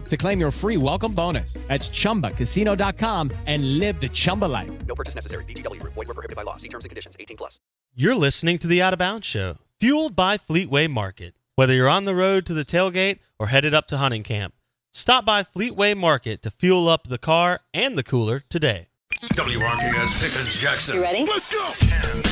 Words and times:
to 0.00 0.16
claim 0.16 0.40
your 0.40 0.50
free 0.50 0.76
welcome 0.76 1.14
bonus. 1.14 1.54
That's 1.68 1.88
ChumbaCasino.com 1.88 3.30
and 3.46 3.78
live 3.78 4.00
the 4.00 4.08
Chumba 4.08 4.46
life. 4.46 4.70
No 4.86 4.94
purchase 4.94 5.14
necessary. 5.14 5.44
VGW. 5.44 5.82
Void 5.82 5.96
were 5.96 6.04
prohibited 6.14 6.36
by 6.36 6.42
law. 6.42 6.56
See 6.56 6.68
terms 6.68 6.84
and 6.84 6.90
conditions. 6.90 7.16
18 7.18 7.36
plus. 7.36 7.60
You're 7.94 8.14
listening 8.14 8.58
to 8.58 8.66
the 8.66 8.80
Out 8.82 8.92
of 8.92 8.98
Bounds 8.98 9.26
Show, 9.26 9.58
fueled 9.78 10.16
by 10.16 10.38
Fleetway 10.38 10.90
Market. 10.90 11.34
Whether 11.56 11.74
you're 11.74 11.88
on 11.88 12.06
the 12.06 12.14
road 12.14 12.46
to 12.46 12.54
the 12.54 12.64
tailgate 12.64 13.18
or 13.38 13.48
headed 13.48 13.74
up 13.74 13.86
to 13.88 13.98
hunting 13.98 14.22
camp, 14.22 14.54
stop 14.92 15.24
by 15.26 15.42
Fleetway 15.42 15.96
Market 15.96 16.42
to 16.42 16.50
fuel 16.50 16.88
up 16.88 17.08
the 17.08 17.18
car 17.18 17.60
and 17.74 17.96
the 17.98 18.02
cooler 18.02 18.40
today. 18.48 18.88
WRKS 19.20 20.20
Pickens 20.20 20.58
Jackson. 20.58 20.96
You 20.96 21.02
ready? 21.02 21.24
Let's 21.26 21.52
go. 21.52 22.31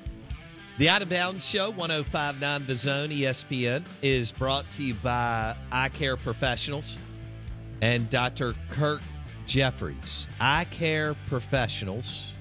The 0.81 0.89
Out 0.89 1.03
of 1.03 1.09
Bounds 1.09 1.47
Show, 1.47 1.69
1059 1.69 2.65
The 2.65 2.75
Zone, 2.75 3.09
ESPN, 3.09 3.85
is 4.01 4.31
brought 4.31 4.67
to 4.71 4.83
you 4.83 4.95
by 4.95 5.55
Eye 5.71 5.89
Care 5.89 6.17
Professionals 6.17 6.97
and 7.83 8.09
Dr. 8.09 8.55
Kirk 8.71 9.03
Jeffries. 9.45 10.27
Eye 10.39 10.65
Care 10.71 11.13
Professionals. 11.27 12.33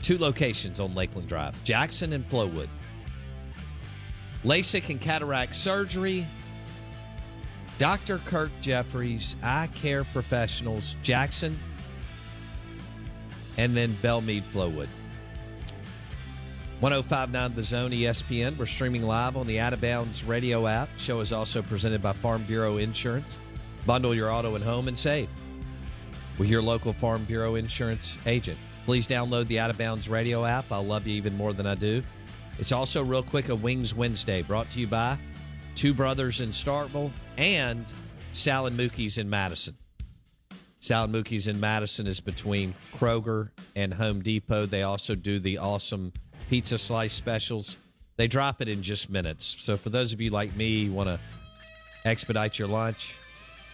Two 0.00 0.16
locations 0.16 0.80
on 0.80 0.94
Lakeland 0.94 1.28
Drive 1.28 1.62
Jackson 1.64 2.14
and 2.14 2.26
Flowood. 2.30 2.70
LASIK 4.42 4.88
and 4.88 5.00
cataract 5.02 5.54
surgery. 5.54 6.26
Dr. 7.76 8.20
Kirk 8.24 8.52
Jeffries, 8.62 9.36
Eye 9.42 9.68
Care 9.74 10.04
Professionals, 10.04 10.96
Jackson, 11.02 11.58
and 13.58 13.76
then 13.76 13.94
Belmead 14.00 14.44
Flowood. 14.44 14.88
1059 16.80 17.54
The 17.54 17.62
Zone 17.62 17.90
ESPN. 17.90 18.58
We're 18.58 18.66
streaming 18.66 19.02
live 19.02 19.38
on 19.38 19.46
the 19.46 19.58
Out 19.58 19.72
of 19.72 19.80
Bounds 19.80 20.22
radio 20.22 20.66
app. 20.66 20.90
Show 20.98 21.20
is 21.20 21.32
also 21.32 21.62
presented 21.62 22.02
by 22.02 22.12
Farm 22.12 22.42
Bureau 22.42 22.76
Insurance. 22.76 23.40
Bundle 23.86 24.14
your 24.14 24.30
auto 24.30 24.56
and 24.56 24.62
home 24.62 24.86
and 24.86 24.98
save 24.98 25.30
with 26.36 26.50
your 26.50 26.60
local 26.60 26.92
Farm 26.92 27.24
Bureau 27.24 27.54
Insurance 27.54 28.18
agent. 28.26 28.58
Please 28.84 29.08
download 29.08 29.46
the 29.46 29.58
Out 29.58 29.70
of 29.70 29.78
Bounds 29.78 30.06
radio 30.06 30.44
app. 30.44 30.66
I'll 30.70 30.84
love 30.84 31.06
you 31.06 31.14
even 31.14 31.34
more 31.34 31.54
than 31.54 31.66
I 31.66 31.76
do. 31.76 32.02
It's 32.58 32.72
also 32.72 33.02
real 33.02 33.22
quick 33.22 33.48
a 33.48 33.54
Wings 33.54 33.94
Wednesday 33.94 34.42
brought 34.42 34.68
to 34.72 34.80
you 34.80 34.86
by 34.86 35.16
Two 35.76 35.94
Brothers 35.94 36.42
in 36.42 36.50
Starkville 36.50 37.10
and 37.38 37.86
Sal 38.32 38.66
and 38.66 38.78
Mookie's 38.78 39.16
in 39.16 39.30
Madison. 39.30 39.78
Sal 40.80 41.04
and 41.04 41.14
Mookie's 41.14 41.48
in 41.48 41.58
Madison 41.58 42.06
is 42.06 42.20
between 42.20 42.74
Kroger 42.94 43.48
and 43.74 43.94
Home 43.94 44.20
Depot. 44.20 44.66
They 44.66 44.82
also 44.82 45.14
do 45.14 45.38
the 45.38 45.56
awesome 45.56 46.12
pizza 46.48 46.78
slice 46.78 47.12
specials. 47.12 47.76
They 48.16 48.28
drop 48.28 48.60
it 48.62 48.68
in 48.68 48.82
just 48.82 49.10
minutes. 49.10 49.44
So 49.60 49.76
for 49.76 49.90
those 49.90 50.12
of 50.12 50.20
you 50.20 50.30
like 50.30 50.56
me, 50.56 50.88
want 50.88 51.08
to 51.08 51.20
expedite 52.04 52.58
your 52.58 52.68
lunch, 52.68 53.16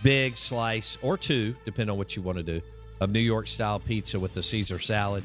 big 0.02 0.36
slice 0.36 0.98
or 1.02 1.16
two, 1.16 1.54
depending 1.64 1.90
on 1.90 1.98
what 1.98 2.16
you 2.16 2.22
want 2.22 2.38
to 2.38 2.44
do, 2.44 2.60
of 3.00 3.10
New 3.10 3.20
York 3.20 3.46
style 3.46 3.78
pizza 3.78 4.18
with 4.18 4.34
the 4.34 4.42
Caesar 4.42 4.78
salad. 4.78 5.24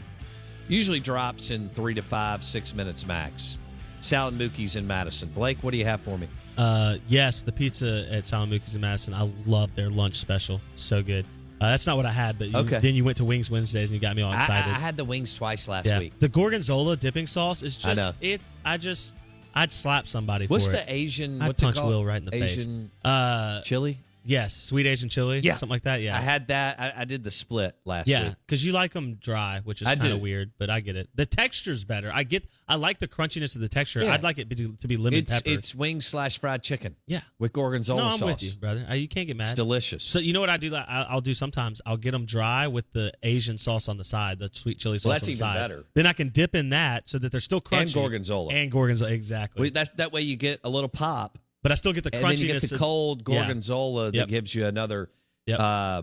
Usually 0.68 1.00
drops 1.00 1.52
in 1.52 1.70
three 1.70 1.94
to 1.94 2.02
five, 2.02 2.44
six 2.44 2.76
minutes 2.76 3.06
max. 3.06 3.58
Sal 4.02 4.28
and 4.28 4.40
Mookie's 4.40 4.76
in 4.76 4.86
Madison. 4.86 5.30
Blake, 5.30 5.64
what 5.64 5.72
do 5.72 5.78
you 5.78 5.86
have 5.86 6.02
for 6.02 6.18
me? 6.18 6.28
Uh, 6.58 6.98
yes, 7.08 7.42
the 7.42 7.52
pizza 7.52 8.06
at 8.12 8.28
Sal 8.28 8.44
and 8.44 8.52
Mookie's 8.52 8.76
in 8.76 8.82
Madison. 8.82 9.14
I 9.14 9.32
love 9.46 9.74
their 9.76 9.90
lunch 9.90 10.16
special. 10.16 10.62
So 10.76 11.02
good. 11.02 11.26
Uh, 11.60 11.72
that's 11.72 11.88
not 11.88 11.98
what 11.98 12.06
I 12.06 12.12
had, 12.12 12.38
but 12.38 12.50
you, 12.50 12.58
Okay. 12.58 12.80
then 12.80 12.94
you 12.94 13.04
went 13.04 13.18
to 13.18 13.26
Wings 13.26 13.50
Wednesdays 13.50 13.90
and 13.90 13.96
you 13.96 14.00
got 14.00 14.16
me 14.16 14.22
all 14.22 14.32
I, 14.32 14.36
I 14.36 14.40
excited. 14.42 14.72
I 14.72 14.80
had 14.80 14.96
the 14.96 15.06
wings 15.06 15.34
twice 15.34 15.68
last 15.68 15.88
yeah. 15.88 16.00
week. 16.00 16.14
The 16.20 16.30
gorgonzola 16.30 16.98
dipping 16.98 17.26
sauce 17.26 17.64
is 17.64 17.78
I 17.84 17.96
just 17.96 17.98
know. 17.98 18.12
it. 18.22 18.42
I 18.64 18.78
just 18.78 19.16
I'd 19.56 19.72
slap 19.72 20.08
somebody 20.08 20.46
What's 20.46 20.68
for 20.68 20.74
the 20.74 20.82
it. 20.84 20.86
Asian? 20.88 21.42
I'd 21.42 21.48
what's 21.48 21.64
punch? 21.64 21.78
Will 21.78 22.06
right 22.06 22.18
in 22.22 22.26
the 22.26 22.36
Asian 22.44 22.92
face. 23.04 23.12
Uh, 23.12 23.62
chili. 23.64 24.00
Yes, 24.28 24.56
sweet 24.56 24.86
Asian 24.86 25.10
chili. 25.10 25.40
Yeah. 25.44 25.54
something 25.56 25.70
like 25.74 25.84
that. 25.84 26.02
Yeah, 26.02 26.16
I 26.16 26.20
had 26.20 26.48
that. 26.50 26.80
I, 26.80 26.94
I 27.02 27.06
did 27.06 27.24
the 27.24 27.32
split 27.32 27.76
last 27.86 28.08
yeah, 28.08 28.28
week. 28.30 28.36
because 28.46 28.64
you 28.64 28.72
like 28.74 28.94
them 28.94 29.16
dry, 29.16 29.62
which 29.64 29.82
is 29.82 29.88
I 29.88 29.96
kind 29.96 30.10
do. 30.10 30.16
of 30.16 30.22
weird, 30.22 30.52
but 30.60 30.70
I 30.70 30.82
get 30.82 30.96
it. 30.96 31.10
The 31.16 31.26
texture's 31.26 31.84
better. 31.84 32.12
I 32.14 32.24
get. 32.24 32.46
I 32.68 32.76
like 32.76 33.00
the 33.00 33.08
crunchiness 33.08 33.56
of 33.56 33.62
the 33.62 33.70
texture. 33.70 34.02
Yeah. 34.04 34.14
I'd 34.14 34.24
like 34.24 34.38
it 34.38 34.50
to, 34.50 34.74
to 34.76 34.88
be 34.88 34.98
lemon 34.98 35.20
It's 35.20 35.34
pepper. 35.34 35.50
it's 35.50 35.74
wings 35.74 36.06
slash 36.06 36.40
fried 36.40 36.62
chicken 36.64 36.96
yeah. 37.08 37.22
with 37.40 37.54
gorgonzola 37.54 38.02
No, 38.02 38.08
I'm 38.10 38.18
sauce. 38.18 38.28
with 38.28 38.44
you, 38.44 38.52
brother. 38.60 38.86
Uh, 38.90 38.94
You 38.94 39.08
can't 39.08 39.28
get 39.28 39.38
mad. 39.38 39.46
It's 39.46 39.54
delicious. 39.54 40.04
So 40.04 40.20
you 40.20 40.34
know 40.34 40.42
what 40.42 40.50
I 40.50 40.58
do? 40.58 40.76
I- 40.76 41.06
I'll 41.10 41.22
do 41.22 41.34
sometimes. 41.34 41.82
I'll 41.86 41.98
get 41.98 42.12
them 42.12 42.26
dry 42.26 42.68
with 42.68 42.92
the 42.92 43.12
Asian 43.24 43.58
sauce 43.58 43.88
on 43.88 43.98
the 43.98 44.04
side, 44.04 44.40
the 44.40 44.50
sweet 44.52 44.80
chili 44.80 44.98
sauce 45.00 45.06
Well, 45.06 45.14
that's 45.14 45.24
on 45.24 45.28
the 45.28 45.32
even 45.32 45.40
side. 45.40 45.56
better. 45.56 45.86
Then 45.94 46.06
I 46.06 46.14
can 46.14 46.30
dip 46.30 46.54
in 46.56 46.70
that 46.70 47.08
so 47.08 47.18
that 47.20 47.32
they're 47.32 47.40
still 47.40 47.62
crunchy 47.62 47.82
And 47.84 47.94
gorgonzola. 47.94 48.54
and 48.54 48.72
gorgonzola 48.72 49.12
exactly. 49.12 49.62
We- 49.62 49.70
that's 49.70 49.90
that 49.92 50.12
way 50.12 50.22
you 50.22 50.36
get 50.36 50.60
a 50.64 50.70
little 50.70 50.90
pop, 50.90 51.38
but 51.68 51.72
I 51.74 51.76
still 51.76 51.92
get 51.94 52.04
the 52.06 52.14
and 52.16 52.24
crunchiness. 52.26 52.38
then 52.40 52.48
you 52.48 52.54
get 52.60 52.62
the 52.70 52.78
cold 52.78 53.20
Yeah. 53.28 53.36
gorgonzola 53.36 54.06
that 54.12 54.16
Yep. 54.18 54.28
gives 54.30 54.56
you 54.56 54.66
another 54.66 55.10
Yep. 55.48 55.60
uh, 55.60 56.02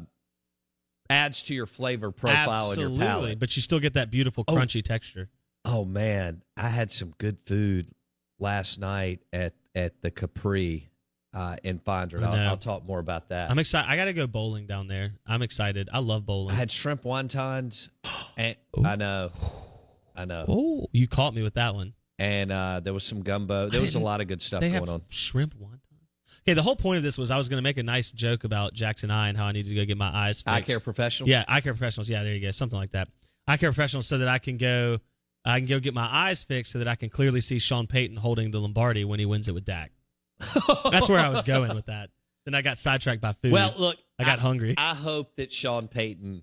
adds 1.11 1.43
to 1.45 1.55
your 1.55 1.67
flavor 1.67 2.11
profile 2.11 2.71
Absolutely, 2.71 2.97
your 2.99 3.13
palate. 3.13 3.39
but 3.39 3.57
you 3.57 3.63
still 3.63 3.81
get 3.81 3.95
that 3.95 4.11
beautiful 4.11 4.45
Oh. 4.49 4.55
crunchy 4.55 4.83
texture. 4.83 5.29
Oh 5.65 5.85
man, 5.85 6.43
I 6.57 6.69
had 6.69 6.91
some 6.91 7.15
good 7.19 7.39
food 7.47 7.87
last 8.39 8.79
night 8.79 9.21
at 9.33 9.55
at 9.75 10.01
the 10.03 10.11
Capri 10.11 10.91
uh, 11.33 11.57
in 11.65 11.81
Fondren. 11.81 12.23
I 12.23 12.45
I'll. 12.45 12.49
I'll 12.51 12.57
talk 12.57 12.85
more 12.87 13.01
about 13.01 13.31
that. 13.31 13.51
I'm 13.51 13.59
excited. 13.59 13.91
I 13.91 13.97
got 13.97 14.05
to 14.05 14.13
go 14.13 14.27
bowling 14.29 14.67
down 14.67 14.87
there. 14.87 15.15
I'm 15.27 15.43
excited. 15.43 15.89
I 15.93 15.99
love 15.99 16.25
bowling. 16.25 16.55
I 16.55 16.59
had 16.59 16.71
shrimp 16.71 17.03
wontons, 17.03 17.89
and 18.37 18.55
I 18.85 18.95
know, 18.97 19.33
I 20.15 20.27
know, 20.27 20.45
oh, 20.47 20.87
you 20.93 21.09
caught 21.09 21.35
me 21.35 21.43
with 21.43 21.55
that 21.55 21.75
one. 21.75 21.95
And 22.19 22.53
uh, 22.53 22.81
there 22.81 22.95
was 22.95 23.05
some 23.05 23.23
gumbo. 23.23 23.69
There 23.69 23.81
was 23.81 23.95
a 23.95 24.01
lot 24.01 24.21
of 24.21 24.29
good 24.29 24.43
stuff 24.43 24.61
they 24.61 24.71
going 24.71 24.81
have 24.81 24.89
on. 24.89 25.03
shrimp 25.09 25.55
wonton. 25.55 25.81
Okay, 26.43 26.53
the 26.53 26.63
whole 26.63 26.77
point 26.77 26.99
of 26.99 27.03
this 27.03 27.17
was 27.17 27.31
I 27.31 27.39
was 27.39 27.49
going 27.49 27.57
to 27.59 27.63
make 27.63 27.79
a 27.79 27.83
nice 27.83 28.13
joke 28.13 28.45
about 28.45 28.75
Jackson 28.75 29.11
Eye 29.11 29.29
and 29.29 29.39
how 29.39 29.47
I 29.47 29.53
needed 29.53 29.71
to 29.71 29.75
go 29.75 29.85
get 29.87 29.97
my 29.97 30.11
eyes 30.15 30.43
fixed. 30.43 30.55
Eye 30.55 30.61
care 30.61 30.81
professionals. 30.81 31.31
Yeah, 31.31 31.45
eye 31.49 31.63
care 31.63 31.73
professionals. 31.73 32.11
Yeah, 32.11 32.23
there 32.23 32.35
you 32.35 32.41
go. 32.41 32.51
Something 32.51 32.79
like 32.79 32.91
that. 32.93 33.09
eye 33.47 33.57
care 33.57 33.71
professionals, 33.71 34.07
so 34.07 34.19
that 34.19 34.29
I 34.29 34.39
can 34.39 34.59
go 34.59 34.99
I 35.45 35.59
can 35.61 35.67
go 35.69 35.79
get 35.79 35.95
my 35.95 36.09
eyes 36.11 36.43
fixed 36.43 36.73
so 36.73 36.79
that 36.79 36.89
I 36.89 36.95
can 36.95 37.11
clearly 37.11 37.41
see 37.41 37.59
Sean 37.59 37.87
Payton 37.87 38.17
holding 38.17 38.51
the 38.51 38.61
Lombardi 38.61 39.05
when 39.05 39.19
he 39.19 39.27
wins 39.27 39.49
it 39.49 39.53
with 39.53 39.65
Dak. 39.65 39.93
That's 40.91 41.09
where 41.09 41.19
I 41.19 41.29
was 41.29 41.43
going 41.43 41.75
with 41.75 41.87
that. 41.87 42.11
Then 42.45 42.55
I 42.55 42.63
got 42.63 42.79
sidetracked 42.79 43.21
by 43.21 43.33
food. 43.33 43.53
Well, 43.53 43.75
look, 43.79 43.97
I 44.19 44.25
got 44.25 44.39
hungry. 44.39 44.75
I 44.77 44.95
hope 44.95 45.37
that 45.37 45.53
Sean 45.53 45.89
Payton 45.89 46.43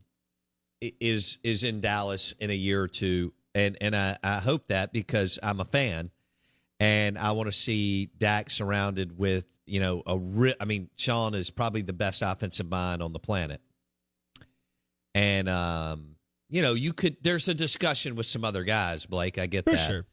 is 0.81 1.37
is 1.43 1.63
in 1.63 1.81
Dallas 1.81 2.33
in 2.39 2.49
a 2.49 2.55
year 2.55 2.81
or 2.81 2.87
two, 2.87 3.33
and 3.55 3.77
and 3.81 3.95
I, 3.95 4.17
I 4.23 4.39
hope 4.39 4.67
that 4.67 4.93
because 4.93 5.39
I'm 5.41 5.59
a 5.59 5.65
fan, 5.65 6.11
and 6.79 7.17
I 7.17 7.31
want 7.31 7.47
to 7.47 7.51
see 7.51 8.09
Dak 8.17 8.49
surrounded 8.49 9.17
with 9.17 9.45
you 9.65 9.79
know 9.79 10.03
a 10.05 10.17
re- 10.17 10.55
I 10.59 10.65
mean, 10.65 10.89
Sean 10.95 11.33
is 11.35 11.49
probably 11.49 11.81
the 11.81 11.93
best 11.93 12.21
offensive 12.21 12.69
mind 12.69 13.01
on 13.01 13.13
the 13.13 13.19
planet, 13.19 13.61
and 15.13 15.49
um, 15.49 16.15
you 16.49 16.61
know, 16.61 16.73
you 16.73 16.93
could. 16.93 17.17
There's 17.21 17.47
a 17.47 17.53
discussion 17.53 18.15
with 18.15 18.25
some 18.25 18.43
other 18.43 18.63
guys, 18.63 19.05
Blake. 19.05 19.37
I 19.37 19.47
get 19.47 19.65
For 19.65 19.71
that. 19.71 19.87
sure. 19.87 20.05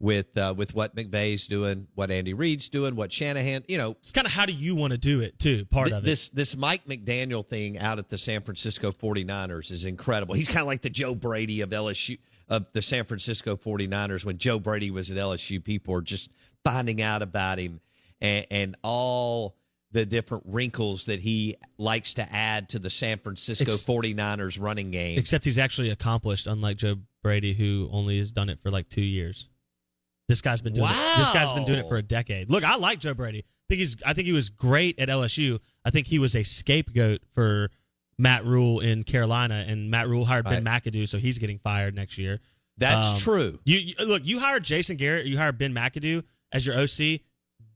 With 0.00 0.36
uh, 0.36 0.52
with 0.56 0.74
what 0.74 0.94
McVay's 0.96 1.46
doing, 1.46 1.86
what 1.94 2.10
Andy 2.10 2.34
Reid's 2.34 2.68
doing, 2.68 2.96
what 2.96 3.12
Shanahan, 3.12 3.64
you 3.68 3.78
know, 3.78 3.92
It's 3.92 4.12
kind 4.12 4.26
of 4.26 4.32
how 4.32 4.44
do 4.44 4.52
you 4.52 4.74
want 4.74 4.90
to 4.90 4.98
do 4.98 5.20
it 5.20 5.38
too? 5.38 5.64
Part 5.66 5.86
Th- 5.86 5.98
of 5.98 6.02
it. 6.02 6.06
this 6.06 6.30
this 6.30 6.56
Mike 6.56 6.84
McDaniel 6.86 7.46
thing 7.46 7.78
out 7.78 7.98
at 7.98 8.08
the 8.08 8.18
San 8.18 8.42
Francisco 8.42 8.90
49ers 8.90 9.70
is 9.70 9.86
incredible. 9.86 10.34
He's 10.34 10.48
kind 10.48 10.60
of 10.60 10.66
like 10.66 10.82
the 10.82 10.90
Joe 10.90 11.14
Brady 11.14 11.60
of 11.60 11.70
LSU 11.70 12.18
of 12.48 12.66
the 12.72 12.82
San 12.82 13.04
Francisco 13.04 13.56
49ers 13.56 14.24
when 14.24 14.36
Joe 14.36 14.58
Brady 14.58 14.90
was 14.90 15.10
at 15.10 15.16
LSU 15.16 15.62
people 15.62 15.94
are 15.94 16.02
just 16.02 16.30
finding 16.64 17.00
out 17.00 17.22
about 17.22 17.58
him 17.58 17.80
and, 18.20 18.46
and 18.50 18.76
all 18.82 19.56
the 19.92 20.04
different 20.04 20.42
wrinkles 20.46 21.06
that 21.06 21.20
he 21.20 21.56
likes 21.78 22.14
to 22.14 22.32
add 22.34 22.68
to 22.70 22.80
the 22.80 22.90
San 22.90 23.18
Francisco 23.18 23.72
Ex- 23.72 23.86
49ers 23.86 24.60
running 24.60 24.90
game. 24.90 25.18
Except 25.18 25.44
he's 25.44 25.58
actually 25.58 25.90
accomplished, 25.90 26.48
unlike 26.48 26.78
Joe 26.78 26.96
Brady, 27.22 27.54
who 27.54 27.88
only 27.92 28.18
has 28.18 28.32
done 28.32 28.48
it 28.48 28.60
for 28.60 28.70
like 28.70 28.88
two 28.88 29.04
years. 29.04 29.48
This 30.28 30.40
guy's 30.40 30.62
been 30.62 30.72
doing 30.72 30.88
it. 30.90 31.16
This 31.18 31.30
guy's 31.30 31.52
been 31.52 31.64
doing 31.64 31.78
it 31.80 31.88
for 31.88 31.96
a 31.96 32.02
decade. 32.02 32.50
Look, 32.50 32.64
I 32.64 32.76
like 32.76 32.98
Joe 32.98 33.14
Brady. 33.14 33.40
I 33.40 33.44
think 33.68 33.78
he's. 33.80 33.96
I 34.04 34.12
think 34.14 34.26
he 34.26 34.32
was 34.32 34.48
great 34.50 34.98
at 34.98 35.08
LSU. 35.08 35.60
I 35.84 35.90
think 35.90 36.06
he 36.06 36.18
was 36.18 36.34
a 36.34 36.42
scapegoat 36.42 37.20
for 37.32 37.70
Matt 38.18 38.44
Rhule 38.44 38.80
in 38.80 39.04
Carolina, 39.04 39.64
and 39.66 39.90
Matt 39.90 40.08
Rhule 40.08 40.24
hired 40.24 40.44
Ben 40.46 40.64
McAdoo, 40.64 41.06
so 41.08 41.18
he's 41.18 41.38
getting 41.38 41.58
fired 41.58 41.94
next 41.94 42.16
year. 42.16 42.40
That's 42.78 43.06
Um, 43.06 43.18
true. 43.18 43.58
You, 43.64 43.78
you 43.78 43.94
look. 44.06 44.22
You 44.24 44.38
hired 44.40 44.64
Jason 44.64 44.96
Garrett. 44.96 45.26
You 45.26 45.36
hired 45.36 45.58
Ben 45.58 45.72
McAdoo 45.74 46.24
as 46.52 46.66
your 46.66 46.76
OC. 46.78 47.20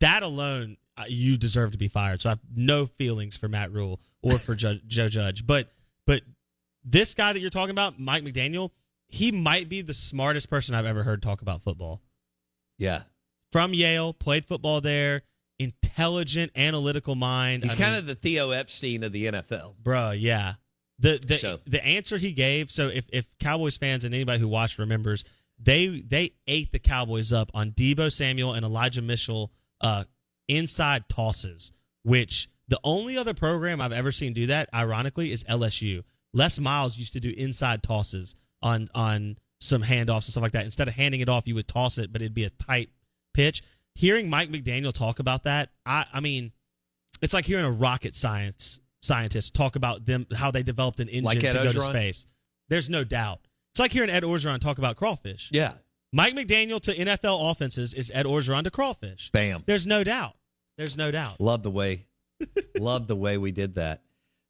That 0.01 0.23
alone, 0.23 0.77
uh, 0.97 1.05
you 1.09 1.37
deserve 1.37 1.73
to 1.73 1.79
be 1.79 1.89
fired. 1.89 2.21
So 2.23 2.31
I 2.31 2.33
have 2.33 2.41
no 2.55 2.87
feelings 2.87 3.37
for 3.37 3.49
Matt 3.49 3.73
Rhule 3.73 4.01
or 4.23 4.39
for 4.39 4.55
Joe, 4.55 4.75
Joe 4.87 5.09
Judge. 5.09 5.47
But 5.47 5.69
but 6.07 6.23
this 6.85 7.15
guy 7.15 7.33
that 7.33 7.41
you're 7.41 7.51
talking 7.51 7.71
about, 7.73 7.99
Mike 8.01 8.25
McDaniel, 8.25 8.71
he 9.09 9.33
might 9.33 9.69
be 9.69 9.83
the 9.83 9.95
smartest 9.95 10.49
person 10.49 10.75
I've 10.75 10.87
ever 10.87 11.03
heard 11.03 11.21
talk 11.23 11.43
about 11.43 11.63
football. 11.63 12.01
Yeah. 12.79 13.03
From 13.53 13.75
Yale, 13.75 14.13
played 14.13 14.45
football 14.45 14.81
there, 14.81 15.23
intelligent, 15.59 16.53
analytical 16.55 17.15
mind. 17.15 17.63
He's 17.63 17.73
I 17.73 17.77
kind 17.77 17.91
mean, 17.93 18.01
of 18.01 18.07
the 18.07 18.15
Theo 18.15 18.51
Epstein 18.51 19.03
of 19.05 19.13
the 19.13 19.27
NFL. 19.27 19.75
Bruh, 19.83 20.17
yeah. 20.19 20.55
The 20.99 21.21
the 21.25 21.37
So- 21.37 21.61
the 21.67 21.85
answer 21.85 22.19
he 22.19 22.33
gave. 22.33 22.71
So 22.71 22.89
if 22.89 23.07
if 23.13 23.27
Cowboys 23.39 23.77
fans 23.77 24.05
and 24.05 24.15
anybody 24.15 24.41
who 24.41 24.49
watched 24.49 24.79
remembers, 24.79 25.25
they 25.59 26.01
they 26.01 26.33
ate 26.47 26.73
the 26.73 26.79
Cowboys 26.79 27.33
up 27.33 27.51
on 27.55 27.71
Deebo 27.73 28.13
Samuel 28.13 28.53
and 28.55 28.65
Elijah 28.65 29.03
Mitchell 29.03 29.53
uh, 29.81 30.05
inside 30.49 31.09
tosses. 31.09 31.73
Which 32.03 32.49
the 32.69 32.81
only 32.85 33.17
other 33.17 33.35
program 33.35 33.81
I've 33.81 33.93
ever 33.93 34.13
seen 34.13 34.33
do 34.33 34.47
that, 34.49 34.69
ironically, 34.75 35.33
is 35.33 35.45
LSU. 35.45 36.03
Les 36.33 36.59
Miles 36.59 36.97
used 36.99 37.13
to 37.15 37.21
do 37.21 37.31
inside 37.31 37.83
tosses 37.83 38.35
on 38.63 38.89
on 38.95 39.39
some 39.61 39.83
handoffs 39.83 40.25
and 40.25 40.25
stuff 40.25 40.43
like 40.43 40.53
that. 40.53 40.65
Instead 40.65 40.89
of 40.89 40.95
handing 40.95 41.21
it 41.21 41.29
off, 41.29 41.47
you 41.47 41.55
would 41.55 41.69
toss 41.69 41.99
it, 41.99 42.13
but 42.13 42.23
it'd 42.23 42.35
be 42.35 42.45
a 42.45 42.51
tight 42.51 42.91
pitch. 43.35 43.63
Hearing 43.95 44.31
Mike 44.31 44.51
McDaniel 44.51 44.93
talk 44.93 45.19
about 45.19 45.45
that, 45.45 45.71
I 45.85 46.07
I 46.13 46.21
mean, 46.21 46.53
it's 47.21 47.35
like 47.35 47.45
hearing 47.45 47.65
a 47.65 47.71
rocket 47.71 48.15
science 48.15 48.81
scientist 49.01 49.55
talk 49.55 49.77
about 49.77 50.07
them 50.07 50.27
how 50.35 50.51
they 50.51 50.63
developed 50.63 51.01
an 51.01 51.09
engine 51.09 51.25
Like 51.25 51.41
to 51.41 51.53
go 51.53 51.73
to 51.73 51.81
space. 51.81 52.27
There's 52.69 52.89
no 52.89 53.05
doubt. 53.05 53.41
It's 53.73 53.81
like 53.81 53.93
hearing 53.93 54.11
Ed 54.11 54.23
Orgeron 54.23 54.61
talk 54.61 54.79
about 54.79 54.97
crawfish. 54.97 55.51
Yeah. 55.53 55.75
Mike 56.13 56.35
McDaniel 56.35 56.81
to 56.83 56.95
NFL 56.95 57.51
offenses 57.51 57.93
is 57.95 58.11
Ed 58.15 58.27
Orgeron 58.27 58.65
to 58.65 58.71
crawfish. 58.71 59.31
Bam. 59.33 59.63
There's 59.67 59.87
no 59.87 60.03
doubt. 60.05 60.35
There's 60.79 60.97
no 60.97 61.11
doubt. 61.11 61.41
Love 61.41 61.63
the 61.63 61.71
way, 61.71 62.07
love 62.79 63.09
the 63.09 63.17
way 63.17 63.37
we 63.37 63.51
did 63.53 63.75
that. 63.75 64.03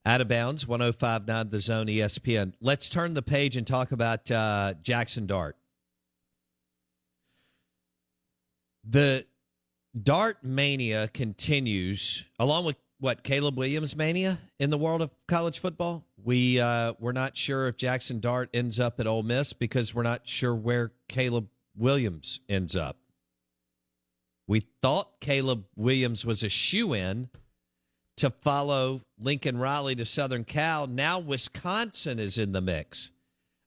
Out 0.08 0.22
of 0.22 0.28
bounds, 0.28 0.66
1059 0.66 1.50
the 1.50 1.60
zone 1.60 1.86
ESPN. 1.86 2.54
Let's 2.62 2.88
turn 2.88 3.12
the 3.12 3.20
page 3.20 3.58
and 3.58 3.66
talk 3.66 3.92
about 3.92 4.30
uh, 4.30 4.72
Jackson 4.80 5.26
Dart. 5.26 5.54
The 8.88 9.26
Dart 10.02 10.42
mania 10.42 11.08
continues, 11.08 12.24
along 12.38 12.64
with 12.64 12.76
what 12.98 13.22
Caleb 13.22 13.58
Williams 13.58 13.94
mania 13.94 14.38
in 14.58 14.70
the 14.70 14.78
world 14.78 15.02
of 15.02 15.14
college 15.26 15.58
football. 15.58 16.06
We 16.24 16.58
uh, 16.58 16.94
we're 16.98 17.12
not 17.12 17.36
sure 17.36 17.68
if 17.68 17.76
Jackson 17.76 18.18
Dart 18.18 18.48
ends 18.54 18.80
up 18.80 19.00
at 19.00 19.06
Ole 19.06 19.22
Miss 19.22 19.52
because 19.52 19.94
we're 19.94 20.04
not 20.04 20.26
sure 20.26 20.54
where 20.54 20.92
Caleb 21.10 21.48
Williams 21.76 22.40
ends 22.48 22.74
up. 22.74 22.96
We 24.46 24.60
thought 24.80 25.20
Caleb 25.20 25.66
Williams 25.76 26.24
was 26.24 26.42
a 26.42 26.48
shoe 26.48 26.94
in 26.94 27.28
to 28.18 28.30
follow 28.30 29.00
Lincoln 29.18 29.58
Riley 29.58 29.94
to 29.96 30.04
Southern 30.04 30.44
Cal. 30.44 30.86
Now 30.86 31.18
Wisconsin 31.18 32.18
is 32.18 32.38
in 32.38 32.52
the 32.52 32.60
mix. 32.60 33.10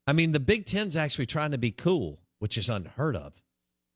I 0.08 0.14
mean, 0.14 0.32
the 0.32 0.40
Big 0.40 0.66
Ten's 0.66 0.96
actually 0.98 1.26
trying 1.26 1.52
to 1.52 1.58
be 1.58 1.72
cool, 1.72 2.20
which 2.40 2.58
is 2.58 2.70
unheard 2.70 3.16
of, 3.16 3.34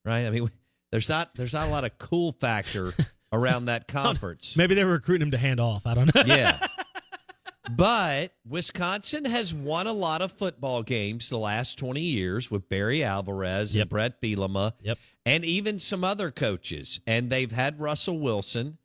right? 0.04 0.26
I 0.26 0.30
mean, 0.30 0.50
there's 0.92 1.10
not 1.10 1.36
there's 1.36 1.54
not 1.54 1.68
a 1.68 1.72
lot 1.72 1.84
of 1.84 1.98
cool 1.98 2.34
factor 2.40 2.94
around 3.34 3.66
that 3.66 3.88
conference. 3.88 4.56
Maybe 4.56 4.76
they 4.76 4.86
were 4.86 4.94
recruiting 4.94 5.28
him 5.28 5.32
to 5.32 5.38
hand 5.38 5.60
off. 5.60 5.86
I 5.86 5.94
don't 5.94 6.14
know. 6.14 6.24
Yeah. 6.26 6.66
But 7.72 8.32
Wisconsin 8.48 9.26
has 9.26 9.52
won 9.54 9.88
a 9.88 9.92
lot 9.92 10.22
of 10.22 10.32
football 10.32 10.84
games 10.84 11.30
the 11.30 11.40
last 11.40 11.80
20 11.80 12.00
years 12.00 12.52
with 12.52 12.70
Barry 12.70 13.04
Alvarez 13.04 13.76
Yep. 13.76 13.82
and 13.82 13.90
Brett 13.90 14.22
Bielema 14.22 14.74
Yep. 14.84 15.00
and 15.26 15.44
even 15.44 15.80
some 15.80 16.04
other 16.04 16.30
coaches. 16.30 17.00
And 17.08 17.32
they've 17.32 17.52
had 17.52 17.80
Russell 17.80 18.20
Wilson. 18.20 18.78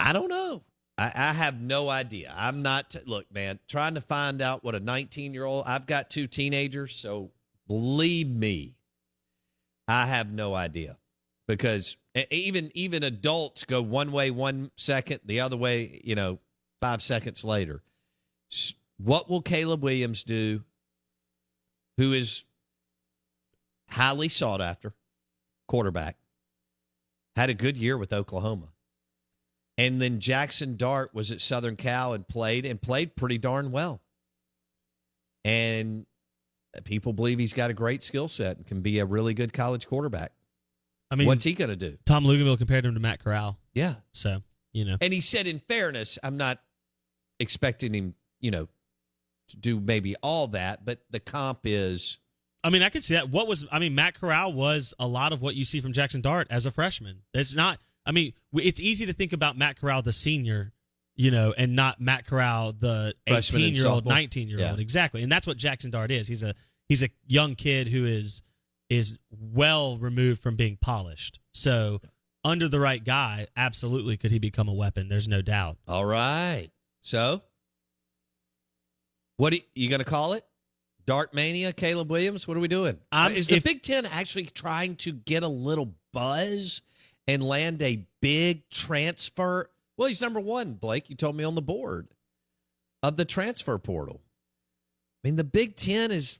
I 0.00 0.12
don't 0.12 0.28
know. 0.28 0.62
I, 0.98 1.12
I 1.14 1.32
have 1.32 1.60
no 1.60 1.88
idea. 1.88 2.32
I'm 2.36 2.62
not, 2.62 2.94
look, 3.06 3.32
man, 3.32 3.58
trying 3.68 3.94
to 3.94 4.00
find 4.00 4.42
out 4.42 4.64
what 4.64 4.74
a 4.74 4.80
19 4.80 5.34
year 5.34 5.44
old, 5.44 5.64
I've 5.66 5.86
got 5.86 6.10
two 6.10 6.26
teenagers. 6.26 6.96
So 6.96 7.30
believe 7.66 8.28
me, 8.28 8.74
I 9.88 10.06
have 10.06 10.32
no 10.32 10.54
idea 10.54 10.98
because 11.48 11.96
even 12.30 12.70
even 12.74 13.02
adults 13.02 13.64
go 13.64 13.82
one 13.82 14.12
way 14.12 14.30
one 14.30 14.70
second, 14.76 15.20
the 15.24 15.40
other 15.40 15.56
way, 15.56 16.00
you 16.04 16.14
know, 16.14 16.38
five 16.80 17.02
seconds 17.02 17.44
later. 17.44 17.82
What 18.98 19.28
will 19.28 19.42
Caleb 19.42 19.82
Williams 19.82 20.22
do? 20.22 20.62
Who 21.96 22.12
is 22.12 22.44
highly 23.90 24.28
sought 24.28 24.60
after 24.60 24.94
quarterback, 25.70 26.16
had 27.36 27.48
a 27.48 27.54
good 27.54 27.76
year 27.76 27.96
with 27.96 28.12
Oklahoma. 28.12 28.68
And 29.80 30.00
then 30.00 30.20
Jackson 30.20 30.76
Dart 30.76 31.14
was 31.14 31.30
at 31.30 31.40
Southern 31.40 31.74
Cal 31.74 32.12
and 32.12 32.28
played 32.28 32.66
and 32.66 32.80
played 32.80 33.16
pretty 33.16 33.38
darn 33.38 33.72
well. 33.72 34.02
And 35.42 36.04
people 36.84 37.14
believe 37.14 37.38
he's 37.38 37.54
got 37.54 37.70
a 37.70 37.72
great 37.72 38.02
skill 38.02 38.28
set 38.28 38.58
and 38.58 38.66
can 38.66 38.82
be 38.82 38.98
a 38.98 39.06
really 39.06 39.32
good 39.32 39.54
college 39.54 39.86
quarterback. 39.86 40.32
I 41.10 41.16
mean, 41.16 41.26
What's 41.26 41.44
he 41.44 41.54
going 41.54 41.70
to 41.70 41.76
do? 41.76 41.96
Tom 42.04 42.24
Luginbill 42.24 42.58
compared 42.58 42.84
him 42.84 42.92
to 42.92 43.00
Matt 43.00 43.24
Corral. 43.24 43.58
Yeah. 43.72 43.94
So, 44.12 44.42
you 44.72 44.84
know. 44.84 44.98
And 45.00 45.14
he 45.14 45.22
said, 45.22 45.46
in 45.46 45.60
fairness, 45.60 46.18
I'm 46.22 46.36
not 46.36 46.58
expecting 47.38 47.94
him, 47.94 48.14
you 48.38 48.50
know, 48.50 48.68
to 49.48 49.56
do 49.56 49.80
maybe 49.80 50.14
all 50.22 50.48
that, 50.48 50.84
but 50.84 51.00
the 51.10 51.20
comp 51.20 51.60
is 51.64 52.18
I 52.62 52.68
mean, 52.68 52.82
I 52.82 52.90
could 52.90 53.02
see 53.02 53.14
that. 53.14 53.30
What 53.30 53.48
was 53.48 53.64
I 53.72 53.78
mean? 53.78 53.94
Matt 53.94 54.20
Corral 54.20 54.52
was 54.52 54.92
a 54.98 55.06
lot 55.06 55.32
of 55.32 55.40
what 55.40 55.54
you 55.54 55.64
see 55.64 55.80
from 55.80 55.94
Jackson 55.94 56.20
Dart 56.20 56.46
as 56.50 56.66
a 56.66 56.70
freshman. 56.70 57.22
It's 57.32 57.54
not. 57.54 57.78
I 58.10 58.12
mean, 58.12 58.32
it's 58.54 58.80
easy 58.80 59.06
to 59.06 59.12
think 59.12 59.32
about 59.32 59.56
Matt 59.56 59.78
Corral 59.80 60.02
the 60.02 60.12
senior, 60.12 60.72
you 61.14 61.30
know, 61.30 61.54
and 61.56 61.76
not 61.76 62.00
Matt 62.00 62.26
Corral 62.26 62.72
the 62.72 63.14
Freshman 63.28 63.62
eighteen 63.62 63.76
year 63.76 63.86
old, 63.86 64.04
nineteen 64.04 64.48
year 64.48 64.58
old. 64.58 64.78
Yeah. 64.78 64.82
Exactly, 64.82 65.22
and 65.22 65.30
that's 65.30 65.46
what 65.46 65.56
Jackson 65.56 65.92
Dart 65.92 66.10
is. 66.10 66.26
He's 66.26 66.42
a 66.42 66.56
he's 66.88 67.04
a 67.04 67.10
young 67.28 67.54
kid 67.54 67.86
who 67.86 68.04
is 68.04 68.42
is 68.88 69.16
well 69.30 69.96
removed 69.96 70.42
from 70.42 70.56
being 70.56 70.76
polished. 70.80 71.38
So, 71.54 72.00
under 72.44 72.68
the 72.68 72.80
right 72.80 73.02
guy, 73.02 73.46
absolutely 73.56 74.16
could 74.16 74.32
he 74.32 74.40
become 74.40 74.68
a 74.68 74.74
weapon. 74.74 75.08
There's 75.08 75.28
no 75.28 75.40
doubt. 75.40 75.76
all 75.86 76.04
right. 76.04 76.70
So, 77.00 77.42
what 79.36 79.52
are 79.52 79.58
you 79.76 79.88
going 79.88 80.00
to 80.00 80.04
call 80.04 80.32
it? 80.32 80.44
Dart 81.06 81.32
Mania, 81.32 81.72
Caleb 81.72 82.10
Williams? 82.10 82.48
What 82.48 82.56
are 82.56 82.60
we 82.60 82.66
doing? 82.66 82.98
I'm- 83.12 83.34
is 83.34 83.46
the 83.46 83.58
if- 83.58 83.64
Big 83.64 83.82
Ten 83.82 84.04
actually 84.04 84.46
trying 84.46 84.96
to 84.96 85.12
get 85.12 85.44
a 85.44 85.48
little 85.48 85.94
buzz 86.12 86.82
and 87.30 87.44
land 87.44 87.80
a 87.82 88.04
big 88.20 88.68
transfer? 88.70 89.70
Well, 89.96 90.08
he's 90.08 90.20
number 90.20 90.40
one, 90.40 90.74
Blake. 90.74 91.08
You 91.08 91.16
told 91.16 91.36
me 91.36 91.44
on 91.44 91.54
the 91.54 91.62
board 91.62 92.08
of 93.02 93.16
the 93.16 93.24
transfer 93.24 93.78
portal. 93.78 94.20
I 95.22 95.28
mean, 95.28 95.36
the 95.36 95.44
Big 95.44 95.76
Ten 95.76 96.10
is 96.10 96.38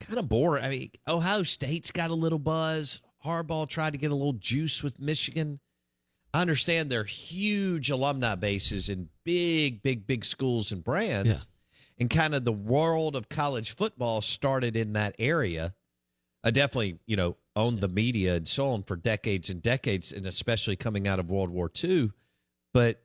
kind 0.00 0.18
of 0.18 0.28
boring. 0.28 0.64
I 0.64 0.68
mean, 0.68 0.90
Ohio 1.06 1.42
State's 1.42 1.90
got 1.90 2.10
a 2.10 2.14
little 2.14 2.38
buzz. 2.38 3.02
Harbaugh 3.24 3.68
tried 3.68 3.92
to 3.92 3.98
get 3.98 4.10
a 4.10 4.16
little 4.16 4.32
juice 4.32 4.82
with 4.82 4.98
Michigan. 4.98 5.60
I 6.34 6.40
understand 6.40 6.90
they're 6.90 7.04
huge 7.04 7.90
alumni 7.90 8.34
bases 8.34 8.88
in 8.88 9.10
big, 9.24 9.82
big, 9.82 10.06
big 10.06 10.24
schools 10.24 10.72
and 10.72 10.82
brands. 10.82 11.28
Yeah. 11.28 11.38
And 11.98 12.10
kind 12.10 12.34
of 12.34 12.44
the 12.44 12.52
world 12.52 13.14
of 13.14 13.28
college 13.28 13.76
football 13.76 14.22
started 14.22 14.74
in 14.74 14.94
that 14.94 15.14
area. 15.18 15.74
I 16.42 16.50
definitely, 16.50 16.98
you 17.06 17.16
know, 17.16 17.36
owned 17.54 17.80
the 17.80 17.88
media 17.88 18.34
and 18.34 18.48
so 18.48 18.66
on 18.70 18.82
for 18.82 18.96
decades 18.96 19.50
and 19.50 19.62
decades, 19.62 20.12
and 20.12 20.26
especially 20.26 20.76
coming 20.76 21.06
out 21.06 21.18
of 21.18 21.30
World 21.30 21.50
War 21.50 21.70
II. 21.82 22.12
But 22.72 23.02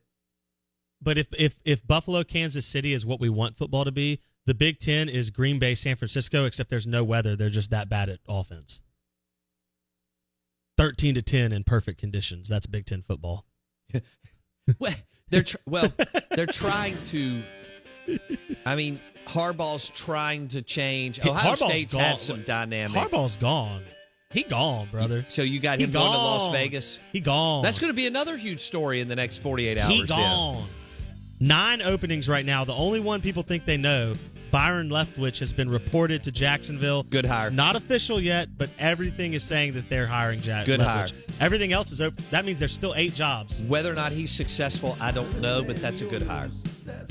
But 1.01 1.17
if 1.17 1.27
if 1.37 1.59
if 1.65 1.85
Buffalo, 1.85 2.23
Kansas 2.23 2.65
City 2.65 2.93
is 2.93 3.05
what 3.05 3.19
we 3.19 3.29
want 3.29 3.57
football 3.57 3.85
to 3.85 3.91
be, 3.91 4.21
the 4.45 4.53
Big 4.53 4.79
Ten 4.79 5.09
is 5.09 5.29
Green 5.29 5.59
Bay, 5.59 5.75
San 5.75 5.95
Francisco. 5.95 6.45
Except 6.45 6.69
there's 6.69 6.87
no 6.87 7.03
weather; 7.03 7.35
they're 7.35 7.49
just 7.49 7.71
that 7.71 7.89
bad 7.89 8.09
at 8.09 8.19
offense. 8.27 8.81
Thirteen 10.77 11.15
to 11.15 11.21
ten 11.21 11.51
in 11.51 11.63
perfect 11.63 11.99
conditions. 11.99 12.47
That's 12.47 12.65
Big 12.65 12.85
Ten 12.85 13.01
football. 13.01 13.45
well, 14.79 14.93
they're 15.29 15.43
tr- 15.43 15.57
well, 15.65 15.91
they're 16.31 16.45
trying 16.45 16.97
to. 17.05 17.43
I 18.65 18.75
mean, 18.75 19.01
Harbaugh's 19.25 19.89
trying 19.89 20.47
to 20.49 20.61
change. 20.61 21.19
Ohio 21.19 21.53
Harbaugh's 21.53 21.71
State's 21.71 21.93
gone. 21.93 22.03
had 22.03 22.21
some 22.21 22.43
dynamic. 22.43 22.95
Harbaugh's 22.95 23.35
gone. 23.35 23.83
He 24.31 24.43
gone, 24.43 24.89
brother. 24.91 25.25
So 25.29 25.41
you 25.41 25.59
got 25.59 25.77
He 25.79 25.85
him 25.85 25.91
going 25.91 26.11
to 26.11 26.17
Las. 26.17 26.51
Vegas. 26.51 26.99
He 27.13 27.21
gone. 27.21 27.63
That's 27.63 27.79
going 27.79 27.91
to 27.91 27.95
be 27.95 28.07
another 28.07 28.35
huge 28.37 28.59
story 28.59 28.99
in 28.99 29.07
the 29.07 29.15
next 29.15 29.37
48 29.37 29.77
hours. 29.77 29.91
He 29.91 29.97
then. 29.99 30.07
gone. 30.07 30.65
Nine 31.39 31.81
openings 31.81 32.27
right 32.27 32.45
now. 32.45 32.65
The 32.65 32.73
only 32.73 32.99
one 32.99 33.21
people 33.21 33.43
think 33.43 33.63
they 33.65 33.77
know, 33.77 34.13
Byron 34.51 34.89
Leftwich, 34.89 35.39
has 35.39 35.53
been 35.53 35.69
reported 35.69 36.23
to 36.23 36.31
Jacksonville. 36.31 37.03
Good 37.03 37.25
hire. 37.25 37.47
It's 37.47 37.55
not 37.55 37.75
official 37.75 38.19
yet, 38.19 38.49
but 38.57 38.69
everything 38.79 39.33
is 39.33 39.43
saying 39.43 39.73
that 39.75 39.87
they're 39.89 40.07
hiring 40.07 40.39
Jack. 40.39 40.65
Good 40.65 40.79
Leftwich. 40.81 40.85
hire. 40.85 41.07
Everything 41.39 41.71
else 41.71 41.91
is 41.91 42.01
open. 42.01 42.25
That 42.31 42.43
means 42.43 42.59
there's 42.59 42.73
still 42.73 42.95
eight 42.95 43.13
jobs. 43.13 43.61
Whether 43.63 43.91
or 43.91 43.95
not 43.95 44.11
he's 44.11 44.31
successful, 44.31 44.97
I 44.99 45.11
don't 45.11 45.39
know, 45.39 45.63
but 45.63 45.77
that's 45.77 46.01
a 46.01 46.05
good 46.05 46.23
hire. 46.23 46.49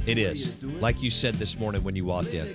It 0.04 0.18
is. 0.18 0.62
Like 0.62 1.02
you 1.02 1.10
said 1.10 1.36
this 1.36 1.58
morning 1.58 1.82
when 1.82 1.96
you 1.96 2.04
walked 2.04 2.34
in. 2.34 2.54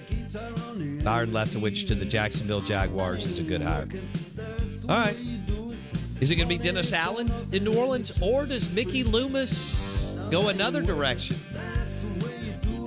Byron 1.04 1.32
Leftwich 1.32 1.88
to 1.88 1.96
the 1.96 2.06
Jacksonville 2.06 2.62
Jaguars 2.62 3.26
is 3.26 3.40
a 3.40 3.44
good 3.44 3.62
hire. 3.62 3.88
All 4.88 4.98
right. 4.98 5.18
Is 6.22 6.30
it 6.30 6.36
going 6.36 6.48
to 6.48 6.56
be 6.56 6.64
Dennis 6.64 6.94
Allen 6.94 7.32
in 7.52 7.64
New 7.64 7.74
Orleans, 7.74 8.22
or 8.22 8.46
does 8.46 8.72
Mickey 8.74 9.04
Loomis 9.04 10.16
go 10.30 10.50
another 10.50 10.82
direction? 10.82 11.36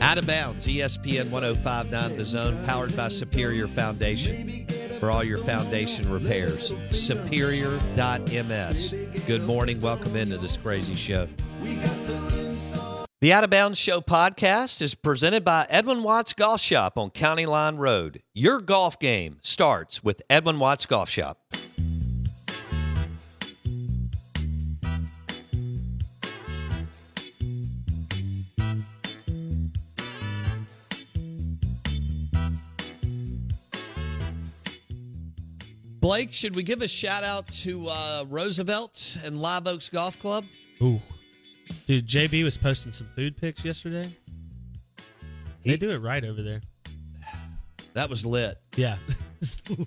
Out 0.00 0.18
of 0.18 0.26
bounds, 0.26 0.66
ESPN 0.66 1.30
1059 1.30 2.16
The 2.16 2.24
Zone, 2.24 2.64
powered 2.64 2.96
by 2.96 3.08
Superior 3.08 3.66
Foundation. 3.66 4.66
For 5.00 5.10
all 5.10 5.24
your 5.24 5.38
foundation 5.38 6.10
repairs, 6.10 6.72
superior.ms. 6.90 8.94
Good 9.26 9.42
morning. 9.42 9.80
Welcome 9.80 10.16
into 10.16 10.38
this 10.38 10.56
crazy 10.56 10.94
show. 10.94 11.28
The 13.24 13.32
Out 13.32 13.42
of 13.42 13.48
Bounds 13.48 13.78
Show 13.78 14.02
podcast 14.02 14.82
is 14.82 14.94
presented 14.94 15.46
by 15.46 15.66
Edwin 15.70 16.02
Watts 16.02 16.34
Golf 16.34 16.60
Shop 16.60 16.98
on 16.98 17.08
County 17.08 17.46
Line 17.46 17.76
Road. 17.76 18.20
Your 18.34 18.60
golf 18.60 18.98
game 18.98 19.38
starts 19.40 20.04
with 20.04 20.20
Edwin 20.28 20.58
Watts 20.58 20.84
Golf 20.84 21.08
Shop. 21.08 21.38
Blake, 35.98 36.34
should 36.34 36.54
we 36.54 36.62
give 36.62 36.82
a 36.82 36.88
shout 36.88 37.24
out 37.24 37.46
to 37.46 37.88
uh, 37.88 38.26
Roosevelt 38.28 39.16
and 39.24 39.40
Live 39.40 39.66
Oaks 39.66 39.88
Golf 39.88 40.18
Club? 40.18 40.44
Ooh. 40.82 41.00
Dude, 41.86 42.06
JB 42.06 42.44
was 42.44 42.56
posting 42.56 42.92
some 42.92 43.08
food 43.14 43.36
pics 43.36 43.64
yesterday. 43.64 44.10
They 45.64 45.72
He- 45.72 45.76
do 45.76 45.90
it 45.90 45.98
right 45.98 46.24
over 46.24 46.42
there. 46.42 46.62
That 47.94 48.08
was 48.10 48.24
lit. 48.26 48.56
Yeah. 48.76 48.96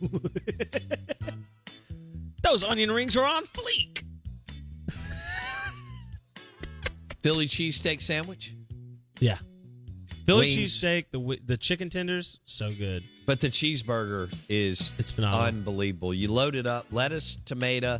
Those 2.44 2.63
onion 2.63 2.92
rings 2.92 3.18
are 3.18 3.25
on 3.25 3.44
fleek. 3.46 4.04
Philly 7.22 7.48
cheesesteak 7.48 8.01
sandwich. 8.01 8.56
Yeah. 9.20 9.38
Philly 10.25 10.48
Wings. 10.48 10.80
cheesesteak, 10.80 11.06
the 11.12 11.39
the 11.46 11.58
chicken 11.58 11.89
tenders, 11.89 12.39
so 12.46 12.72
good. 12.74 13.04
But 13.25 13.42
the 13.42 13.50
cheeseburger 13.50 14.34
is 14.48 14.92
It's 15.00 15.12
phenomenal. 15.12 15.46
unbelievable. 15.48 16.13
You 16.13 16.32
load 16.32 16.56
it 16.56 16.66
up 16.68 16.86
lettuce, 16.92 17.38
tomato, 17.46 18.00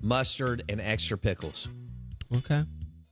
mustard, 0.00 0.64
and 0.68 0.80
extra 0.80 1.16
pickles. 1.18 1.68
Okay. 2.36 2.64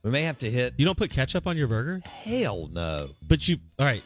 We 0.05 0.11
may 0.11 0.21
have 0.21 0.37
to 0.37 0.51
hit. 0.51 0.75
You 0.77 0.85
don't 0.85 0.97
put 0.97 1.09
ketchup 1.09 1.47
on 1.47 1.57
your 1.57 1.67
burger? 1.67 1.99
Hell 2.05 2.69
no. 2.71 3.09
But 3.27 3.47
you, 3.47 3.57
all 3.79 3.87
right. 3.87 4.03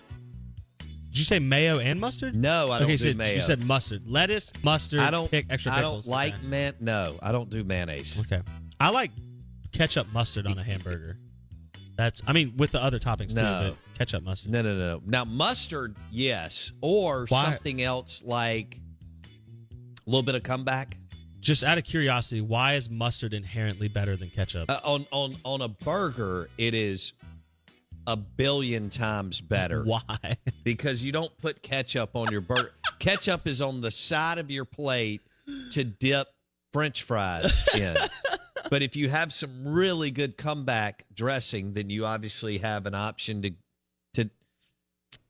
Did 0.80 1.18
you 1.18 1.26
say 1.26 1.40
mayo 1.40 1.80
and 1.80 2.00
mustard? 2.00 2.36
No, 2.36 2.68
I 2.72 2.80
don't 2.80 2.84
okay, 2.84 2.96
do 2.96 3.12
so 3.12 3.18
mayo. 3.18 3.36
You 3.36 3.42
said 3.42 3.66
mustard, 3.66 4.04
lettuce, 4.08 4.54
mustard. 4.64 5.00
I 5.02 5.12
don't. 5.12 5.30
pick 5.30 5.48
extra 5.50 5.74
I 5.74 5.82
pickles. 5.82 6.06
don't 6.06 6.12
like 6.12 6.36
Okay. 6.36 6.48
man. 6.48 6.74
No, 6.80 7.18
I 7.22 7.34
don't 7.34 7.50
do 7.50 7.66
mayonnaise. 7.66 8.18
Okay. 8.22 8.42
I 8.80 8.92
like 8.92 9.12
ketchup 9.74 10.08
mustard 10.14 10.48
on 10.48 10.58
a 10.58 10.64
hamburger. 10.64 11.18
That's, 11.98 12.22
I 12.26 12.32
mean, 12.32 12.54
with 12.56 12.72
the 12.72 12.82
other 12.82 12.98
toppings 12.98 13.34
No. 13.36 13.42
too, 13.72 13.76
but 13.92 13.98
ketchup 13.98 14.24
mustard. 14.24 14.52
No, 14.52 14.62
no, 14.62 14.74
no, 14.78 14.88
no. 14.94 15.02
Now 15.06 15.26
mustard, 15.26 15.98
yes, 16.12 16.72
or 16.80 17.26
Why- 17.28 17.44
something 17.44 17.82
else 17.82 18.24
like 18.24 18.80
a 19.26 20.10
little 20.10 20.24
bit 20.24 20.36
of 20.36 20.44
comeback 20.44 20.98
Just 21.42 21.64
out 21.64 21.78
of 21.78 21.84
curiosity, 21.84 22.42
why 22.42 22.74
is 22.74 22.90
mustard 22.90 23.34
inherently 23.34 23.88
better 23.88 24.16
than 24.16 24.30
ketchup? 24.30 24.70
uh, 24.70 24.80
on 24.84 25.06
on 25.12 25.36
on 25.46 25.62
a 25.62 25.70
burger. 25.70 26.50
It 26.58 26.74
is 26.74 27.14
a 28.08 28.16
billion 28.18 28.90
times 28.90 29.40
better. 29.42 29.84
Why? 29.84 30.02
because 30.64 31.04
you 31.04 31.12
don't 31.12 31.36
put 31.38 31.62
ketchup 31.62 32.16
on 32.16 32.32
your 32.32 32.42
burger. 32.42 32.72
ketchup 33.00 33.48
is 33.48 33.62
on 33.62 33.82
the 33.82 33.92
side 33.92 34.38
of 34.38 34.50
your 34.52 34.66
plate 34.66 35.22
to 35.72 35.84
dip 35.84 36.28
French 36.74 37.04
fries 37.04 37.66
in. 37.76 37.96
but 38.70 38.82
if 38.84 38.96
you 38.96 39.10
have 39.10 39.32
some 39.32 39.68
really 39.68 40.12
good 40.12 40.38
comeback 40.38 41.06
dressing, 41.14 41.74
then 41.74 41.90
you 41.90 42.06
obviously 42.06 42.58
have 42.60 42.86
an 42.86 42.96
option 42.96 43.42
to 43.44 43.52
to 44.16 44.30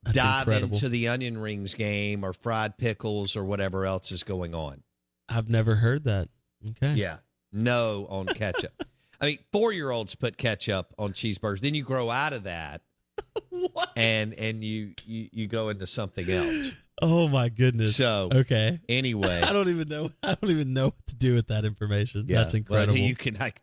That's 0.03 0.15
dive 0.17 0.47
incredible. 0.47 0.75
into 0.75 0.89
the 0.89 1.07
onion 1.09 1.37
rings 1.37 1.73
game 1.73 2.23
or 2.23 2.33
fried 2.33 2.77
pickles 2.77 3.35
or 3.35 3.43
whatever 3.43 3.85
else 3.85 4.11
is 4.11 4.23
going 4.23 4.55
on. 4.55 4.81
I've 5.29 5.49
never 5.49 5.75
heard 5.75 6.03
that. 6.05 6.27
Okay. 6.71 6.93
Yeah. 6.95 7.17
No 7.53 8.07
on 8.09 8.25
ketchup. 8.25 8.73
I 9.21 9.25
mean, 9.27 9.39
four 9.51 9.71
year 9.73 9.91
olds 9.91 10.15
put 10.15 10.37
ketchup 10.37 10.93
on 10.97 11.13
cheeseburgers. 11.13 11.59
Then 11.59 11.75
you 11.75 11.83
grow 11.83 12.09
out 12.09 12.33
of 12.33 12.43
that. 12.43 12.81
what? 13.49 13.89
And 13.95 14.33
and 14.33 14.63
you, 14.63 14.93
you 15.05 15.29
you 15.31 15.47
go 15.47 15.69
into 15.69 15.85
something 15.87 16.29
else. 16.29 16.71
Oh 17.01 17.27
my 17.27 17.49
goodness. 17.49 17.95
So- 17.95 18.29
okay. 18.33 18.79
Anyway, 18.89 19.41
I 19.43 19.53
don't 19.53 19.69
even 19.69 19.87
know. 19.87 20.09
I 20.23 20.35
don't 20.35 20.51
even 20.51 20.73
know 20.73 20.85
what 20.85 21.07
to 21.07 21.15
do 21.15 21.35
with 21.35 21.47
that 21.47 21.65
information. 21.65 22.25
Yeah. 22.27 22.39
That's 22.39 22.53
incredible. 22.53 22.93
Well, 22.93 23.03
you 23.03 23.15
can 23.15 23.35
like, 23.35 23.61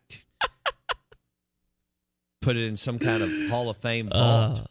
put 2.41 2.55
it 2.55 2.63
in 2.67 2.77
some 2.77 2.99
kind 2.99 3.23
of 3.23 3.49
Hall 3.49 3.69
of 3.69 3.77
Fame 3.77 4.09
Uh, 4.11 4.53
vault, 4.53 4.67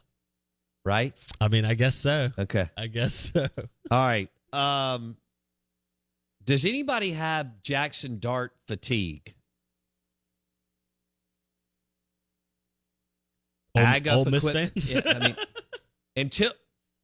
right? 0.85 1.17
I 1.39 1.47
mean, 1.47 1.65
I 1.65 1.73
guess 1.75 1.95
so. 1.95 2.29
Okay. 2.37 2.69
I 2.77 2.87
guess 2.87 3.13
so. 3.33 3.47
All 3.91 4.05
right. 4.05 4.29
Um, 4.53 5.17
does 6.47 6.63
anybody 6.65 7.11
have 7.11 7.61
Jackson 7.61 8.19
Dart 8.19 8.53
fatigue? 8.67 9.35
Old, 13.75 13.85
Ag 13.85 14.07
up 14.07 14.15
Ole 14.17 14.25
Miss 14.25 14.49
fans. 14.49 14.91
Yeah, 14.91 15.01
I 15.05 15.19
mean, 15.19 15.35
until 16.15 16.51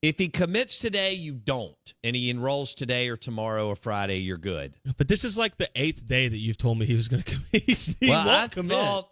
if 0.01 0.17
he 0.17 0.29
commits 0.29 0.79
today, 0.79 1.13
you 1.13 1.33
don't, 1.33 1.75
and 2.03 2.15
he 2.15 2.29
enrolls 2.29 2.73
today 2.73 3.09
or 3.09 3.17
tomorrow 3.17 3.67
or 3.67 3.75
Friday, 3.75 4.19
you're 4.19 4.37
good. 4.37 4.75
but 4.97 5.07
this 5.09 5.23
is 5.25 5.37
like 5.37 5.57
the 5.57 5.69
eighth 5.75 6.05
day 6.07 6.27
that 6.27 6.37
you've 6.37 6.57
told 6.57 6.79
me 6.79 6.85
he 6.85 6.95
was 6.95 7.09
going 7.09 7.21
to 7.23 7.35
commit. 7.35 7.95
He 7.99 8.09
well, 8.09 8.27
I 8.27 8.47
commit. 8.47 8.77
thought, 8.77 9.09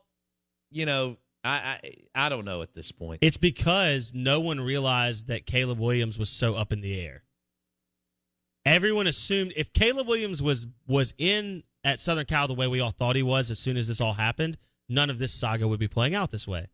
you 0.72 0.86
know, 0.86 1.18
I, 1.44 1.80
I 1.84 2.26
I 2.26 2.30
don't 2.30 2.46
know 2.46 2.62
at 2.62 2.74
this 2.74 2.92
point. 2.94 3.20
It's 3.22 3.38
because 3.38 4.14
no 4.16 4.40
one 4.40 4.62
realized 4.62 5.28
that 5.28 5.46
Caleb 5.46 5.78
Williams 5.80 6.18
was 6.18 6.30
so 6.30 6.56
up 6.56 6.72
in 6.72 6.80
the 6.80 7.00
air. 7.00 7.24
Everyone 8.66 9.08
assumed 9.08 9.54
if 9.56 9.74
Caleb 9.74 10.08
Williams 10.08 10.42
was 10.42 10.68
was 10.88 11.14
in 11.18 11.64
at 11.84 12.00
Southern 12.00 12.26
Cal 12.26 12.48
the 12.48 12.54
way 12.54 12.68
we 12.68 12.80
all 12.80 12.92
thought 12.92 13.16
he 13.16 13.24
was 13.24 13.50
as 13.50 13.60
soon 13.60 13.78
as 13.78 13.88
this 13.88 14.00
all 14.00 14.14
happened, 14.14 14.58
none 14.88 15.10
of 15.10 15.18
this 15.18 15.34
saga 15.34 15.68
would 15.68 15.80
be 15.80 15.88
playing 15.88 16.14
out 16.14 16.32
this 16.32 16.48
way. 16.48 16.68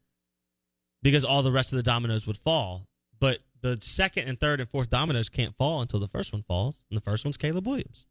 Because 1.02 1.24
all 1.24 1.44
the 1.44 1.52
rest 1.52 1.72
of 1.72 1.78
the 1.78 1.84
dominoes 1.84 2.28
would 2.28 2.38
fall. 2.38 2.88
But 3.20 3.40
the 3.62 3.78
second 3.82 4.28
and 4.28 4.40
third 4.40 4.60
and 4.60 4.70
fourth 4.70 4.90
dominoes 4.90 5.30
can't 5.30 5.56
fall 5.56 5.82
until 5.82 6.00
the 6.00 6.08
first 6.08 6.34
one 6.34 6.44
falls, 6.44 6.84
and 6.90 6.98
the 6.98 7.02
first 7.02 7.24
one's 7.24 7.38
Caleb 7.38 7.66
Williams. 7.66 8.06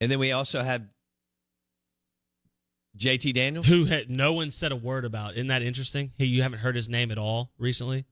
And 0.00 0.10
then 0.10 0.18
we 0.18 0.32
also 0.32 0.62
have 0.62 0.82
JT 2.96 3.34
Daniels. 3.34 3.66
Who 3.66 3.84
had 3.84 4.10
no 4.10 4.32
one 4.32 4.50
said 4.50 4.72
a 4.72 4.76
word 4.76 5.04
about. 5.04 5.34
Isn't 5.34 5.48
that 5.48 5.62
interesting? 5.62 6.12
Hey, 6.16 6.24
you 6.24 6.42
haven't 6.42 6.60
heard 6.60 6.74
his 6.74 6.88
name 6.88 7.10
at 7.10 7.18
all 7.18 7.52
recently? 7.58 8.06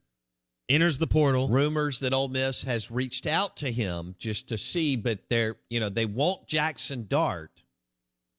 Enters 0.69 0.99
the 0.99 1.07
portal. 1.07 1.49
Rumors 1.49 2.01
that 2.01 2.13
Ole 2.13 2.29
Miss 2.29 2.63
has 2.63 2.91
reached 2.91 3.27
out 3.27 3.57
to 3.59 3.71
him 3.73 4.15
just 4.19 4.49
to 4.49 4.59
see, 4.59 4.97
but 4.97 5.21
they're 5.31 5.57
you 5.71 5.81
know 5.81 5.89
they 5.89 6.07
want 6.07 6.47
Jackson 6.47 7.07
Dart, 7.09 7.63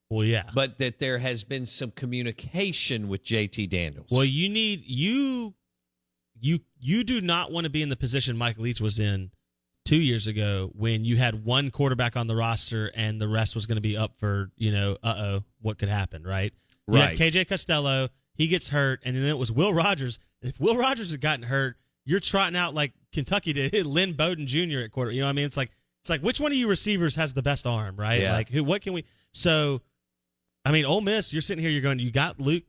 Well, 0.09 0.25
yeah. 0.25 0.49
but 0.53 0.77
that 0.79 0.99
there 0.99 1.17
has 1.19 1.43
been 1.43 1.65
some 1.65 1.91
communication 1.91 3.07
with 3.07 3.23
JT 3.23 3.69
Daniels. 3.69 4.07
Well, 4.11 4.25
you 4.25 4.49
need 4.49 4.83
you 4.85 5.53
you 6.39 6.59
you 6.79 7.03
do 7.03 7.21
not 7.21 7.51
want 7.51 7.65
to 7.65 7.69
be 7.69 7.81
in 7.81 7.89
the 7.89 7.97
position 7.97 8.37
Mike 8.37 8.57
Leach 8.57 8.79
was 8.81 8.99
in 8.99 9.31
two 9.85 9.97
years 9.97 10.27
ago 10.27 10.71
when 10.75 11.03
you 11.03 11.17
had 11.17 11.43
one 11.43 11.71
quarterback 11.71 12.15
on 12.15 12.27
the 12.27 12.35
roster 12.35 12.91
and 12.95 13.19
the 13.19 13.27
rest 13.27 13.55
was 13.55 13.65
going 13.65 13.77
to 13.77 13.81
be 13.81 13.97
up 13.97 14.13
for 14.19 14.51
you 14.55 14.71
know 14.71 14.95
uh 15.01 15.15
oh 15.17 15.43
what 15.61 15.77
could 15.79 15.89
happen 15.89 16.23
right 16.23 16.53
Right. 16.87 17.17
KJ 17.17 17.47
Costello 17.47 18.09
he 18.35 18.47
gets 18.47 18.69
hurt 18.69 19.01
and 19.03 19.15
then 19.15 19.23
it 19.25 19.37
was 19.37 19.51
Will 19.51 19.73
Rogers 19.73 20.19
if 20.41 20.59
Will 20.59 20.75
Rogers 20.77 21.11
had 21.11 21.21
gotten 21.21 21.43
hurt 21.43 21.75
you're 22.09 22.19
trotting 22.19 22.55
out 22.55 22.73
like 22.73 22.93
Kentucky 23.13 23.53
did 23.53 23.85
Lynn 23.85 24.13
Bowden 24.13 24.47
Jr. 24.47 24.79
at 24.79 24.91
quarter 24.91 25.11
you 25.11 25.21
know 25.21 25.27
what 25.27 25.31
I 25.31 25.33
mean 25.33 25.45
it's 25.45 25.57
like 25.57 25.71
it's 26.01 26.09
like 26.09 26.21
which 26.21 26.39
one 26.39 26.51
of 26.51 26.57
you 26.57 26.67
receivers 26.67 27.15
has 27.15 27.33
the 27.33 27.41
best 27.43 27.67
arm 27.67 27.95
right 27.97 28.21
Yeah. 28.21 28.33
like 28.33 28.49
who 28.49 28.63
what 28.63 28.81
can 28.81 28.93
we 28.93 29.05
so 29.31 29.81
I 30.65 30.71
mean 30.71 30.85
Ole 30.85 31.01
Miss 31.01 31.31
you're 31.33 31.41
sitting 31.41 31.61
here 31.61 31.71
you're 31.71 31.81
going 31.81 31.99
you 31.99 32.11
got 32.11 32.39
Luke 32.39 32.63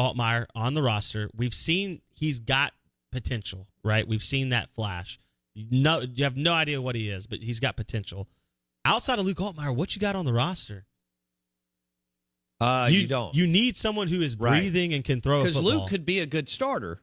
Altmyer 0.00 0.46
on 0.54 0.74
the 0.74 0.82
roster. 0.82 1.28
We've 1.36 1.52
seen 1.54 2.02
he's 2.14 2.38
got 2.38 2.72
potential, 3.10 3.66
right? 3.82 4.06
We've 4.06 4.22
seen 4.22 4.50
that 4.50 4.70
flash. 4.70 5.18
You 5.54 5.66
know, 5.82 6.02
you 6.02 6.22
have 6.22 6.36
no 6.36 6.52
idea 6.52 6.80
what 6.80 6.94
he 6.94 7.10
is, 7.10 7.26
but 7.26 7.40
he's 7.40 7.58
got 7.58 7.76
potential. 7.76 8.28
Outside 8.84 9.18
of 9.18 9.26
Luke 9.26 9.38
Altmyer, 9.38 9.74
what 9.74 9.96
you 9.96 10.00
got 10.00 10.14
on 10.14 10.24
the 10.24 10.32
roster? 10.32 10.84
uh, 12.60 12.88
you, 12.90 13.06
don't 13.06 13.34
You 13.34 13.46
need 13.46 13.76
someone 13.76 14.08
who 14.08 14.20
is 14.20 14.36
Right. 14.36 14.60
breathing 14.60 14.92
and 14.94 15.04
can 15.04 15.20
throw 15.20 15.42
because. 15.42 15.60
Luke 15.60 15.88
could 15.88 16.04
be 16.04 16.20
a 16.20 16.26
good 16.26 16.48
starter. 16.48 17.00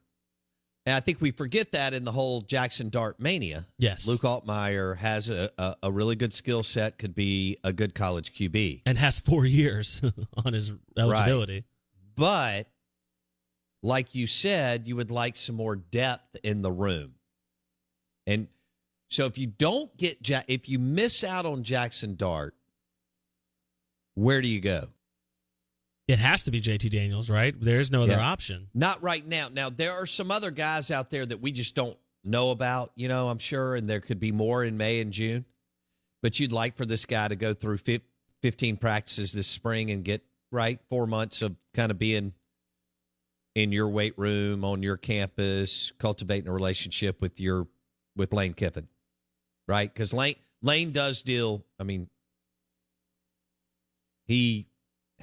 And 0.86 0.96
I 0.96 1.00
think 1.00 1.20
we 1.20 1.32
forget 1.32 1.72
that 1.72 1.94
in 1.96 2.06
the 2.06 2.12
whole 2.12 2.42
Jackson 2.42 2.90
Dart 2.90 3.20
mania. 3.20 3.66
yes, 3.80 4.08
Luke 4.08 4.22
Altmyer 4.22 4.96
has 4.98 5.30
a, 5.30 5.50
a, 5.58 5.76
a 5.84 5.92
really 5.92 6.16
good 6.16 6.32
skill 6.34 6.62
set, 6.62 7.00
could 7.00 7.16
be 7.16 7.58
a 7.64 7.74
good 7.74 7.96
college 7.96 8.34
QB. 8.34 8.84
and 8.86 8.98
has 8.98 9.20
four 9.20 9.46
years 9.48 10.02
on 10.46 10.54
his 10.54 10.74
eligibility. 10.98 11.64
But 12.16 12.68
like 13.82 14.14
you 14.16 14.28
said, 14.28 14.88
you 14.88 14.96
would 14.96 15.12
like 15.12 15.36
some 15.36 15.56
more 15.56 15.76
depth 15.76 16.38
in 16.44 16.62
the 16.62 16.72
room. 16.72 17.16
And 18.28 18.48
so 19.10 19.26
if 19.26 19.38
you 19.38 19.48
don't 19.48 19.96
get 19.98 20.28
ja- 20.28 20.44
if 20.48 20.70
you 20.70 20.80
miss 20.80 21.24
out 21.24 21.46
on 21.46 21.64
Jackson 21.64 22.16
Dart, 22.16 22.56
where 24.14 24.42
do 24.42 24.48
you 24.48 24.60
go? 24.62 24.90
It 26.08 26.20
has 26.20 26.44
to 26.44 26.52
be 26.52 26.62
JT 26.62 26.90
Daniels, 26.92 27.30
right? 27.30 27.56
There's 27.60 27.92
no 27.92 28.04
other 28.04 28.14
Yeah. 28.14 28.20
option. 28.30 28.70
Not 28.74 29.02
right 29.02 29.26
now. 29.26 29.50
Now 29.50 29.70
there 29.72 29.94
are 29.94 30.06
some 30.06 30.30
other 30.30 30.52
guys 30.52 30.92
out 30.92 31.10
there 31.10 31.26
that 31.26 31.42
we 31.42 31.52
just 31.52 31.74
don't 31.74 31.98
know 32.24 32.52
about, 32.52 32.92
you 32.96 33.08
know, 33.08 33.30
I'm 33.30 33.40
sure 33.40 33.76
and 33.76 33.90
there 33.90 34.02
could 34.02 34.20
be 34.20 34.32
more 34.32 34.64
in 34.64 34.78
May 34.78 35.00
and 35.00 35.12
June. 35.12 35.46
But 36.22 36.40
you'd 36.40 36.52
like 36.52 36.76
for 36.76 36.86
this 36.86 37.06
guy 37.06 37.28
to 37.28 37.36
go 37.36 37.54
through 37.54 37.78
15 38.42 38.78
practices 38.78 39.32
this 39.32 39.48
spring 39.48 39.90
and 39.92 40.04
get 40.04 40.24
right 40.52 40.80
4 40.90 41.08
months 41.08 41.42
of 41.42 41.56
kind 41.74 41.92
of 41.92 41.98
being 42.00 42.34
in 43.56 43.72
your 43.72 43.88
weight 43.88 44.18
room 44.18 44.64
on 44.66 44.84
your 44.84 44.98
campus, 44.98 45.92
cultivating 45.98 46.48
a 46.50 46.54
relationship 46.54 47.22
with 47.22 47.40
your 47.40 47.68
with 48.16 48.32
Lane 48.34 48.54
Kiffin. 48.54 48.88
Right? 49.68 49.94
Cuz 49.94 50.14
Lane 50.14 50.36
Lane 50.62 50.92
does 50.92 51.24
deal, 51.24 51.66
I 51.80 51.84
mean 51.84 52.10
he 54.28 54.68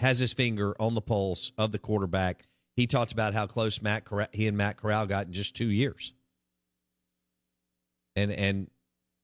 has 0.03 0.19
his 0.19 0.33
finger 0.33 0.75
on 0.79 0.95
the 0.95 1.01
pulse 1.01 1.53
of 1.57 1.73
the 1.73 1.79
quarterback. 1.79 2.47
He 2.75 2.87
talked 2.87 3.13
about 3.13 3.35
how 3.35 3.47
close 3.47 3.81
Matt 3.81 4.05
Corral, 4.05 4.29
he 4.33 4.47
and 4.47 4.57
Matt 4.57 4.77
Corral 4.77 5.07
got 5.07 5.27
in 5.27 5.33
just 5.33 5.57
two 5.57 5.71
years, 5.71 6.13
and 8.17 8.33
and 8.33 8.71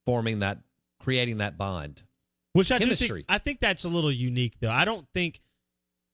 forming 0.07 0.41
that, 0.41 0.59
creating 1.01 1.39
that 1.39 1.59
bond. 1.59 2.03
Which 2.53 2.73
I 2.73 2.79
Chemistry. 2.79 3.23
think 3.23 3.27
I 3.29 3.39
think 3.39 3.61
that's 3.61 3.85
a 3.85 3.89
little 3.89 4.13
unique 4.13 4.55
though. 4.61 4.71
I 4.71 4.85
don't 4.85 5.07
think 5.15 5.41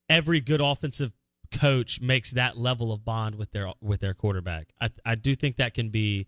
every 0.09 0.41
good 0.41 0.61
offensive 0.61 1.13
coach 1.53 2.01
makes 2.01 2.33
that 2.33 2.57
level 2.57 2.93
of 2.93 3.05
bond 3.05 3.37
with 3.37 3.53
their 3.53 3.73
with 3.81 4.01
their 4.01 4.15
quarterback. 4.15 4.69
I 4.81 4.91
I 5.05 5.15
do 5.15 5.35
think 5.35 5.57
that 5.57 5.75
can 5.75 5.91
be 5.91 6.27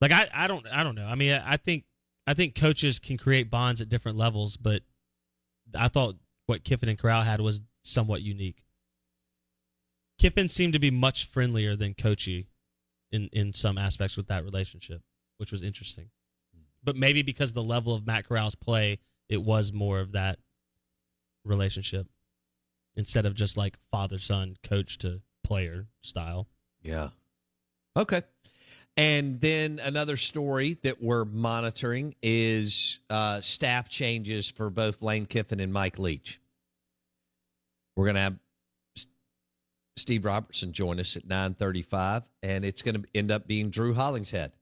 like 0.00 0.12
I 0.12 0.28
I 0.34 0.46
don't 0.46 0.66
I 0.68 0.82
don't 0.82 0.94
know. 0.94 1.06
I 1.06 1.14
mean 1.14 1.32
I, 1.32 1.54
I 1.54 1.56
think 1.56 1.84
I 2.26 2.34
think 2.34 2.54
coaches 2.54 2.98
can 2.98 3.16
create 3.18 3.50
bonds 3.50 3.80
at 3.80 3.88
different 3.88 4.16
levels, 4.16 4.56
but 4.56 4.82
I 5.78 5.88
thought 5.88 6.16
what 6.46 6.64
Kiffin 6.64 6.88
and 6.88 6.98
Corral 6.98 7.22
had 7.22 7.40
was 7.40 7.62
somewhat 7.82 8.22
unique. 8.22 8.64
Kiffin 10.18 10.48
seemed 10.48 10.72
to 10.74 10.78
be 10.78 10.90
much 10.90 11.26
friendlier 11.26 11.76
than 11.76 11.94
Coachy 11.94 12.48
in 13.10 13.28
in 13.32 13.52
some 13.52 13.78
aspects 13.78 14.16
with 14.16 14.28
that 14.28 14.44
relationship, 14.44 15.02
which 15.38 15.52
was 15.52 15.62
interesting 15.62 16.10
but 16.84 16.96
maybe 16.96 17.22
because 17.22 17.52
the 17.52 17.62
level 17.62 17.94
of 17.94 18.06
Matt 18.06 18.28
Corral's 18.28 18.54
play, 18.54 18.98
it 19.28 19.42
was 19.42 19.72
more 19.72 20.00
of 20.00 20.12
that 20.12 20.38
relationship 21.44 22.06
instead 22.94 23.26
of 23.26 23.34
just 23.34 23.56
like 23.56 23.78
father 23.90 24.18
son, 24.18 24.56
coach 24.62 24.98
to 24.98 25.22
player 25.42 25.88
style. 26.02 26.46
Yeah. 26.82 27.08
Okay. 27.96 28.22
And 28.96 29.40
then 29.40 29.80
another 29.82 30.16
story 30.16 30.78
that 30.82 31.02
we're 31.02 31.24
monitoring 31.24 32.14
is 32.22 33.00
uh, 33.10 33.40
staff 33.40 33.88
changes 33.88 34.50
for 34.50 34.70
both 34.70 35.02
Lane 35.02 35.26
Kiffin 35.26 35.58
and 35.58 35.72
Mike 35.72 35.98
Leach. 35.98 36.40
We're 37.96 38.04
going 38.04 38.14
to 38.14 38.20
have 38.20 38.38
Steve 39.96 40.24
Robertson 40.24 40.72
join 40.72 40.98
us 40.98 41.16
at 41.16 41.26
9:35 41.26 42.24
and 42.42 42.64
it's 42.64 42.82
going 42.82 43.00
to 43.00 43.08
end 43.14 43.30
up 43.30 43.46
being 43.46 43.70
Drew 43.70 43.94
Hollingshead 43.94 44.52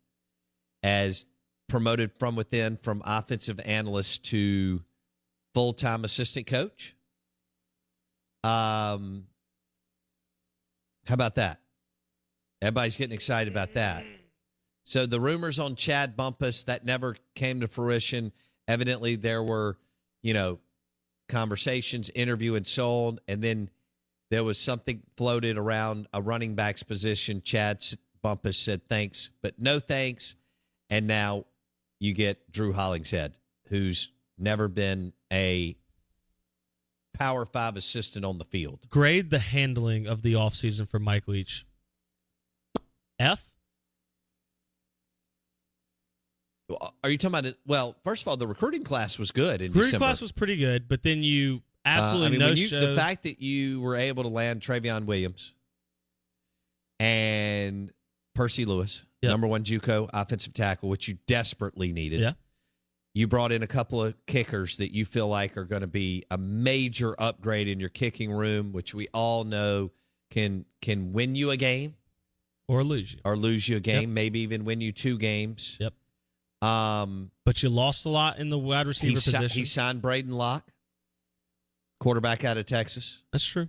as 0.83 1.27
promoted 1.68 2.12
from 2.18 2.37
within 2.37 2.77
from 2.77 3.03
offensive 3.05 3.59
analyst 3.64 4.25
to 4.27 4.83
full-time 5.55 6.05
assistant 6.05 6.47
coach. 6.47 6.95
Um 8.45 9.27
how 11.07 11.14
about 11.14 11.37
that? 11.37 11.61
Everybody's 12.61 12.97
getting 12.97 13.14
excited 13.14 13.53
about 13.53 13.75
that. 13.75 14.05
So 14.85 15.07
the 15.07 15.21
rumors 15.21 15.59
on 15.59 15.77
Chad 15.77 16.16
Bumpus 16.16 16.64
that 16.64 16.85
never 16.85 17.16
came 17.35 17.61
to 17.61 17.68
fruition. 17.68 18.33
Evidently, 18.66 19.16
there 19.16 19.42
were, 19.42 19.79
you 20.23 20.35
know, 20.35 20.59
conversations, 21.29 22.11
interview, 22.14 22.55
and 22.55 22.66
so 22.66 23.07
on. 23.07 23.18
And 23.29 23.42
then 23.42 23.71
there 24.31 24.45
was 24.45 24.59
something 24.59 25.03
floated 25.16 25.57
around 25.57 26.09
a 26.12 26.21
running 26.21 26.55
back's 26.55 26.83
position. 26.83 27.42
Chad 27.42 27.83
Bumpus 28.23 28.59
said 28.59 28.88
thanks, 28.88 29.31
but 29.42 29.59
no 29.59 29.79
thanks. 29.79 30.37
And 30.90 31.07
now 31.07 31.47
you 32.01 32.12
get 32.12 32.51
Drew 32.51 32.73
Hollingshead, 32.73 33.38
who's 33.68 34.11
never 34.38 34.68
been 34.68 35.12
a 35.33 35.77
Power 37.14 37.45
Five 37.45 37.77
assistant 37.77 38.25
on 38.25 38.38
the 38.38 38.45
field. 38.45 38.88
Grade 38.88 39.31
the 39.31 39.38
handling 39.38 40.07
of 40.07 40.23
the 40.23 40.33
offseason 40.35 40.88
for 40.88 40.99
Mike 40.99 41.29
Leach. 41.29 41.64
F? 43.18 43.51
Are 47.03 47.11
you 47.11 47.18
talking 47.18 47.29
about 47.35 47.46
it? 47.46 47.59
Well, 47.66 47.96
first 48.05 48.22
of 48.22 48.29
all, 48.29 48.37
the 48.37 48.46
recruiting 48.46 48.85
class 48.85 49.18
was 49.18 49.31
good 49.31 49.61
in 49.61 49.68
Recruiting 49.72 49.88
December. 49.88 50.05
class 50.07 50.20
was 50.20 50.33
pretty 50.33 50.57
good, 50.57 50.88
but 50.88 51.03
then 51.03 51.22
you 51.22 51.62
absolutely 51.85 52.27
Uh, 52.27 52.29
I 52.29 52.31
mean, 52.31 52.38
no 52.40 52.51
you, 52.53 52.66
show. 52.66 52.81
the 52.81 52.94
fact 52.94 53.25
that 53.25 53.40
you 53.42 53.81
were 53.81 53.96
able 53.96 54.22
to 54.22 54.29
land 54.29 54.61
Travion 54.62 55.05
Williams 55.05 55.55
and 57.01 57.92
Percy 58.35 58.64
Lewis, 58.64 59.05
Yep. 59.22 59.31
number 59.31 59.46
one 59.46 59.64
JUCO 59.64 60.09
offensive 60.12 60.53
tackle, 60.53 60.88
which 60.88 61.09
you 61.09 61.18
desperately 61.27 61.92
needed. 61.92 62.20
yeah. 62.20 62.33
You 63.14 63.27
brought 63.27 63.53
in 63.53 63.62
a 63.62 63.66
couple 63.66 64.03
of 64.03 64.14
kickers 64.27 64.79
that 64.79 64.94
you 64.94 65.05
feel 65.05 65.29
like 65.29 65.57
are 65.59 65.66
going 65.66 65.83
to 65.83 65.87
be 65.87 66.25
a 66.31 66.38
major 66.38 67.14
upgrade 67.20 67.68
in 67.68 67.79
your 67.79 67.90
kicking 67.90 68.33
room, 68.33 68.72
which 68.72 68.94
we 68.94 69.07
all 69.12 69.44
know 69.44 69.90
can 70.31 70.64
can 70.81 71.12
win 71.12 71.35
you 71.35 71.51
a 71.51 71.59
game 71.59 71.94
Or 72.68 72.83
lose 72.83 73.12
you. 73.12 73.18
or 73.22 73.37
lose 73.37 73.68
you 73.68 73.77
a 73.77 73.81
game, 73.81 74.03
Yep. 74.03 74.09
maybe 74.09 74.40
even 74.40 74.64
win 74.64 74.81
you 74.81 74.92
two 74.92 75.18
games. 75.18 75.77
Yep. 75.79 75.92
Um, 76.62 77.31
But 77.44 77.62
you 77.62 77.68
lost 77.68 78.07
a 78.07 78.09
lot 78.09 78.38
in 78.38 78.48
the 78.48 78.59
wide 78.59 78.87
receiver 78.87 79.11
he, 79.11 79.16
si- 79.16 79.33
position. 79.33 79.59
he 79.61 79.64
signed 79.64 80.01
Braedyn 80.01 80.31
Locke, 80.33 80.70
quarterback 82.01 82.44
out 82.44 82.57
of 82.57 82.64
Texas. 82.66 83.22
That's 83.33 83.44
true. 83.44 83.68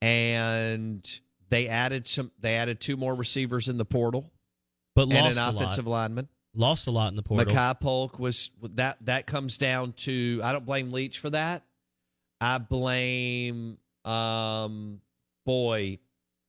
and 0.00 1.08
they 1.50 1.68
added 1.68 2.06
some. 2.06 2.30
They 2.40 2.56
added 2.56 2.80
two 2.80 2.96
more 2.96 3.14
receivers 3.14 3.68
in 3.68 3.76
the 3.78 3.84
portal 3.84 4.32
But 4.94 5.02
and 5.02 5.12
lost 5.12 5.38
an 5.38 5.44
a 5.44 5.48
offensive 5.56 5.86
lot. 5.86 5.98
lineman. 6.00 6.28
Lost 6.54 6.86
a 6.86 6.90
lot 6.90 7.08
in 7.10 7.16
the 7.16 7.22
portal. 7.22 7.52
Makai 7.52 7.78
Polk 7.80 8.18
was 8.18 8.50
that. 8.74 8.98
That 9.06 9.26
comes 9.26 9.58
down 9.58 9.92
to. 9.98 10.40
I 10.42 10.52
don't 10.52 10.66
blame 10.66 10.92
Leach 10.92 11.18
for 11.18 11.30
that. 11.30 11.62
I 12.40 12.58
blame, 12.58 13.78
um, 14.04 15.00
boy, 15.46 15.98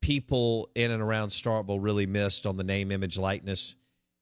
people 0.01 0.69
in 0.75 0.89
and 0.91 1.01
around 1.03 1.29
Starkville 1.29 1.77
really 1.81 2.05
missed 2.07 2.45
on 2.47 2.57
the 2.57 2.63
name, 2.63 2.91
image, 2.91 3.17
likeness 3.17 3.75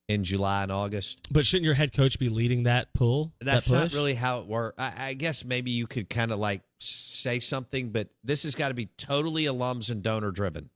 in 0.08 0.24
July 0.24 0.62
and 0.64 0.72
August. 0.72 1.28
But 1.30 1.46
shouldn't 1.46 1.64
your 1.64 1.74
head 1.74 1.92
coach 1.92 2.18
be 2.18 2.28
leading 2.28 2.64
that 2.64 2.92
pull? 2.92 3.32
That's 3.40 3.66
that 3.66 3.74
not 3.74 3.92
really 3.92 4.14
how 4.14 4.40
it 4.40 4.46
works. 4.46 4.76
I, 4.78 4.92
I 5.08 5.14
guess 5.14 5.44
maybe 5.44 5.70
you 5.70 5.86
could 5.86 6.10
kind 6.10 6.32
of 6.32 6.38
like 6.38 6.62
say 6.80 7.40
something, 7.40 7.90
but 7.90 8.08
this 8.24 8.42
has 8.42 8.54
got 8.54 8.68
to 8.68 8.74
be 8.74 8.86
totally 8.98 9.44
alums 9.44 9.90
and 9.90 10.02
donor 10.02 10.30
driven. 10.30 10.70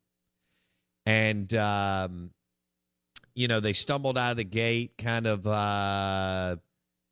And 1.05 1.53
um, 1.55 2.31
you 3.37 3.49
know, 3.49 3.61
they 3.61 3.75
stumbled 3.75 4.17
out 4.17 4.31
of 4.31 4.37
the 4.39 4.45
gate, 4.45 4.97
kind 4.97 5.27
of 5.27 5.47
uh, 5.47 6.57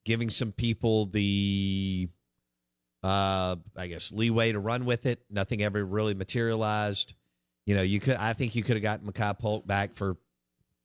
giving 0.07 0.31
some 0.31 0.53
people 0.53 1.07
the, 1.07 2.09
uh, 3.03 3.57
I 3.77 3.87
guess, 3.88 4.11
leeway 4.11 4.53
to 4.53 4.59
run 4.59 4.87
with 4.87 5.05
it. 5.05 5.20
Nothing 5.31 5.62
ever 5.62 5.85
really 5.85 6.14
materialized. 6.14 7.12
You 7.66 7.74
know, 7.74 7.83
you 7.83 8.00
could, 8.00 8.16
I 8.16 8.33
think 8.33 8.57
you 8.57 8.62
could 8.62 8.77
have 8.77 8.83
gotten 8.83 9.07
Makai 9.07 9.38
Polk 9.38 9.66
back 9.66 9.94
for, 9.94 10.16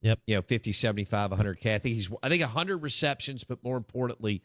Yep. 0.01 0.19
you 0.27 0.35
know, 0.35 0.41
50, 0.41 0.71
75, 0.71 1.31
100K. 1.31 1.75
I 1.75 1.77
think 1.77 1.95
he's, 1.95 2.09
I 2.23 2.29
think 2.29 2.41
100 2.41 2.77
receptions, 2.77 3.43
but 3.43 3.63
more 3.63 3.75
importantly, 3.77 4.41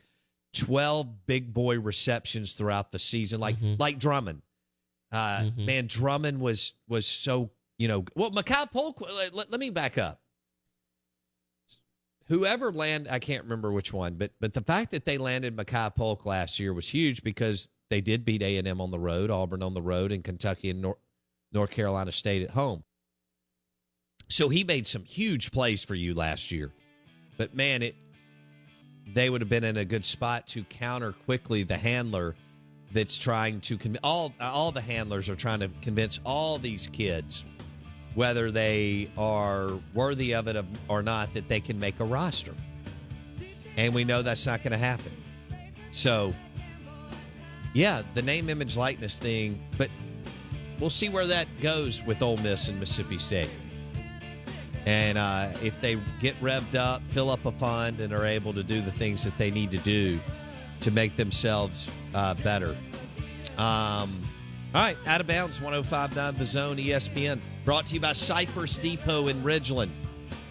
12 0.54 1.26
big 1.26 1.52
boy 1.54 1.78
receptions 1.80 2.54
throughout 2.54 2.90
the 2.92 2.98
season, 2.98 3.40
like, 3.40 3.56
Mhm. 3.60 3.78
like 3.78 3.98
Drummond. 3.98 4.42
Uh, 5.12 5.42
Mhm. 5.44 5.66
Man, 5.66 5.86
Drummond 5.86 6.40
was, 6.40 6.74
was 6.88 7.06
so, 7.06 7.50
you 7.78 7.86
know, 7.88 8.04
well, 8.16 8.30
Makai 8.32 8.70
Polk, 8.70 9.00
let, 9.00 9.32
let, 9.34 9.50
let 9.50 9.60
me 9.60 9.70
back 9.70 9.96
up 9.98 10.20
whoever 12.28 12.72
land 12.72 13.06
I 13.08 13.18
can't 13.18 13.42
remember 13.44 13.70
which 13.70 13.92
one, 13.92 14.14
but 14.14 14.32
but 14.40 14.54
the 14.54 14.62
fact 14.62 14.90
that 14.92 15.04
they 15.04 15.18
landed 15.18 15.54
Makai 15.56 15.94
Polk 15.94 16.24
last 16.24 16.58
year 16.58 16.72
was 16.72 16.88
huge 16.88 17.22
because 17.22 17.68
they 17.90 18.00
did 18.00 18.24
beat 18.24 18.42
A 18.42 18.56
and 18.56 18.66
M 18.66 18.80
on 18.80 18.90
the 18.90 18.98
road, 18.98 19.30
Auburn 19.30 19.62
on 19.62 19.74
the 19.74 19.82
road, 19.82 20.10
and 20.10 20.24
Kentucky 20.24 20.70
and 20.70 20.80
North 20.80 20.98
North 21.52 21.70
Carolina 21.70 22.10
State 22.12 22.42
at 22.42 22.50
home. 22.50 22.82
So 24.28 24.48
he 24.48 24.64
made 24.64 24.87
some 24.87 25.04
huge 25.04 25.52
plays 25.52 25.84
for 25.84 25.94
you 25.94 26.14
last 26.14 26.50
year, 26.50 26.72
but 27.37 27.54
man, 27.54 27.82
it 27.82 27.94
they 29.12 29.28
would 29.28 29.42
have 29.42 29.50
been 29.50 29.64
in 29.64 29.76
a 29.76 29.84
good 29.84 30.04
spot 30.04 30.46
to 30.46 30.64
counter 30.64 31.12
quickly 31.12 31.62
the 31.62 31.76
handler 31.76 32.34
that's 32.92 33.18
trying 33.18 33.60
to 33.60 33.78
all 34.02 34.32
all 34.40 34.72
the 34.72 34.80
handlers 34.80 35.28
are 35.28 35.37
trying 35.37 35.60
to 35.60 35.68
convince 35.82 36.20
all 36.24 36.58
these 36.58 36.87
kids 36.87 37.44
whether 38.14 38.50
they 38.50 39.10
are 39.18 39.70
worthy 39.92 40.34
of 40.34 40.46
it 40.48 40.64
or 40.88 41.02
not, 41.02 41.32
that 41.34 41.48
they 41.48 41.60
can 41.60 41.78
make 41.78 42.00
a 42.00 42.04
roster. 42.04 42.54
And 43.76 43.92
we 43.92 44.04
know 44.04 44.22
that's 44.22 44.46
not 44.46 44.62
going 44.62 44.72
to 44.72 44.78
happen. 44.78 45.10
So, 45.90 46.32
yeah, 47.72 48.02
the 48.14 48.22
name, 48.22 48.48
image, 48.48 48.76
likeness 48.76 49.18
thing, 49.18 49.60
but 49.76 49.90
we'll 50.78 50.90
see 50.90 51.08
where 51.08 51.26
that 51.26 51.48
goes 51.60 52.02
with 52.04 52.22
Ole 52.22 52.37
Miss 52.38 52.68
and 52.68 52.78
Mississippi 52.78 53.18
State. 53.18 53.50
And 54.87 55.16
uh, 55.16 55.51
if 55.62 55.81
they 55.81 55.99
get 56.20 56.38
revved 56.42 56.75
up, 56.75 57.03
fill 57.11 57.31
up 57.31 57.44
a 57.47 57.53
fund, 57.53 58.01
and 58.01 58.12
are 58.12 58.27
able 58.27 58.53
to 58.53 58.62
do 58.62 58.81
the 58.83 58.90
things 58.90 59.25
that 59.25 59.37
they 59.38 59.51
need 59.51 59.70
to 59.70 59.79
do 59.79 60.20
to 60.81 60.90
make 60.90 61.16
themselves 61.16 61.90
uh, 62.14 62.35
better. 62.35 62.77
Um, 63.57 64.23
all 64.75 64.83
right, 64.83 64.97
out 65.07 65.20
of 65.20 65.27
bounds, 65.27 65.61
1059 65.61 66.35
The 66.37 66.44
Zone, 66.44 66.77
ESPN. 66.77 67.40
Brought 67.64 67.87
to 67.87 67.94
you 67.94 68.01
by 68.01 68.12
Cypress 68.12 68.77
Depot 68.77 69.29
in 69.29 69.42
Ridgeland. 69.42 69.90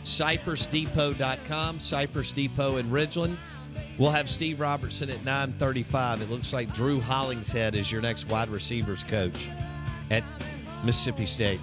CypressDepot.com, 0.06 1.80
Cypress 1.80 2.32
Depot 2.32 2.78
in 2.78 2.90
Ridgeland. 2.90 3.36
We'll 3.98 4.12
have 4.12 4.30
Steve 4.30 4.60
Robertson 4.60 5.10
at 5.10 5.24
935. 5.24 6.22
It 6.22 6.30
looks 6.30 6.54
like 6.54 6.74
Drew 6.74 7.00
Hollingshead 7.00 7.76
is 7.76 7.92
your 7.92 8.02
next 8.02 8.28
wide 8.30 8.50
receivers 8.50 9.04
coach 9.04 9.48
at 10.10 10.24
Mississippi 10.84 11.26
State. 11.26 11.60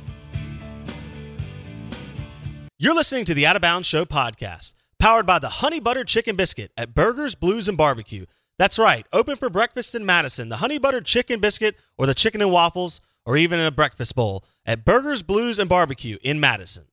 You're 2.83 2.95
listening 2.95 3.27
to 3.27 3.35
the 3.35 3.47
Out 3.47 3.57
of 3.57 3.61
Bounds 3.61 3.87
Show 3.87 4.07
podcast, 4.07 4.73
powered 4.99 5.27
by 5.27 5.38
the 5.38 5.51
Honey 5.51 5.81
Butter 5.81 6.03
Chicken 6.03 6.35
Biscuit 6.35 6.73
at 6.79 6.95
Burgers, 6.95 7.35
Blues, 7.35 7.69
and 7.69 7.77
Barbecue. 7.77 8.25
That's 8.59 8.79
right, 8.79 9.07
open 9.12 9.37
for 9.37 9.51
breakfast 9.51 9.95
in 9.95 10.07
Madison. 10.07 10.49
The 10.49 10.57
Honey 10.57 10.79
Butter 10.79 11.03
Chicken 11.03 11.40
Biscuit, 11.40 11.77
or 11.99 12.07
the 12.07 12.14
Chicken 12.14 12.40
and 12.40 12.51
Waffles, 12.51 13.03
or 13.27 13.37
even 13.37 13.61
in 13.61 13.66
a 13.66 13.71
breakfast 13.71 14.14
bowl 14.14 14.47
at 14.64 14.87
Burgers, 14.87 15.23
Blues, 15.23 15.59
and 15.59 15.69
Barbecue 15.69 16.16
in 16.23 16.40
Madison. 16.40 16.85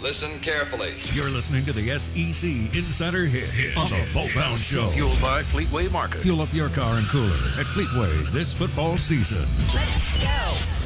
Listen 0.00 0.38
carefully. 0.38 0.94
You're 1.12 1.30
listening 1.30 1.64
to 1.64 1.72
the 1.72 1.98
SEC 1.98 2.48
Insider 2.76 3.24
Hit, 3.24 3.76
on 3.76 3.88
the 3.88 4.08
Bo 4.14 4.28
Bounds 4.32 4.64
Show. 4.64 4.86
Fueled 4.90 5.20
by 5.20 5.42
Fleetway 5.42 5.90
Market. 5.90 6.20
Fuel 6.20 6.40
up 6.40 6.54
your 6.54 6.68
car 6.68 6.98
and 6.98 7.06
cooler 7.08 7.34
at 7.58 7.66
Fleetway 7.66 8.30
this 8.30 8.54
football 8.54 8.96
season. 8.96 9.44
Let's 9.74 10.22
go. 10.22 10.85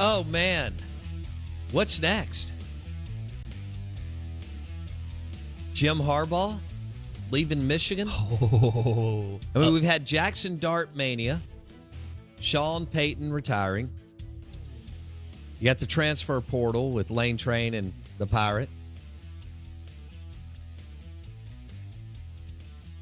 Oh, 0.00 0.24
man. 0.24 0.74
What's 1.72 2.00
next? 2.00 2.52
Jim 5.72 5.98
Harbaugh 5.98 6.58
leaving 7.30 7.66
Michigan? 7.66 8.08
Oh, 8.40 9.40
I 9.54 9.58
mean, 9.58 9.72
we've 9.72 9.82
had 9.82 10.04
Jackson 10.04 10.58
Dart 10.58 10.94
mania, 10.94 11.40
Sean 12.40 12.86
Payton 12.86 13.32
retiring. 13.32 13.90
You 15.58 15.64
got 15.66 15.78
the 15.78 15.86
transfer 15.86 16.40
portal 16.40 16.92
with 16.92 17.10
Lane 17.10 17.36
Train 17.36 17.74
and 17.74 17.92
the 18.18 18.26
Pirate. 18.26 18.68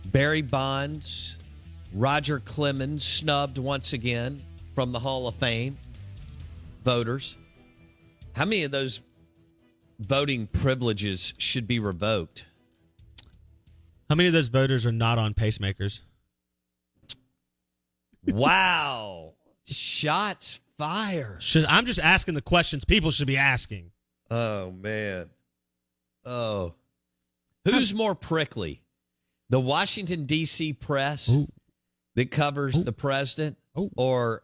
Barry 0.07 0.43
Bonds, 0.43 1.37
Roger 1.93 2.41
Clemens 2.41 3.05
snubbed 3.05 3.59
once 3.59 3.93
again 3.93 4.43
from 4.75 4.93
the 4.93 4.99
Hall 4.99 5.27
of 5.27 5.35
Fame 5.35 5.77
voters. 6.83 7.39
How 8.35 8.45
many 8.45 8.63
of 8.65 8.71
those 8.71 9.03
voting 9.99 10.47
privileges 10.47 11.35
should 11.39 11.67
be 11.67 11.79
revoked? 11.79 12.47
How 14.09 14.17
many 14.17 14.27
of 14.27 14.33
those 14.33 14.49
voters 14.49 14.85
are 14.85 14.93
not 14.93 15.19
on 15.19 15.35
pacemakers? 15.35 16.01
Wow. 18.27 19.35
Shots 19.65 20.61
fired. 20.79 21.43
Should, 21.43 21.65
I'm 21.67 21.87
just 21.87 22.01
asking 22.01 22.35
the 22.35 22.43
questions 22.43 22.85
people 22.85 23.11
should 23.11 23.27
be 23.27 23.37
asking. 23.37 23.91
Oh 24.31 24.71
man. 24.73 25.31
Oh. 26.25 26.75
Who's 27.65 27.95
more 27.95 28.15
prickly? 28.15 28.83
The 29.51 29.61
Washington 29.61 30.27
D.C. 30.27 30.73
press 30.73 31.29
Ooh. 31.29 31.47
that 32.15 32.31
covers 32.31 32.83
the 32.83 32.93
president 32.93 33.57
Ooh. 33.79 33.91
or 33.97 34.43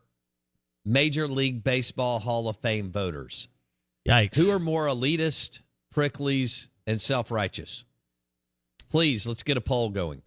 Major 0.84 1.28
League 1.28 1.64
Baseball 1.64 2.18
Hall 2.18 2.48
of 2.48 2.56
Fame 2.56 2.90
voters? 2.90 3.48
Yikes. 4.08 4.36
Who 4.36 4.50
are 4.50 4.58
more 4.58 4.86
elitist, 4.86 5.60
pricklies, 5.94 6.68
and 6.86 7.00
self-righteous? 7.00 7.84
Please, 8.90 9.26
let's 9.26 9.42
get 9.42 9.56
a 9.56 9.60
poll 9.60 9.90
going. 9.90 10.22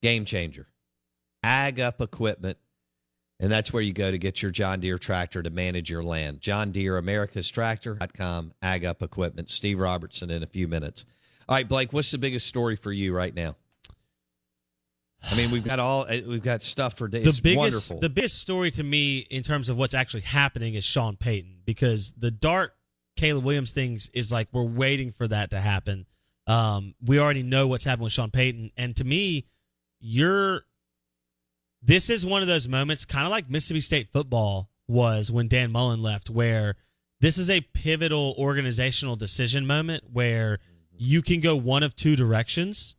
Game 0.00 0.24
changer. 0.24 0.68
Ag 1.42 1.78
Up 1.78 2.00
Equipment. 2.00 2.56
And 3.38 3.52
that's 3.52 3.72
where 3.72 3.82
you 3.82 3.92
go 3.92 4.10
to 4.10 4.16
get 4.16 4.40
your 4.40 4.50
John 4.50 4.80
Deere 4.80 4.98
tractor 4.98 5.42
to 5.42 5.50
manage 5.50 5.90
your 5.90 6.02
land. 6.02 6.40
John 6.40 6.72
Deere, 6.72 6.96
America's 6.96 7.50
Tractor.com, 7.50 8.54
Ag 8.62 8.84
Up 8.84 9.02
Equipment. 9.02 9.50
Steve 9.50 9.78
Robertson 9.78 10.30
in 10.30 10.42
a 10.42 10.46
few 10.46 10.66
minutes. 10.66 11.04
All 11.48 11.54
right, 11.54 11.68
Blake, 11.68 11.92
what's 11.92 12.10
the 12.10 12.18
biggest 12.18 12.46
story 12.46 12.76
for 12.76 12.92
you 12.92 13.14
right 13.14 13.34
now? 13.34 13.56
I 15.22 15.34
mean, 15.34 15.50
we've 15.50 15.64
got 15.64 15.78
all 15.78 16.06
eh, 16.08 16.22
we've 16.26 16.42
got 16.42 16.62
stuff 16.62 16.94
for 16.94 17.08
days. 17.08 17.24
the 17.24 17.42
biggest 17.42 17.58
wonderful. 17.58 18.00
the 18.00 18.08
biggest 18.08 18.38
story 18.38 18.70
to 18.72 18.82
me 18.82 19.18
in 19.18 19.42
terms 19.42 19.68
of 19.68 19.76
what's 19.76 19.94
actually 19.94 20.20
happening 20.20 20.74
is 20.74 20.84
Sean 20.84 21.16
Payton 21.16 21.62
because 21.64 22.12
the 22.12 22.30
Dart 22.30 22.74
Caleb 23.16 23.44
Williams 23.44 23.72
things 23.72 24.08
is 24.12 24.30
like 24.30 24.48
we're 24.52 24.62
waiting 24.62 25.12
for 25.12 25.26
that 25.26 25.50
to 25.50 25.60
happen. 25.60 26.06
Um, 26.46 26.94
we 27.04 27.18
already 27.18 27.42
know 27.42 27.66
what's 27.66 27.84
happened 27.84 28.04
with 28.04 28.12
Sean 28.12 28.30
Payton, 28.30 28.70
and 28.76 28.94
to 28.96 29.04
me, 29.04 29.46
you're 29.98 30.62
this 31.86 32.10
is 32.10 32.26
one 32.26 32.42
of 32.42 32.48
those 32.48 32.68
moments, 32.68 33.04
kind 33.04 33.24
of 33.24 33.30
like 33.30 33.48
Mississippi 33.48 33.80
State 33.80 34.08
football 34.12 34.68
was 34.88 35.30
when 35.30 35.48
Dan 35.48 35.70
Mullen 35.70 36.02
left, 36.02 36.28
where 36.28 36.74
this 37.20 37.38
is 37.38 37.48
a 37.48 37.60
pivotal 37.60 38.34
organizational 38.36 39.16
decision 39.16 39.66
moment 39.66 40.04
where 40.12 40.58
you 40.90 41.22
can 41.22 41.40
go 41.40 41.54
one 41.56 41.82
of 41.82 41.94
two 41.94 42.16
directions 42.16 42.96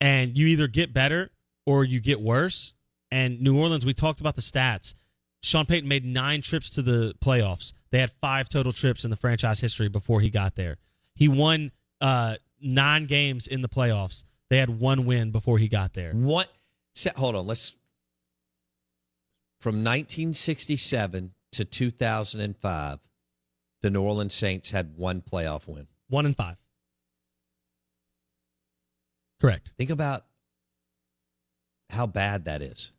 and 0.00 0.36
you 0.36 0.46
either 0.48 0.68
get 0.68 0.92
better 0.92 1.30
or 1.64 1.84
you 1.84 2.00
get 2.00 2.20
worse. 2.20 2.74
And 3.10 3.40
New 3.40 3.58
Orleans, 3.58 3.86
we 3.86 3.94
talked 3.94 4.20
about 4.20 4.36
the 4.36 4.42
stats. 4.42 4.94
Sean 5.42 5.64
Payton 5.64 5.88
made 5.88 6.04
nine 6.04 6.42
trips 6.42 6.70
to 6.70 6.82
the 6.82 7.14
playoffs. 7.24 7.72
They 7.90 7.98
had 7.98 8.10
five 8.20 8.48
total 8.48 8.72
trips 8.72 9.04
in 9.04 9.10
the 9.10 9.16
franchise 9.16 9.60
history 9.60 9.88
before 9.88 10.20
he 10.20 10.28
got 10.28 10.54
there. 10.54 10.76
He 11.14 11.28
won 11.28 11.72
uh, 12.00 12.36
nine 12.60 13.04
games 13.04 13.46
in 13.46 13.62
the 13.62 13.68
playoffs. 13.68 14.24
They 14.50 14.58
had 14.58 14.68
one 14.68 15.06
win 15.06 15.30
before 15.30 15.58
he 15.58 15.68
got 15.68 15.94
there. 15.94 16.12
What? 16.12 16.48
Hold 17.16 17.36
on. 17.36 17.46
Let's. 17.46 17.74
From 19.58 19.76
1967 19.76 21.32
to 21.52 21.64
2005, 21.64 22.98
the 23.82 23.90
New 23.90 24.02
Orleans 24.02 24.34
Saints 24.34 24.70
had 24.70 24.96
one 24.96 25.22
playoff 25.22 25.66
win. 25.66 25.86
One 26.08 26.26
and 26.26 26.36
five. 26.36 26.56
Correct. 29.40 29.70
Think 29.76 29.90
about 29.90 30.24
how 31.90 32.06
bad 32.06 32.44
that 32.46 32.62
is. 32.62 32.92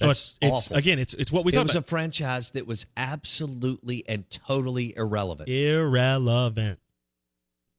Oh, 0.00 0.06
That's 0.08 0.20
it's, 0.20 0.38
it's 0.40 0.66
awful. 0.66 0.76
again, 0.76 0.98
it's 0.98 1.14
it's 1.14 1.30
what 1.30 1.44
we 1.44 1.52
it 1.52 1.58
was 1.62 1.70
about. 1.72 1.84
a 1.84 1.86
franchise 1.86 2.52
that 2.52 2.66
was 2.66 2.86
absolutely 2.96 4.04
and 4.08 4.28
totally 4.30 4.96
irrelevant. 4.96 5.48
Irrelevant. 5.48 6.78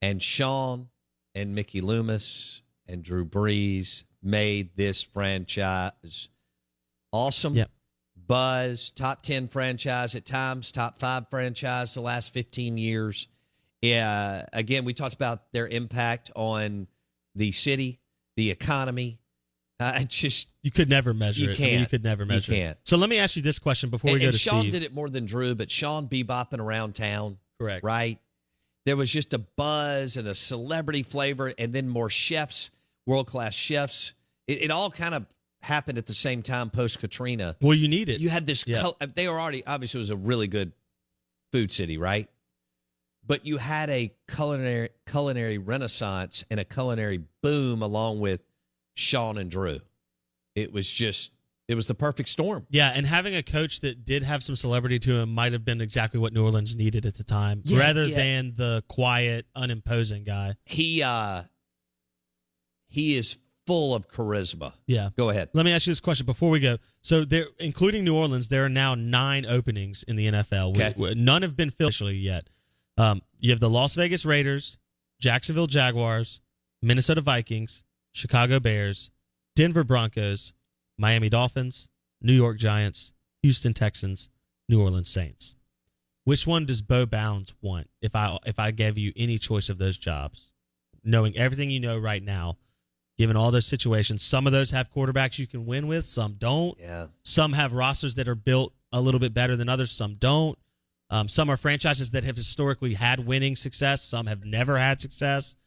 and 0.02 0.22
Sean 0.22 0.90
and 1.36 1.56
Mickey 1.56 1.82
Loomis 1.82 2.62
and 2.88 3.04
Drew 3.04 3.26
Brees 3.26 4.04
made 4.22 4.76
this 4.76 5.02
franchise 5.02 6.30
awesome. 7.14 7.56
Yep. 7.56 7.70
Buzz, 8.28 8.92
top 8.92 9.22
10 9.24 9.48
franchise 9.48 10.16
at 10.16 10.26
times, 10.26 10.72
top 10.72 10.98
five 11.00 11.30
franchise 11.30 11.94
the 11.94 12.02
last 12.02 12.34
15 12.34 12.78
years. 12.78 13.28
Yeah. 13.82 14.46
Again, 14.54 14.86
we 14.86 14.94
talked 14.94 15.14
about 15.14 15.52
their 15.52 15.68
impact 15.68 16.32
on 16.36 16.88
the 17.36 17.52
city, 17.52 18.00
the 18.38 18.50
economy. 18.52 19.20
Uh, 19.80 20.00
just 20.08 20.48
You 20.62 20.72
could 20.72 20.90
never 20.90 21.14
measure 21.14 21.44
You 21.44 21.50
it. 21.52 21.60
I 21.60 21.64
mean, 21.64 21.80
you 21.82 21.86
could 21.86 22.04
never 22.04 22.24
You 22.24 22.28
measure 22.30 22.54
can't. 22.54 22.72
it. 22.78 22.80
So 22.86 22.96
let 22.98 23.10
me 23.10 23.18
ask 23.18 23.36
you 23.36 23.42
this 23.42 23.60
question 23.60 23.90
before 23.90 24.10
we 24.10 24.14
and, 24.14 24.22
go 24.22 24.26
and 24.28 24.34
to 24.34 24.40
Sean 24.40 24.60
Steve. 24.62 24.72
did 24.72 24.84
it 24.84 24.94
more 24.94 25.10
than 25.10 25.26
Drew, 25.26 25.54
but 25.54 25.70
Sean 25.70 26.08
bebopping 26.08 26.60
around 26.60 26.96
town, 26.96 27.38
Correct. 27.60 27.84
right? 27.84 28.20
There 28.86 28.96
was 28.96 29.12
just 29.12 29.34
a 29.34 29.38
buzz 29.40 30.16
and 30.18 30.28
a 30.28 30.36
celebrity 30.36 31.04
flavor, 31.04 31.54
and 31.58 31.74
then 31.74 31.90
more 31.90 32.10
chefs, 32.10 32.72
world 33.06 33.28
class 33.28 33.54
chefs. 33.54 34.14
It, 34.48 34.62
it 34.64 34.72
all 34.72 34.92
kind 34.92 35.14
of 35.16 35.26
happened 35.64 35.98
at 35.98 36.06
the 36.06 36.14
same 36.14 36.44
time 36.44 36.70
post 36.70 37.00
Katrina. 37.00 37.56
Well, 37.62 37.74
you 37.74 37.88
need 37.88 38.10
it. 38.10 38.20
You 38.22 38.30
had 38.30 38.46
this. 38.46 38.64
Yeah. 38.68 38.82
cul- 38.82 38.98
they 39.16 39.28
were 39.28 39.40
already 39.40 39.66
obviously 39.66 40.00
it 40.00 40.04
was 40.04 40.10
a 40.12 40.16
really 40.18 40.48
good 40.48 40.74
food 41.52 41.72
city, 41.72 41.98
right? 41.98 42.30
But 43.26 43.46
you 43.46 43.58
had 43.58 43.90
a 43.90 44.14
culinary 44.30 44.90
culinary 45.08 45.58
renaissance 45.58 46.44
and 46.52 46.60
a 46.60 46.66
culinary 46.66 47.24
boom 47.42 47.82
along 47.82 48.20
with 48.20 48.42
Sean 48.96 49.38
and 49.38 49.50
Drew. 49.50 49.80
It 50.56 50.74
was 50.74 50.88
just 50.92 51.32
it 51.70 51.76
was 51.76 51.88
the 51.88 51.96
perfect 51.96 52.28
storm. 52.28 52.68
Yeah, 52.70 52.92
and 52.94 53.06
having 53.06 53.34
a 53.36 53.42
coach 53.42 53.80
that 53.80 54.04
did 54.04 54.22
have 54.24 54.44
some 54.44 54.58
celebrity 54.58 55.00
to 55.00 55.16
him 55.16 55.34
might 55.34 55.54
have 55.54 55.64
been 55.64 55.80
exactly 55.80 56.20
what 56.20 56.34
New 56.34 56.44
Orleans 56.44 56.76
needed 56.76 57.06
at 57.06 57.16
the 57.16 57.24
time, 57.24 57.62
Yeah, 57.64 57.80
rather 57.80 58.04
yeah. 58.04 58.18
than 58.18 58.54
the 58.58 58.84
quiet, 58.90 59.46
unimposing 59.56 60.26
guy. 60.26 60.56
He 60.66 61.02
uh 61.02 61.44
he 62.88 63.16
is 63.18 63.38
full 63.66 63.96
of 63.96 64.08
charisma. 64.10 64.74
Yeah. 64.88 65.10
Go 65.16 65.30
ahead. 65.30 65.50
Let 65.54 65.66
me 65.66 65.72
ask 65.72 65.88
you 65.88 65.92
this 65.92 66.00
question 66.00 66.26
before 66.26 66.50
we 66.50 66.60
go. 66.60 66.78
So, 67.02 67.24
there, 67.26 67.46
including 67.60 68.04
New 68.04 68.16
Orleans, 68.16 68.50
there 68.50 68.66
are 68.66 68.70
now 68.70 68.96
nine 68.96 69.46
openings 69.46 70.04
in 70.04 70.16
the 70.16 70.28
NFL. 70.28 70.74
We- 70.74 70.84
Okay. 70.84 70.94
we- 70.98 71.16
none 71.16 71.42
have 71.42 71.56
been 71.56 71.70
filled 71.70 71.90
officially 71.90 72.18
yet. 72.18 72.50
Um, 72.98 73.22
you 73.40 73.52
have 73.52 73.60
the 73.60 73.70
Las 73.70 73.96
Vegas 73.96 74.26
Raiders, 74.26 74.78
Jacksonville 75.20 75.68
Jaguars, 75.68 76.42
Minnesota 76.82 77.22
Vikings, 77.22 77.84
Chicago 78.12 78.60
Bears, 78.60 79.10
Denver 79.56 79.84
Broncos, 79.84 80.54
Miami 80.98 81.30
Dolphins, 81.30 81.88
New 82.22 82.34
York 82.34 82.58
Giants, 82.58 83.14
Houston 83.42 83.74
Texans, 83.74 84.30
New 84.70 84.82
Orleans 84.82 85.10
Saints. 85.10 85.56
Which 86.26 86.46
one 86.48 86.66
does 86.66 86.82
Bo 86.82 87.06
Bounds 87.06 87.54
want? 87.62 87.90
If 88.02 88.16
I 88.16 88.38
if 88.46 88.60
I 88.60 88.72
gave 88.72 88.98
you 88.98 89.12
any 89.16 89.38
choice 89.38 89.70
of 89.70 89.78
those 89.78 89.98
jobs, 89.98 90.52
knowing 91.04 91.36
everything 91.38 91.70
you 91.70 91.80
know 91.82 91.98
right 91.98 92.24
now, 92.24 92.58
given 93.18 93.36
all 93.36 93.52
those 93.52 93.66
situations, 93.66 94.24
some 94.24 94.48
of 94.48 94.54
those 94.54 94.72
have 94.72 94.92
quarterbacks 94.92 95.38
you 95.38 95.48
can 95.48 95.66
win 95.66 95.88
with, 95.88 96.06
some 96.06 96.36
don't. 96.38 96.78
Yeah. 96.80 97.08
Some 97.24 97.54
have 97.54 97.74
rosters 97.74 98.16
that 98.16 98.28
are 98.28 98.36
built 98.36 98.74
a 98.92 99.02
little 99.02 99.20
bit 99.20 99.34
better 99.34 99.56
than 99.56 99.70
others, 99.70 99.92
some 99.92 100.16
don't. 100.16 100.58
Um, 101.10 101.28
some 101.28 101.50
are 101.50 101.58
franchises 101.58 102.12
that 102.12 102.24
have 102.24 102.36
historically 102.36 102.96
had 102.96 103.26
winning 103.26 103.56
success, 103.56 104.02
some 104.02 104.26
have 104.28 104.46
never 104.46 104.78
had 104.78 105.00
success. 105.00 105.58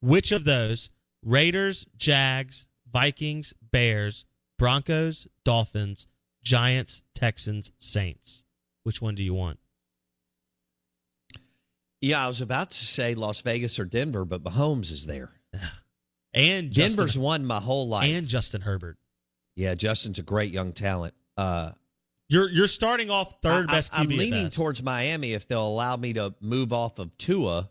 Which 0.00 0.32
of 0.32 0.44
those 0.44 0.90
Raiders, 1.22 1.86
Jags, 1.96 2.66
Vikings, 2.90 3.54
Bears, 3.70 4.24
Broncos, 4.58 5.28
Dolphins, 5.44 6.06
Giants, 6.42 7.02
Texans, 7.14 7.70
Saints? 7.78 8.44
Which 8.82 9.02
one 9.02 9.14
do 9.14 9.22
you 9.22 9.34
want? 9.34 9.58
Yeah, 12.00 12.24
I 12.24 12.28
was 12.28 12.40
about 12.40 12.70
to 12.70 12.84
say 12.84 13.14
Las 13.14 13.40
Vegas 13.40 13.78
or 13.78 13.84
Denver, 13.84 14.24
but 14.24 14.42
Mahomes 14.42 14.92
is 14.92 15.06
there. 15.06 15.32
And 16.36 16.72
Denver's 16.72 17.06
Justin, 17.06 17.22
won 17.22 17.44
my 17.46 17.58
whole 17.60 17.88
life. 17.88 18.08
and 18.08 18.28
Justin 18.28 18.60
Herbert. 18.60 18.98
yeah, 19.56 19.74
Justin's 19.74 20.18
a 20.18 20.22
great 20.22 20.52
young 20.52 20.72
talent. 20.72 21.14
Uh 21.36 21.72
You're 22.28 22.48
you're 22.50 22.66
starting 22.68 23.10
off 23.10 23.40
third 23.42 23.68
I, 23.68 23.72
best 23.72 23.92
QB. 23.92 24.00
am 24.00 24.08
leaning 24.08 24.44
best. 24.44 24.56
towards 24.56 24.82
Miami 24.82 25.32
if 25.32 25.48
they'll 25.48 25.66
allow 25.66 25.96
me 25.96 26.12
to 26.12 26.34
move 26.40 26.72
off 26.72 26.98
of 26.98 27.16
Tua. 27.18 27.68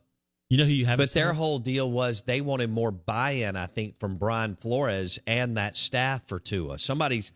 You 0.49 0.57
know 0.57 0.65
who 0.65 0.71
you 0.71 0.85
have? 0.85 0.97
But 0.99 1.11
their 1.13 1.33
whole 1.33 1.57
deal 1.59 1.89
was 1.89 2.21
they 2.21 2.39
wanted 2.41 2.69
more 2.69 2.91
buy-in, 2.91 3.55
I 3.55 3.65
think, 3.65 3.99
from 3.99 4.17
Brian 4.17 4.55
Flores 4.55 5.17
and 5.25 5.57
that 5.57 5.75
staff 5.75 6.27
for 6.27 6.39
Tua. 6.39 6.77
Somebody's 6.77 7.31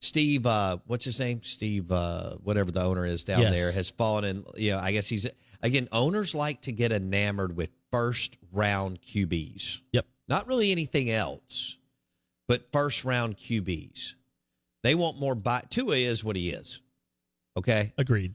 Steve, 0.00 0.44
uh, 0.46 0.78
what's 0.86 1.04
his 1.04 1.18
name? 1.20 1.40
Steve, 1.44 1.90
uh, 1.90 2.34
whatever 2.42 2.70
the 2.72 2.82
owner 2.82 3.04
is 3.06 3.24
down 3.24 3.40
Yes. 3.42 3.54
there, 3.54 3.72
has 3.72 3.90
fallen 3.90 4.24
in. 4.24 4.44
You 4.56 4.72
know, 4.72 4.78
I 4.78 4.92
guess 4.92 5.08
he's 5.08 5.26
again. 5.62 5.88
Owners 5.92 6.34
like 6.36 6.60
to 6.62 6.72
get 6.72 6.92
enamored 6.92 7.56
with 7.56 7.70
first 7.90 8.36
round 8.52 9.00
QBs. 9.02 9.80
Yep. 9.92 10.06
Not 10.28 10.46
really 10.46 10.70
anything 10.70 11.10
else, 11.10 11.78
but 12.46 12.70
first 12.72 13.04
round 13.04 13.36
QBs. 13.38 14.14
They 14.82 14.94
want 14.94 15.18
more 15.18 15.34
buy. 15.34 15.64
Tua 15.70 15.96
is 15.96 16.22
what 16.22 16.36
he 16.36 16.50
is. 16.50 16.80
Okay. 17.56 17.92
Agreed. 17.98 18.34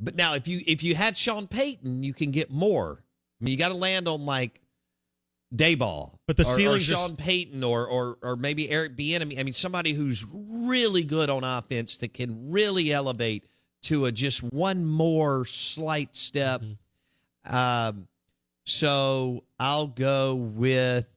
But 0.00 0.16
now, 0.16 0.34
if 0.34 0.48
you 0.48 0.62
if 0.66 0.82
you 0.82 0.94
had 0.94 1.16
Sean 1.16 1.46
Payton, 1.46 2.02
you 2.02 2.14
can 2.14 2.30
get 2.30 2.50
more. 2.50 3.02
I 3.40 3.44
mean, 3.44 3.52
you 3.52 3.58
got 3.58 3.68
to 3.68 3.74
land 3.74 4.08
on 4.08 4.24
like 4.24 4.60
Daboll, 5.54 6.14
But 6.26 6.36
the 6.36 6.44
ceiling, 6.44 6.76
or 6.76 6.80
ceilings 6.80 6.90
are- 6.90 7.08
Sean 7.08 7.16
Payton, 7.16 7.62
or 7.62 7.86
or 7.86 8.18
or 8.22 8.36
maybe 8.36 8.70
Eric 8.70 8.96
Bieniemy. 8.96 9.38
I 9.38 9.42
mean, 9.42 9.52
somebody 9.52 9.92
who's 9.92 10.24
really 10.32 11.04
good 11.04 11.28
on 11.28 11.44
offense 11.44 11.98
that 11.98 12.14
can 12.14 12.50
really 12.50 12.92
elevate 12.92 13.46
to 13.82 14.06
a 14.06 14.12
just 14.12 14.42
one 14.42 14.86
more 14.86 15.44
slight 15.44 16.16
step. 16.16 16.62
Mm-hmm. 16.62 17.54
Um, 17.54 18.08
so 18.64 19.44
I'll 19.58 19.88
go 19.88 20.34
with. 20.36 21.08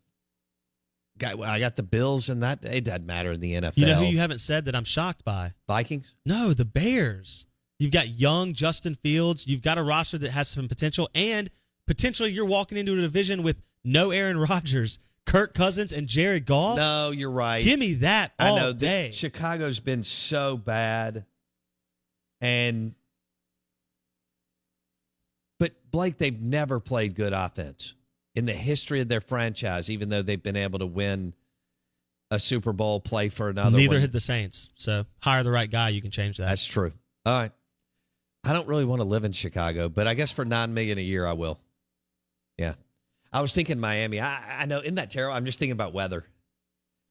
Got, 1.18 1.40
I 1.42 1.60
got 1.60 1.78
the 1.78 1.84
Bills, 1.84 2.30
and 2.30 2.44
that 2.44 2.66
it 2.66 2.84
doesn't 2.84 3.06
matter 3.06 3.32
in 3.32 3.40
the 3.40 3.54
NFL. 3.54 3.78
You 3.78 3.86
know 3.86 3.96
who 3.96 4.06
you 4.06 4.18
haven't 4.18 4.40
said 4.40 4.66
that 4.66 4.76
I'm 4.76 4.84
shocked 4.84 5.24
by? 5.24 5.54
Vikings. 5.68 6.14
No, 6.26 6.54
the 6.54 6.66
Bears. 6.66 7.46
You've 7.80 7.92
got 7.92 8.10
young 8.10 8.54
Justin 8.54 8.96
Fields. 8.96 9.48
You've 9.48 9.62
got 9.62 9.78
a 9.78 9.84
roster 9.84 10.18
that 10.18 10.32
has 10.32 10.50
some 10.50 10.68
potential, 10.68 11.10
and 11.16 11.50
potentially 11.88 12.32
you're 12.32 12.46
walking 12.46 12.78
into 12.78 12.94
a 12.94 13.02
division 13.02 13.44
with 13.44 13.62
no 13.84 14.12
Aaron 14.12 14.38
Rodgers, 14.50 15.00
Kirk 15.26 15.54
Cousins, 15.54 15.94
and 15.94 16.08
Jared 16.08 16.46
Goff. 16.46 16.78
No, 16.78 17.12
you're 17.12 17.32
right. 17.32 17.64
Give 17.64 17.80
me 17.80 17.96
that 17.96 18.34
all 18.38 18.58
I 18.58 18.60
know 18.60 18.74
day. 18.74 19.12
Chicago's 19.14 19.80
been 19.80 20.04
so 20.04 20.58
bad, 20.58 21.26
and 22.42 22.94
but 25.60 25.72
Blake, 25.92 26.18
they've 26.18 26.42
never 26.42 26.82
played 26.82 27.16
good 27.16 27.32
offense 27.32 27.94
in 28.36 28.46
the 28.46 28.54
history 28.54 29.02
of 29.02 29.08
their 29.08 29.22
franchise. 29.22 29.90
Even 29.90 30.10
though 30.10 30.22
they've 30.22 30.42
been 30.42 30.56
able 30.58 30.80
to 30.80 30.86
win 30.86 31.34
a 32.32 32.40
Super 32.40 32.74
Bowl, 32.74 33.00
play 33.00 33.30
for 33.30 33.50
another. 33.50 33.78
Neither 33.78 33.96
one. 33.96 34.02
had 34.02 34.12
the 34.12 34.20
Saints. 34.20 34.70
So 34.76 35.06
hire 35.20 35.44
the 35.44 35.52
right 35.52 35.70
guy, 35.70 35.90
you 35.90 36.02
can 36.02 36.12
change 36.12 36.38
that. 36.38 36.46
That's 36.48 36.66
true. 36.66 36.92
All 37.26 37.40
right. 37.42 37.52
I 38.44 38.54
don't 38.54 38.68
really 38.68 38.86
want 38.86 39.02
to 39.02 39.08
live 39.08 39.24
in 39.24 39.32
Chicago, 39.32 39.90
but 39.90 40.06
I 40.06 40.14
guess 40.14 40.32
for 40.32 40.46
nine 40.46 40.74
million 40.76 40.98
a 41.00 41.02
year, 41.02 41.26
I 41.26 41.34
will. 41.34 41.60
Yeah, 42.60 42.76
I 43.34 43.42
was 43.42 43.54
thinking 43.56 43.80
Miami. 43.80 44.20
I, 44.20 44.62
I 44.62 44.66
know. 44.66 44.80
Isn't 44.82 44.96
that 44.96 45.10
terrible? 45.10 45.36
I'm 45.36 45.46
just 45.46 45.58
thinking 45.58 45.72
about 45.74 45.94
weather. 45.94 46.26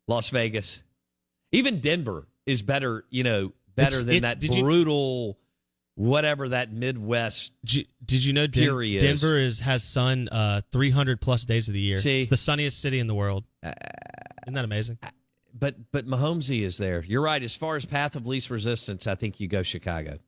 Las 0.06 0.28
Vegas, 0.30 0.82
even 1.50 1.80
Denver 1.80 2.28
is 2.46 2.62
better. 2.62 3.04
You 3.10 3.24
know, 3.24 3.52
better 3.74 3.96
It's- 3.96 4.02
than 4.06 4.14
it's- 4.24 4.40
that 4.48 4.60
brutal, 4.62 5.38
whatever 5.94 6.48
that 6.48 6.72
Midwest. 6.72 7.52
Did 7.64 7.74
you, 7.74 7.84
did 8.04 8.24
you 8.24 8.32
know 8.32 8.46
Den- 8.46 8.64
Denver 9.00 9.38
is 9.38 9.60
has 9.60 9.84
sun 9.84 10.28
uh, 10.30 10.62
300 10.72 11.20
plus 11.20 11.44
days 11.44 11.68
of 11.68 11.74
the 11.74 11.80
year? 11.80 11.96
See? 11.98 12.20
it's 12.20 12.30
the 12.30 12.36
sunniest 12.36 12.80
city 12.80 12.98
in 12.98 13.06
the 13.06 13.14
world. 13.14 13.44
Isn't 13.62 14.54
that 14.54 14.64
amazing? 14.64 14.98
But 15.58 15.76
but 15.92 16.06
Mahomesy 16.06 16.62
is 16.62 16.78
there. 16.78 17.04
You're 17.04 17.22
right. 17.22 17.42
As 17.42 17.54
far 17.54 17.76
as 17.76 17.84
path 17.84 18.16
of 18.16 18.26
least 18.26 18.50
resistance, 18.50 19.06
I 19.06 19.14
think 19.14 19.40
you 19.40 19.48
go 19.48 19.62
Chicago. 19.62 20.18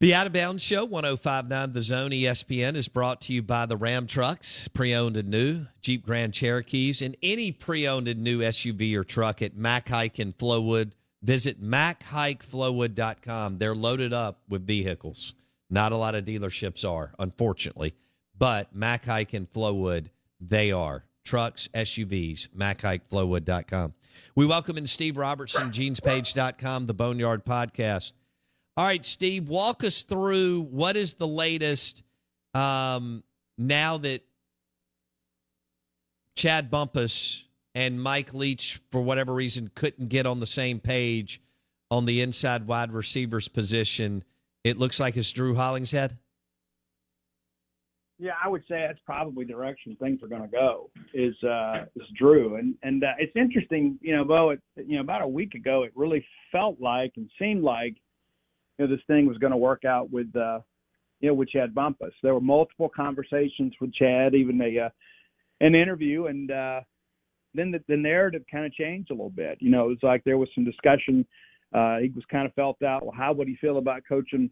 The 0.00 0.12
Out 0.12 0.26
of 0.26 0.32
Bounds 0.32 0.62
Show, 0.62 0.84
1059 0.84 1.72
The 1.72 1.80
Zone 1.80 2.10
ESPN, 2.10 2.74
is 2.74 2.88
brought 2.88 3.22
to 3.22 3.32
you 3.32 3.40
by 3.42 3.64
the 3.64 3.76
Ram 3.76 4.06
Trucks, 4.06 4.68
pre 4.68 4.94
owned 4.94 5.16
and 5.16 5.30
new, 5.30 5.66
Jeep 5.80 6.04
Grand 6.04 6.34
Cherokees, 6.34 7.00
and 7.00 7.16
any 7.22 7.52
pre 7.52 7.86
owned 7.86 8.06
and 8.08 8.22
new 8.22 8.40
SUV 8.40 8.94
or 8.96 9.04
truck 9.04 9.40
at 9.40 9.56
Mac 9.56 9.88
Haik 9.88 10.18
in 10.18 10.32
Flowood. 10.34 10.92
Visit 11.24 11.60
MacHaikFlowood.com. 11.62 13.56
They're 13.56 13.74
loaded 13.74 14.12
up 14.12 14.42
with 14.46 14.66
vehicles. 14.66 15.34
Not 15.70 15.92
a 15.92 15.96
lot 15.96 16.14
of 16.14 16.26
dealerships 16.26 16.88
are, 16.88 17.14
unfortunately, 17.18 17.94
but 18.36 18.76
Mac 18.76 19.06
Haik 19.06 19.32
in 19.32 19.46
Flowood, 19.46 20.10
they 20.38 20.70
are. 20.70 21.06
Trucks, 21.24 21.68
SUVs, 21.74 22.48
MacHaikFlowood.com. 22.50 23.94
We 24.36 24.44
welcome 24.44 24.76
in 24.76 24.86
Steve 24.86 25.16
Robertson, 25.16 25.70
GenesPage.com, 25.70 26.86
the 26.86 26.92
Boneyard 26.92 27.46
Podcast. 27.46 28.12
All 28.76 28.84
right, 28.84 29.02
Steve, 29.02 29.48
walk 29.48 29.82
us 29.82 30.02
through 30.02 30.60
what 30.70 30.94
is 30.94 31.14
the 31.14 31.26
latest 31.26 32.02
um, 32.52 33.24
now 33.56 33.96
that 33.96 34.22
Chad 36.36 36.70
Bumpus 36.70 37.44
and 37.74 38.00
Mike 38.00 38.32
Leach, 38.32 38.80
for 38.90 39.00
whatever 39.00 39.34
reason, 39.34 39.70
couldn't 39.74 40.08
get 40.08 40.26
on 40.26 40.40
the 40.40 40.46
same 40.46 40.78
page 40.78 41.40
on 41.90 42.04
the 42.04 42.20
inside 42.20 42.66
wide 42.66 42.92
receivers 42.92 43.48
position, 43.48 44.24
it 44.62 44.78
looks 44.78 44.98
like 44.98 45.16
it's 45.16 45.30
Drew 45.30 45.54
Hollingshead? 45.54 46.18
Yeah, 48.18 48.32
I 48.42 48.48
would 48.48 48.62
say 48.68 48.84
that's 48.86 49.00
probably 49.04 49.44
the 49.44 49.52
direction 49.52 49.96
things 50.00 50.22
are 50.22 50.28
going 50.28 50.42
to 50.42 50.48
go. 50.48 50.90
Is 51.12 51.34
uh, 51.42 51.84
is 51.96 52.06
Drew, 52.16 52.56
and 52.56 52.74
and 52.84 53.02
uh, 53.02 53.08
it's 53.18 53.34
interesting, 53.34 53.98
you 54.00 54.16
know, 54.16 54.24
Bo. 54.24 54.50
It, 54.50 54.60
you 54.76 54.94
know, 54.96 55.00
about 55.00 55.22
a 55.22 55.28
week 55.28 55.54
ago, 55.54 55.82
it 55.82 55.92
really 55.96 56.24
felt 56.52 56.80
like 56.80 57.12
and 57.16 57.28
seemed 57.40 57.64
like, 57.64 57.96
you 58.78 58.86
know, 58.86 58.94
this 58.94 59.04
thing 59.08 59.26
was 59.26 59.38
going 59.38 59.50
to 59.50 59.56
work 59.56 59.84
out 59.84 60.12
with, 60.12 60.34
uh, 60.36 60.60
you 61.20 61.28
know, 61.28 61.34
with 61.34 61.48
Chad 61.48 61.74
Bumpus. 61.74 62.14
There 62.22 62.34
were 62.34 62.40
multiple 62.40 62.88
conversations 62.88 63.74
with 63.80 63.92
Chad, 63.92 64.34
even 64.36 64.60
a 64.60 64.86
uh, 64.86 64.88
an 65.60 65.74
interview, 65.74 66.26
and 66.26 66.52
uh, 66.52 66.80
then 67.54 67.70
the, 67.70 67.82
the 67.88 67.96
narrative 67.96 68.42
kind 68.50 68.66
of 68.66 68.72
changed 68.72 69.10
a 69.10 69.14
little 69.14 69.30
bit. 69.30 69.58
You 69.60 69.70
know, 69.70 69.86
it 69.86 69.88
was 69.88 70.02
like 70.02 70.24
there 70.24 70.38
was 70.38 70.48
some 70.54 70.64
discussion. 70.64 71.26
Uh, 71.72 71.98
he 71.98 72.08
was 72.10 72.24
kind 72.30 72.46
of 72.46 72.54
felt 72.54 72.82
out. 72.82 73.04
Well, 73.04 73.14
how 73.16 73.32
would 73.32 73.48
he 73.48 73.56
feel 73.56 73.78
about 73.78 74.02
coaching? 74.08 74.50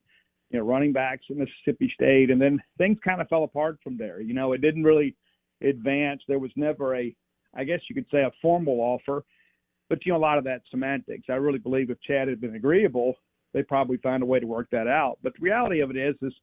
you 0.52 0.58
know, 0.58 0.66
running 0.66 0.92
backs 0.92 1.24
at 1.30 1.36
Mississippi 1.36 1.90
State, 1.94 2.30
and 2.30 2.40
then 2.40 2.62
things 2.76 2.98
kind 3.02 3.20
of 3.20 3.28
fell 3.28 3.44
apart 3.44 3.78
from 3.82 3.96
there. 3.96 4.20
You 4.20 4.34
know, 4.34 4.52
it 4.52 4.60
didn't 4.60 4.84
really 4.84 5.16
advance. 5.62 6.22
There 6.28 6.38
was 6.38 6.50
never 6.56 6.94
a, 6.94 7.14
I 7.54 7.64
guess 7.64 7.80
you 7.88 7.94
could 7.94 8.06
say, 8.10 8.22
a 8.22 8.30
formal 8.42 8.80
offer, 8.80 9.24
but 9.88 10.04
you 10.04 10.12
know, 10.12 10.18
a 10.18 10.20
lot 10.20 10.38
of 10.38 10.44
that 10.44 10.62
semantics. 10.70 11.24
I 11.30 11.34
really 11.34 11.58
believe 11.58 11.90
if 11.90 12.00
Chad 12.02 12.28
had 12.28 12.40
been 12.40 12.54
agreeable, 12.54 13.14
they 13.54 13.62
probably 13.62 13.96
find 13.98 14.22
a 14.22 14.26
way 14.26 14.40
to 14.40 14.46
work 14.46 14.68
that 14.72 14.86
out. 14.86 15.18
But 15.22 15.32
the 15.34 15.42
reality 15.42 15.80
of 15.80 15.90
it 15.90 15.96
is, 15.96 16.16
is 16.20 16.34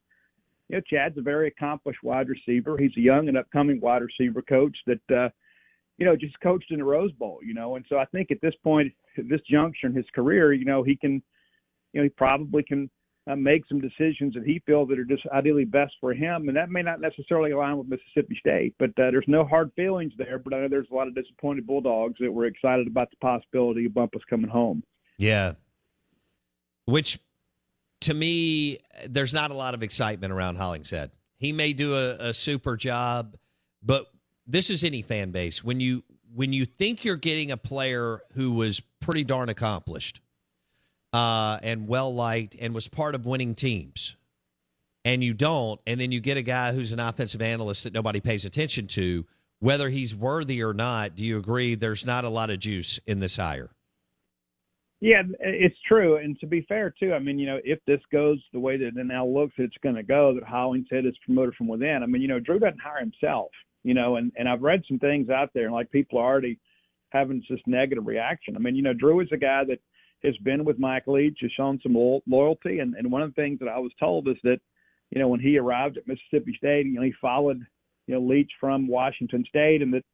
you 0.68 0.76
know, 0.76 0.82
Chad's 0.90 1.18
a 1.18 1.22
very 1.22 1.46
accomplished 1.46 2.02
wide 2.02 2.28
receiver. 2.28 2.76
He's 2.78 2.96
a 2.96 3.00
young 3.00 3.28
and 3.28 3.38
upcoming 3.38 3.80
wide 3.80 4.02
receiver 4.02 4.42
coach 4.42 4.76
that, 4.86 5.16
uh, 5.16 5.28
you 6.00 6.06
know, 6.06 6.16
just 6.16 6.40
coached 6.40 6.70
in 6.70 6.78
the 6.78 6.84
Rose 6.84 7.12
Bowl, 7.12 7.40
you 7.44 7.52
know, 7.52 7.76
and 7.76 7.84
so 7.88 7.98
I 7.98 8.06
think 8.06 8.30
at 8.30 8.40
this 8.40 8.54
point, 8.64 8.90
this 9.18 9.42
juncture 9.48 9.86
in 9.86 9.94
his 9.94 10.06
career, 10.14 10.54
you 10.54 10.64
know, 10.64 10.82
he 10.82 10.96
can, 10.96 11.22
you 11.92 12.00
know, 12.00 12.02
he 12.04 12.08
probably 12.08 12.62
can 12.62 12.90
uh, 13.30 13.36
make 13.36 13.62
some 13.68 13.82
decisions 13.82 14.32
that 14.32 14.44
he 14.44 14.62
feels 14.64 14.88
that 14.88 14.98
are 14.98 15.04
just 15.04 15.22
ideally 15.26 15.66
best 15.66 15.92
for 16.00 16.14
him, 16.14 16.48
and 16.48 16.56
that 16.56 16.70
may 16.70 16.80
not 16.80 17.02
necessarily 17.02 17.50
align 17.50 17.76
with 17.76 17.86
Mississippi 17.86 18.34
State. 18.40 18.74
But 18.78 18.90
uh, 18.90 19.10
there's 19.10 19.26
no 19.28 19.44
hard 19.44 19.70
feelings 19.76 20.14
there. 20.16 20.38
But 20.38 20.54
I 20.54 20.60
know 20.60 20.68
there's 20.68 20.88
a 20.90 20.94
lot 20.94 21.06
of 21.06 21.14
disappointed 21.14 21.66
Bulldogs 21.66 22.16
that 22.20 22.32
were 22.32 22.46
excited 22.46 22.86
about 22.86 23.10
the 23.10 23.16
possibility 23.16 23.84
of 23.84 23.92
Bumphis 23.92 24.22
coming 24.30 24.50
home. 24.50 24.82
Yeah, 25.18 25.52
which 26.86 27.20
to 28.00 28.14
me, 28.14 28.78
there's 29.06 29.34
not 29.34 29.50
a 29.50 29.54
lot 29.54 29.74
of 29.74 29.82
excitement 29.82 30.32
around 30.32 30.56
Hollingshead. 30.56 31.10
He 31.36 31.52
may 31.52 31.74
do 31.74 31.94
a, 31.94 32.16
a 32.30 32.34
super 32.34 32.78
job, 32.78 33.36
but 33.82 34.06
this 34.52 34.70
is 34.70 34.84
any 34.84 35.02
fan 35.02 35.30
base. 35.30 35.62
When 35.62 35.80
you 35.80 36.02
when 36.34 36.52
you 36.52 36.64
think 36.64 37.04
you're 37.04 37.16
getting 37.16 37.50
a 37.50 37.56
player 37.56 38.20
who 38.34 38.52
was 38.52 38.80
pretty 39.00 39.24
darn 39.24 39.48
accomplished 39.48 40.20
uh, 41.12 41.58
and 41.62 41.88
well 41.88 42.14
liked 42.14 42.56
and 42.60 42.74
was 42.74 42.86
part 42.88 43.14
of 43.14 43.26
winning 43.26 43.54
teams, 43.54 44.16
and 45.04 45.24
you 45.24 45.34
don't, 45.34 45.80
and 45.86 46.00
then 46.00 46.12
you 46.12 46.20
get 46.20 46.36
a 46.36 46.42
guy 46.42 46.72
who's 46.72 46.92
an 46.92 47.00
offensive 47.00 47.42
analyst 47.42 47.84
that 47.84 47.92
nobody 47.92 48.20
pays 48.20 48.44
attention 48.44 48.86
to, 48.88 49.26
whether 49.58 49.88
he's 49.88 50.14
worthy 50.14 50.62
or 50.62 50.72
not, 50.72 51.14
do 51.14 51.24
you 51.24 51.38
agree 51.38 51.74
there's 51.74 52.06
not 52.06 52.24
a 52.24 52.28
lot 52.28 52.50
of 52.50 52.58
juice 52.58 53.00
in 53.06 53.20
this 53.20 53.36
hire? 53.36 53.70
Yeah, 55.00 55.22
it's 55.40 55.76
true. 55.88 56.16
And 56.16 56.38
to 56.40 56.46
be 56.46 56.60
fair, 56.68 56.92
too, 56.98 57.14
I 57.14 57.18
mean, 57.18 57.38
you 57.38 57.46
know, 57.46 57.58
if 57.64 57.78
this 57.86 58.00
goes 58.12 58.38
the 58.52 58.60
way 58.60 58.76
that 58.76 58.88
it 58.88 59.06
now 59.06 59.26
looks 59.26 59.54
it's 59.56 59.76
going 59.82 59.94
to 59.94 60.02
go, 60.02 60.34
that 60.34 60.44
Hollingshead 60.44 61.06
is 61.06 61.16
promoted 61.24 61.54
from 61.54 61.68
within. 61.68 62.02
I 62.02 62.06
mean, 62.06 62.20
you 62.20 62.28
know, 62.28 62.38
Drew 62.38 62.58
doesn't 62.58 62.80
hire 62.80 63.00
himself, 63.00 63.50
you 63.82 63.94
know, 63.94 64.16
and, 64.16 64.32
and 64.36 64.48
I've 64.48 64.62
read 64.62 64.82
some 64.86 64.98
things 64.98 65.30
out 65.30 65.50
there, 65.54 65.64
and 65.64 65.74
like 65.74 65.90
people 65.90 66.18
are 66.18 66.26
already 66.26 66.58
having 67.10 67.42
this 67.48 67.60
negative 67.66 68.06
reaction. 68.06 68.56
I 68.56 68.60
mean, 68.60 68.76
you 68.76 68.82
know, 68.82 68.92
Drew 68.94 69.20
is 69.20 69.28
a 69.32 69.36
guy 69.36 69.64
that 69.64 69.80
has 70.22 70.36
been 70.38 70.64
with 70.64 70.78
Mike 70.78 71.06
Leach, 71.06 71.38
has 71.42 71.50
shown 71.52 71.80
some 71.82 71.94
loyalty. 72.26 72.80
And, 72.80 72.94
and 72.94 73.10
one 73.10 73.22
of 73.22 73.30
the 73.30 73.40
things 73.40 73.58
that 73.60 73.68
I 73.68 73.78
was 73.78 73.92
told 73.98 74.28
is 74.28 74.36
that, 74.44 74.58
you 75.10 75.18
know, 75.18 75.28
when 75.28 75.40
he 75.40 75.58
arrived 75.58 75.96
at 75.96 76.06
Mississippi 76.06 76.54
State, 76.56 76.86
you 76.86 76.94
know, 76.94 77.02
he 77.02 77.12
followed, 77.20 77.64
you 78.06 78.14
know, 78.14 78.20
Leach 78.20 78.50
from 78.60 78.86
Washington 78.86 79.44
State 79.48 79.82
and 79.82 79.92
that, 79.94 80.04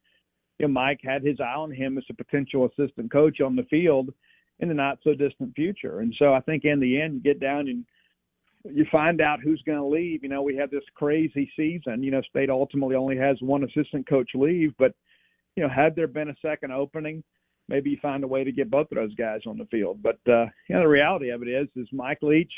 you 0.59 0.67
know, 0.67 0.73
Mike 0.73 1.01
had 1.03 1.23
his 1.23 1.41
eye 1.41 1.55
on 1.55 1.71
him 1.71 1.99
as 1.99 2.05
a 2.09 2.15
potential 2.15 2.67
assistant 2.67 3.13
coach 3.13 3.41
on 3.41 3.57
the 3.57 3.65
field 3.65 4.11
in 4.61 4.69
the 4.69 4.75
not 4.75 4.99
so 5.05 5.13
distant 5.13 5.55
future. 5.55 6.01
And 6.01 6.15
so 6.19 6.33
I 6.33 6.41
think 6.41 6.65
in 6.65 6.81
the 6.81 7.01
end, 7.01 7.15
you 7.15 7.21
get 7.21 7.41
down 7.41 7.69
and 7.69 7.85
you 8.73 8.87
find 8.91 9.21
out 9.21 9.41
who's 9.41 9.63
going 9.67 9.79
to 9.79 9.87
leave. 9.87 10.23
You 10.23 10.29
know, 10.29 10.43
we 10.43 10.57
have 10.57 10.71
this 10.71 10.85
crazy 10.95 11.51
season. 11.57 12.03
You 12.03 12.11
know, 12.11 12.23
State 12.23 12.51
ultimately 12.51 12.97
only 12.97 13.17
has 13.17 13.37
one 13.41 13.65
assistant 13.65 14.09
coach 14.09 14.31
leave, 14.35 14.73
but, 14.79 14.93
you 15.57 15.63
know, 15.63 15.69
had 15.69 15.95
there 15.97 16.07
been 16.07 16.31
a 16.31 16.37
second 16.43 16.73
opening, 16.73 17.23
maybe 17.69 17.91
you 17.91 17.99
find 18.01 18.25
a 18.25 18.29
way 18.29 18.45
to 18.45 18.53
get 18.53 18.71
both 18.71 18.91
of 18.93 18.97
those 18.97 19.15
guys 19.15 19.41
on 19.47 19.59
the 19.59 19.65
field. 19.67 20.03
But 20.03 20.19
uh, 20.29 20.47
you 20.69 20.75
know, 20.75 20.81
the 20.81 20.89
reality 20.89 21.31
of 21.31 21.43
it 21.43 21.49
is, 21.49 21.69
is 21.77 21.89
Mike 21.93 22.19
Leach 22.23 22.53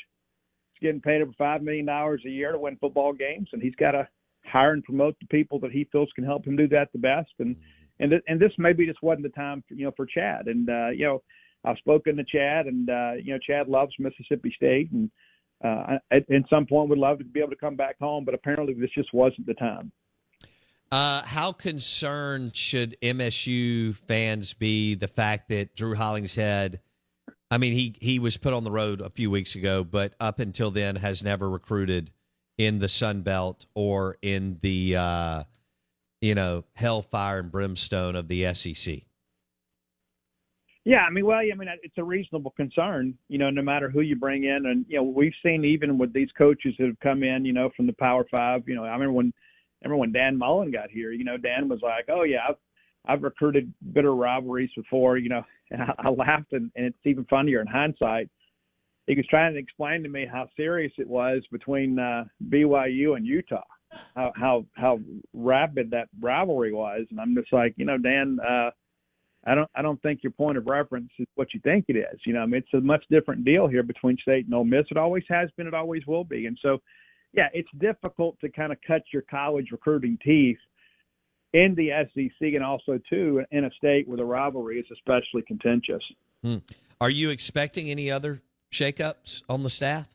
is 0.75 0.81
getting 0.83 1.01
paid 1.01 1.23
over 1.23 1.33
five 1.39 1.63
million 1.63 1.87
dollars 1.87 2.23
a 2.27 2.31
year 2.31 2.53
to 2.53 2.59
win 2.59 2.77
football 2.77 3.13
games, 3.13 3.49
and 3.53 3.63
he's 3.63 3.75
got 3.77 3.93
to 3.93 4.07
hire 4.45 4.73
and 4.73 4.85
promote 4.85 5.17
the 5.21 5.27
people 5.27 5.59
that 5.61 5.73
he 5.73 5.89
feels 5.91 6.11
can 6.15 6.25
help 6.25 6.47
him 6.47 6.57
do 6.57 6.69
that 6.69 6.89
the 6.93 6.99
best. 6.99 7.31
And 7.39 7.57
and 8.01 8.11
th- 8.11 8.23
and 8.29 8.39
this 8.39 8.53
maybe 8.59 8.87
just 8.87 9.03
wasn't 9.03 9.25
the 9.25 9.31
time, 9.31 9.65
for, 9.67 9.75
you 9.75 9.85
know, 9.85 9.93
for 9.97 10.07
Chad. 10.07 10.47
And 10.47 10.69
uh, 10.69 10.89
you 10.89 11.07
know, 11.07 11.23
I've 11.65 11.79
spoken 11.79 12.17
to 12.17 12.25
Chad, 12.25 12.67
and 12.67 12.91
uh, 12.91 13.13
you 13.23 13.33
know, 13.33 13.39
Chad 13.39 13.69
loves 13.69 13.95
Mississippi 13.99 14.53
State, 14.55 14.91
and 14.93 15.11
uh, 15.65 15.99
at, 16.11 16.31
at 16.31 16.43
some 16.49 16.67
point 16.67 16.89
would 16.89 16.99
love 16.99 17.19
to 17.19 17.25
be 17.25 17.41
able 17.41 17.51
to 17.51 17.57
come 17.57 17.77
back 17.77 17.99
home, 18.01 18.25
but 18.25 18.35
apparently 18.35 18.75
this 18.75 18.91
just 18.95 19.13
wasn't 19.13 19.47
the 19.47 19.55
time. 19.55 19.93
Uh, 20.91 21.23
how 21.23 21.53
concerned 21.53 22.57
should 22.57 22.97
MSU 23.03 23.95
fans 23.95 24.55
be 24.55 24.95
the 24.95 25.09
fact 25.09 25.51
that 25.51 25.75
Drew 25.75 25.95
Hollingshead? 25.95 26.81
I 27.51 27.59
mean, 27.59 27.75
he 27.75 27.95
he 28.01 28.19
was 28.19 28.37
put 28.37 28.55
on 28.55 28.65
the 28.65 28.71
road 28.71 29.01
a 29.01 29.11
few 29.11 29.31
weeks 29.31 29.55
ago, 29.55 29.85
but 29.85 30.15
up 30.19 30.39
until 30.39 30.71
then 30.71 30.97
has 30.97 31.23
never 31.23 31.49
recruited 31.49 32.11
in 32.57 32.79
the 32.79 32.89
Sun 32.89 33.23
Belt 33.23 33.67
or 33.75 34.17
in 34.23 34.59
the 34.63 34.97
uh, 34.97 35.45
you 36.21 36.35
know 36.35 36.65
hellfire 36.75 37.41
and 37.41 37.51
brimstone 37.51 38.17
of 38.17 38.29
the 38.29 38.55
SEC. 38.55 39.03
Yeah, 40.89 41.01
I 41.07 41.11
mean, 41.11 41.27
well, 41.27 41.37
I 41.37 41.55
mean, 41.55 41.69
it's 41.83 41.99
a 41.99 42.03
reasonable 42.03 42.53
concern, 42.53 43.13
you 43.29 43.37
know, 43.37 43.51
no 43.51 43.61
matter 43.61 43.91
who 43.91 44.01
you 44.01 44.17
bring 44.17 44.45
in, 44.45 44.65
and 44.65 44.87
you 44.89 44.97
know, 44.97 45.03
we've 45.03 45.35
seen 45.45 45.63
even 45.63 45.99
with 45.99 46.15
these 46.15 46.31
coaches 46.39 46.75
that 46.79 46.87
have 46.87 46.99
come 47.01 47.23
in, 47.23 47.45
you 47.45 47.53
know, 47.53 47.69
from 47.77 47.87
the 47.87 47.93
Power 47.93 48.25
Five. 48.31 48.63
You 48.67 48.75
know, 48.75 48.85
I 48.85 48.93
remember 48.93 49.13
when 49.13 49.35
remember 49.85 50.01
when 50.01 50.13
Dan 50.13 50.39
Mullen 50.39 50.71
got 50.71 50.91
here, 50.91 51.13
you 51.13 51.25
know, 51.25 51.37
Dan 51.37 51.69
was 51.69 51.81
like, 51.83 52.07
"Oh 52.09 52.23
yeah, 52.23 52.39
I've 52.49 52.57
I've 53.05 53.23
recruited 53.23 53.71
bitter 53.93 54.15
rivalries 54.15 54.71
before," 54.75 55.19
you 55.19 55.29
know, 55.29 55.43
and 55.71 55.83
I, 55.83 55.93
I 55.99 56.09
laughed, 56.09 56.55
and, 56.55 56.71
and 56.75 56.87
it's 56.87 56.97
even 57.05 57.27
funnier 57.27 57.61
in 57.61 57.67
hindsight. 57.67 58.31
He 59.07 59.15
was 59.15 59.27
trying 59.29 59.53
to 59.53 59.59
explain 59.59 60.03
to 60.05 60.09
me 60.09 60.25
how 60.25 60.49
serious 60.57 60.93
it 60.97 61.07
was 61.07 61.43
between 61.53 61.99
uh, 61.99 62.25
BYU 62.49 63.15
and 63.15 63.27
Utah, 63.27 63.61
how 64.17 64.33
how 64.37 64.65
how 64.73 65.01
rabid 65.35 65.91
that 65.91 66.09
rivalry 66.19 66.73
was, 66.73 67.07
and 67.11 67.21
I'm 67.21 67.35
just 67.35 67.53
like, 67.53 67.75
you 67.77 67.85
know, 67.85 67.99
Dan. 67.99 68.39
uh 68.41 68.71
I 69.49 69.55
don't 69.55 69.71
I 69.75 69.83
don't 69.83 70.01
think 70.03 70.23
your 70.23 70.33
point 70.33 70.59
of 70.59 70.67
reference 70.67 71.11
is 71.19 71.27
what 71.35 71.55
you 71.55 71.61
think 71.61 71.87
it 71.89 71.97
is. 71.97 72.21
You 72.27 72.35
know, 72.35 72.41
I 72.41 72.47
mean 72.47 72.63
it's 72.63 72.75
a 72.75 72.81
much 72.81 73.05
different 73.11 73.45
deal 73.45 73.67
here 73.67 73.83
between 73.83 74.17
State 74.19 74.45
and 74.45 74.55
Ole 74.55 74.65
Miss. 74.65 74.87
It 74.91 74.97
always 74.97 75.25
has 75.29 75.51
been. 75.57 75.67
It 75.67 75.75
always 75.75 76.07
will 76.07 76.25
be. 76.25 76.47
And 76.47 76.59
so 76.63 76.81
yeah, 77.33 77.49
it's 77.53 77.69
difficult 77.79 78.39
to 78.41 78.49
kind 78.49 78.73
of 78.73 78.79
cut 78.87 79.03
your 79.13 79.23
college 79.23 79.69
recruiting 79.71 80.19
teeth 80.25 80.59
in 81.53 81.75
the 81.75 81.91
SEC 82.15 82.41
and 82.41 82.63
also 82.63 82.99
too 83.09 83.43
in 83.51 83.65
a 83.65 83.71
state 83.73 84.07
where 84.07 84.17
the 84.17 84.25
rivalry 84.25 84.79
is 84.79 84.87
especially 84.93 85.43
contentious. 85.43 86.03
Hmm. 86.43 86.57
Are 87.01 87.11
you 87.11 87.31
expecting 87.31 87.91
any 87.91 88.11
other 88.11 88.43
shakeups 88.73 89.43
on 89.49 89.63
the 89.63 89.71
staff 89.71 90.09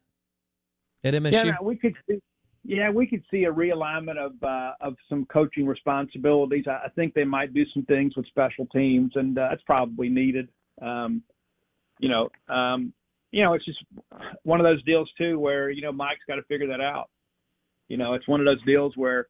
at 1.03 1.13
MSU? 1.13 1.45
Yeah, 1.45 1.55
we 1.61 1.75
could. 1.75 1.95
See, 2.09 2.19
yeah, 2.63 2.89
we 2.89 3.07
could 3.07 3.23
see 3.29 3.43
a 3.43 3.51
realignment 3.51 4.17
of 4.17 4.31
uh, 4.41 4.73
of 4.81 4.95
some 5.09 5.25
coaching 5.25 5.65
responsibilities. 5.65 6.65
I, 6.67 6.85
I 6.85 6.89
think 6.95 7.13
they 7.13 7.25
might 7.25 7.53
do 7.53 7.65
some 7.73 7.83
things 7.83 8.15
with 8.15 8.25
special 8.27 8.65
teams, 8.67 9.11
and 9.15 9.37
uh, 9.37 9.47
that's 9.49 9.63
probably 9.63 10.09
needed. 10.09 10.49
Um, 10.81 11.21
you 11.99 12.09
know, 12.09 12.29
um, 12.49 12.93
you 13.31 13.43
know, 13.43 13.53
it's 13.53 13.65
just 13.65 13.79
one 14.43 14.59
of 14.59 14.63
those 14.63 14.83
deals 14.83 15.09
too 15.17 15.39
where, 15.39 15.71
you 15.71 15.81
know, 15.81 15.91
Mike's 15.91 16.21
got 16.27 16.35
to 16.35 16.43
figure 16.43 16.67
that 16.67 16.81
out. 16.81 17.09
You 17.89 17.97
know, 17.97 18.13
it's 18.13 18.27
one 18.27 18.39
of 18.39 18.45
those 18.45 18.63
deals 18.63 18.93
where, 18.95 19.27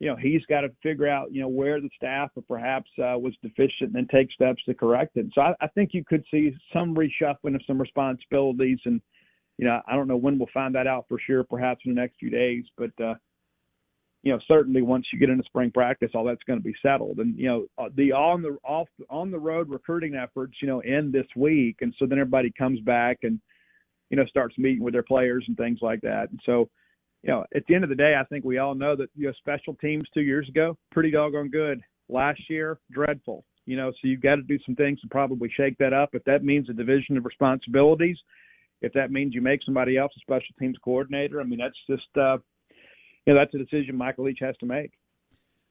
you 0.00 0.08
know, 0.08 0.16
he's 0.16 0.44
got 0.48 0.60
to 0.60 0.68
figure 0.82 1.08
out, 1.08 1.32
you 1.32 1.40
know, 1.40 1.48
where 1.48 1.80
the 1.80 1.90
staff 1.96 2.30
perhaps 2.46 2.90
uh, 2.98 3.18
was 3.18 3.34
deficient 3.42 3.92
and 3.92 3.94
then 3.94 4.08
take 4.12 4.30
steps 4.32 4.62
to 4.66 4.74
correct 4.74 5.16
it. 5.16 5.26
So 5.34 5.40
I, 5.40 5.54
I 5.60 5.66
think 5.68 5.90
you 5.94 6.04
could 6.04 6.24
see 6.30 6.54
some 6.72 6.94
reshuffling 6.94 7.54
of 7.54 7.62
some 7.66 7.80
responsibilities. 7.80 8.78
And, 8.84 9.00
you 9.58 9.66
know, 9.66 9.80
I 9.86 9.94
don't 9.94 10.08
know 10.08 10.16
when 10.16 10.38
we'll 10.38 10.48
find 10.54 10.74
that 10.76 10.86
out 10.86 11.06
for 11.08 11.18
sure, 11.18 11.44
perhaps 11.44 11.82
in 11.84 11.94
the 11.94 12.00
next 12.00 12.16
few 12.18 12.30
days. 12.30 12.64
But, 12.76 12.92
uh, 13.02 13.14
you 14.22 14.32
know, 14.32 14.38
certainly 14.48 14.82
once 14.82 15.06
you 15.12 15.18
get 15.18 15.30
into 15.30 15.44
spring 15.44 15.70
practice, 15.70 16.10
all 16.14 16.24
that's 16.24 16.42
going 16.44 16.58
to 16.58 16.64
be 16.64 16.74
settled. 16.82 17.18
And 17.18 17.36
you 17.38 17.46
know, 17.46 17.66
uh, 17.76 17.88
the 17.94 18.12
on 18.12 18.42
the 18.42 18.56
off 18.64 18.88
on 19.10 19.30
the 19.30 19.38
road 19.38 19.68
recruiting 19.68 20.14
efforts, 20.14 20.54
you 20.60 20.68
know, 20.68 20.80
end 20.80 21.12
this 21.12 21.26
week, 21.36 21.78
and 21.80 21.94
so 21.98 22.06
then 22.06 22.18
everybody 22.18 22.52
comes 22.56 22.80
back 22.80 23.18
and 23.22 23.40
you 24.10 24.16
know 24.16 24.24
starts 24.26 24.58
meeting 24.58 24.82
with 24.82 24.92
their 24.92 25.04
players 25.04 25.44
and 25.46 25.56
things 25.56 25.78
like 25.82 26.00
that. 26.00 26.30
And 26.30 26.40
so, 26.44 26.68
you 27.22 27.30
know, 27.30 27.44
at 27.54 27.62
the 27.66 27.74
end 27.74 27.84
of 27.84 27.90
the 27.90 27.96
day, 27.96 28.16
I 28.18 28.24
think 28.24 28.44
we 28.44 28.58
all 28.58 28.74
know 28.74 28.96
that 28.96 29.08
you 29.14 29.26
know 29.26 29.32
special 29.38 29.74
teams 29.76 30.04
two 30.12 30.22
years 30.22 30.48
ago 30.48 30.76
pretty 30.90 31.10
doggone 31.10 31.48
good. 31.48 31.80
Last 32.08 32.40
year, 32.48 32.78
dreadful. 32.90 33.44
You 33.66 33.76
know, 33.76 33.90
so 33.90 34.08
you've 34.08 34.22
got 34.22 34.36
to 34.36 34.42
do 34.42 34.58
some 34.64 34.74
things 34.74 34.98
to 35.02 35.08
probably 35.08 35.50
shake 35.54 35.76
that 35.78 35.92
up. 35.92 36.10
If 36.14 36.24
that 36.24 36.42
means 36.42 36.70
a 36.70 36.72
division 36.72 37.18
of 37.18 37.24
responsibilities, 37.24 38.16
if 38.80 38.92
that 38.92 39.10
means 39.10 39.34
you 39.34 39.40
make 39.40 39.60
somebody 39.64 39.96
else 39.96 40.12
a 40.16 40.20
special 40.20 40.54
teams 40.58 40.76
coordinator, 40.84 41.40
I 41.40 41.44
mean, 41.44 41.58
that's 41.58 41.78
just, 41.88 42.08
uh, 42.16 42.38
you 43.26 43.34
know, 43.34 43.40
that's 43.40 43.54
a 43.54 43.58
decision 43.58 43.96
Michael 43.96 44.24
Leach 44.24 44.38
has 44.40 44.56
to 44.58 44.66
make. 44.66 44.92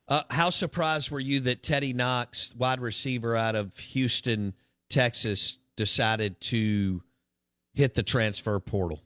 Uh, 0.08 0.24
how 0.30 0.50
surprised 0.50 1.12
were 1.12 1.20
you 1.20 1.40
that 1.42 1.64
Teddy 1.64 1.94
Knox, 1.94 2.56
wide 2.56 2.80
receiver 2.80 3.36
out 3.36 3.56
of 3.56 3.78
Houston, 3.78 4.54
Texas, 4.90 5.60
decided 5.76 6.40
to 6.42 7.04
hit 7.74 7.94
the 7.94 8.04
transfer 8.04 8.60
portal? 8.60 9.02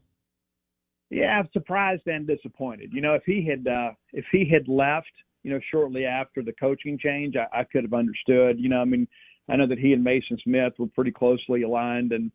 Yeah, 1.09 1.39
I'm 1.39 1.49
surprised 1.51 2.03
and 2.05 2.25
disappointed. 2.27 2.91
You 2.93 3.01
know, 3.01 3.15
if 3.15 3.23
he 3.25 3.45
had 3.45 3.67
uh, 3.67 3.91
if 4.13 4.25
he 4.31 4.47
had 4.49 4.67
left, 4.67 5.11
you 5.43 5.51
know, 5.51 5.59
shortly 5.69 6.05
after 6.05 6.41
the 6.41 6.53
coaching 6.53 6.97
change, 6.97 7.35
I, 7.35 7.59
I 7.59 7.63
could 7.65 7.83
have 7.83 7.93
understood. 7.93 8.59
You 8.59 8.69
know, 8.69 8.79
I 8.79 8.85
mean, 8.85 9.07
I 9.49 9.57
know 9.57 9.67
that 9.67 9.79
he 9.79 9.93
and 9.93 10.03
Mason 10.03 10.37
Smith 10.43 10.73
were 10.79 10.87
pretty 10.87 11.11
closely 11.11 11.63
aligned, 11.63 12.13
and 12.13 12.31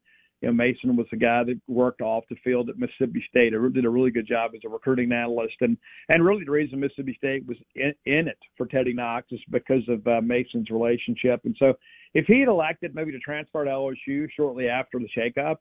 you 0.46 0.52
know, 0.52 0.56
Mason 0.56 0.94
was 0.94 1.08
the 1.10 1.16
guy 1.16 1.42
that 1.42 1.60
worked 1.66 2.00
off 2.00 2.22
the 2.30 2.36
field 2.44 2.68
at 2.68 2.78
Mississippi 2.78 3.24
State. 3.28 3.50
Did 3.50 3.84
a 3.84 3.90
really 3.90 4.12
good 4.12 4.28
job 4.28 4.52
as 4.54 4.60
a 4.64 4.68
recruiting 4.68 5.10
analyst, 5.10 5.56
and 5.60 5.76
and 6.08 6.24
really 6.24 6.44
the 6.44 6.52
reason 6.52 6.78
Mississippi 6.78 7.16
State 7.18 7.44
was 7.48 7.56
in, 7.74 7.92
in 8.04 8.28
it 8.28 8.38
for 8.56 8.66
Teddy 8.66 8.92
Knox 8.92 9.26
is 9.32 9.40
because 9.50 9.82
of 9.88 10.06
uh, 10.06 10.20
Mason's 10.22 10.70
relationship. 10.70 11.40
And 11.44 11.56
so, 11.58 11.74
if 12.14 12.26
he 12.26 12.38
had 12.38 12.48
elected 12.48 12.94
maybe 12.94 13.10
to 13.10 13.18
transfer 13.18 13.64
to 13.64 13.70
LSU 13.70 14.28
shortly 14.36 14.68
after 14.68 15.00
the 15.00 15.08
shakeup, 15.16 15.56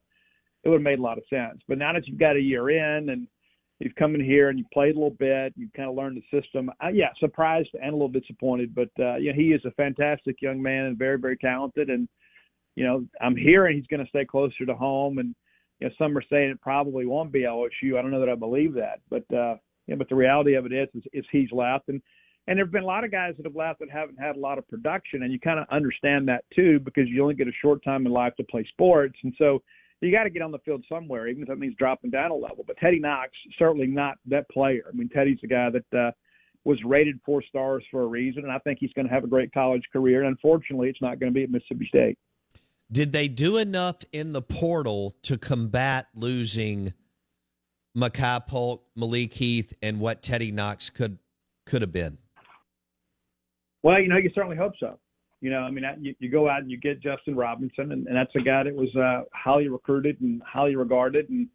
it 0.63 0.69
would 0.69 0.75
have 0.75 0.83
made 0.83 0.99
a 0.99 1.01
lot 1.01 1.17
of 1.17 1.23
sense. 1.31 1.61
But 1.67 1.79
now 1.79 1.91
that 1.93 2.07
you've 2.07 2.19
got 2.19 2.35
a 2.35 2.39
year 2.39 2.69
in 2.69 3.09
and 3.09 3.27
you've 3.79 3.95
come 3.95 4.13
in 4.13 4.23
here 4.23 4.49
and 4.49 4.59
you've 4.59 4.69
played 4.71 4.95
a 4.95 4.99
little 4.99 5.17
bit, 5.17 5.51
you've 5.57 5.73
kind 5.73 5.89
of 5.89 5.95
learned 5.95 6.21
the 6.21 6.41
system. 6.41 6.69
Uh, 6.83 6.89
yeah, 6.89 7.09
surprised 7.19 7.69
and 7.73 7.89
a 7.89 7.95
little 7.95 8.07
disappointed, 8.07 8.75
but 8.75 8.89
uh, 8.99 9.15
yeah, 9.15 9.33
he 9.33 9.51
is 9.51 9.65
a 9.65 9.71
fantastic 9.71 10.43
young 10.43 10.61
man 10.61 10.85
and 10.85 10.97
very, 10.97 11.17
very 11.17 11.37
talented. 11.37 11.89
And 11.89 12.07
you 12.75 12.83
know, 12.83 13.05
I'm 13.21 13.35
hearing 13.35 13.77
he's 13.77 13.87
going 13.87 14.03
to 14.03 14.09
stay 14.09 14.25
closer 14.25 14.65
to 14.65 14.75
home. 14.75 15.17
And 15.17 15.35
you 15.79 15.87
know, 15.87 15.93
some 15.97 16.17
are 16.17 16.23
saying 16.29 16.49
it 16.49 16.61
probably 16.61 17.05
won't 17.05 17.31
be 17.31 17.41
LSU. 17.41 17.97
I 17.97 18.01
don't 18.01 18.11
know 18.11 18.19
that 18.19 18.29
I 18.29 18.35
believe 18.35 18.73
that, 18.75 18.99
but 19.09 19.23
uh, 19.35 19.55
yeah, 19.87 19.95
but 19.95 20.09
the 20.09 20.15
reality 20.15 20.55
of 20.55 20.65
it 20.65 20.73
is, 20.73 20.89
is, 20.93 21.03
is 21.13 21.25
he's 21.31 21.51
left 21.51 21.89
and. 21.89 22.01
And 22.47 22.59
there 22.59 22.65
have 22.65 22.71
been 22.71 22.83
a 22.83 22.85
lot 22.85 23.03
of 23.03 23.09
guys 23.09 23.33
that 23.37 23.45
have 23.47 23.55
left 23.55 23.79
that 23.79 23.89
haven't 23.89 24.19
had 24.19 24.35
a 24.35 24.39
lot 24.39 24.59
of 24.59 24.67
production, 24.67 25.23
and 25.23 25.33
you 25.33 25.39
kind 25.39 25.59
of 25.59 25.65
understand 25.71 26.27
that 26.27 26.45
too 26.55 26.79
because 26.79 27.05
you 27.07 27.23
only 27.23 27.33
get 27.33 27.47
a 27.47 27.51
short 27.59 27.83
time 27.83 28.05
in 28.05 28.11
life 28.11 28.35
to 28.35 28.43
play 28.43 28.63
sports, 28.69 29.17
and 29.23 29.33
so 29.39 29.63
you 30.01 30.11
got 30.11 30.23
to 30.23 30.29
get 30.29 30.41
on 30.41 30.51
the 30.51 30.59
field 30.59 30.85
somewhere, 30.87 31.27
even 31.27 31.41
if 31.41 31.49
that 31.49 31.57
means 31.57 31.75
dropping 31.77 32.11
down 32.11 32.31
a 32.31 32.35
level. 32.35 32.63
But 32.65 32.77
Teddy 32.77 32.99
Knox 32.99 33.31
certainly 33.57 33.87
not 33.87 34.17
that 34.27 34.49
player. 34.49 34.83
I 34.87 34.95
mean, 34.95 35.09
Teddy's 35.09 35.39
a 35.43 35.47
guy 35.47 35.69
that 35.71 35.99
uh, 35.99 36.11
was 36.65 36.79
rated 36.83 37.19
four 37.25 37.43
stars 37.43 37.83
for 37.89 38.03
a 38.03 38.07
reason, 38.07 38.43
and 38.43 38.51
I 38.51 38.59
think 38.59 38.79
he's 38.79 38.93
going 38.93 39.07
to 39.07 39.13
have 39.13 39.23
a 39.23 39.27
great 39.27 39.53
college 39.53 39.83
career. 39.91 40.21
And 40.21 40.29
unfortunately, 40.29 40.89
it's 40.89 41.01
not 41.01 41.19
going 41.19 41.31
to 41.31 41.33
be 41.33 41.43
at 41.43 41.49
Mississippi 41.49 41.87
State. 41.87 42.17
Did 42.91 43.11
they 43.11 43.27
do 43.27 43.57
enough 43.57 43.97
in 44.11 44.31
the 44.31 44.41
portal 44.41 45.15
to 45.23 45.37
combat 45.37 46.07
losing 46.13 46.93
Makai 47.97 48.45
Polk, 48.45 48.83
Malik 48.95 49.33
Heath, 49.33 49.73
and 49.81 49.99
what 49.99 50.21
Teddy 50.21 50.51
Knox 50.51 50.89
could 50.89 51.17
could 51.65 51.81
have 51.81 51.91
been? 51.91 52.17
Well, 53.81 53.99
you 53.99 54.07
know, 54.07 54.17
you 54.17 54.29
certainly 54.33 54.57
hope 54.57 54.73
so. 54.79 54.99
You 55.41 55.51
know, 55.51 55.59
I 55.59 55.71
mean, 55.71 55.83
you, 55.99 56.15
you 56.19 56.29
go 56.29 56.49
out 56.49 56.61
and 56.61 56.71
you 56.71 56.77
get 56.77 57.01
Justin 57.01 57.35
Robinson, 57.35 57.91
and, 57.91 58.07
and 58.07 58.15
that's 58.15 58.35
a 58.35 58.41
guy 58.41 58.63
that 58.63 58.73
was 58.73 58.93
uh, 58.95 59.23
highly 59.33 59.67
recruited 59.67 60.19
and 60.21 60.41
highly 60.43 60.75
regarded, 60.75 61.29
and 61.29 61.47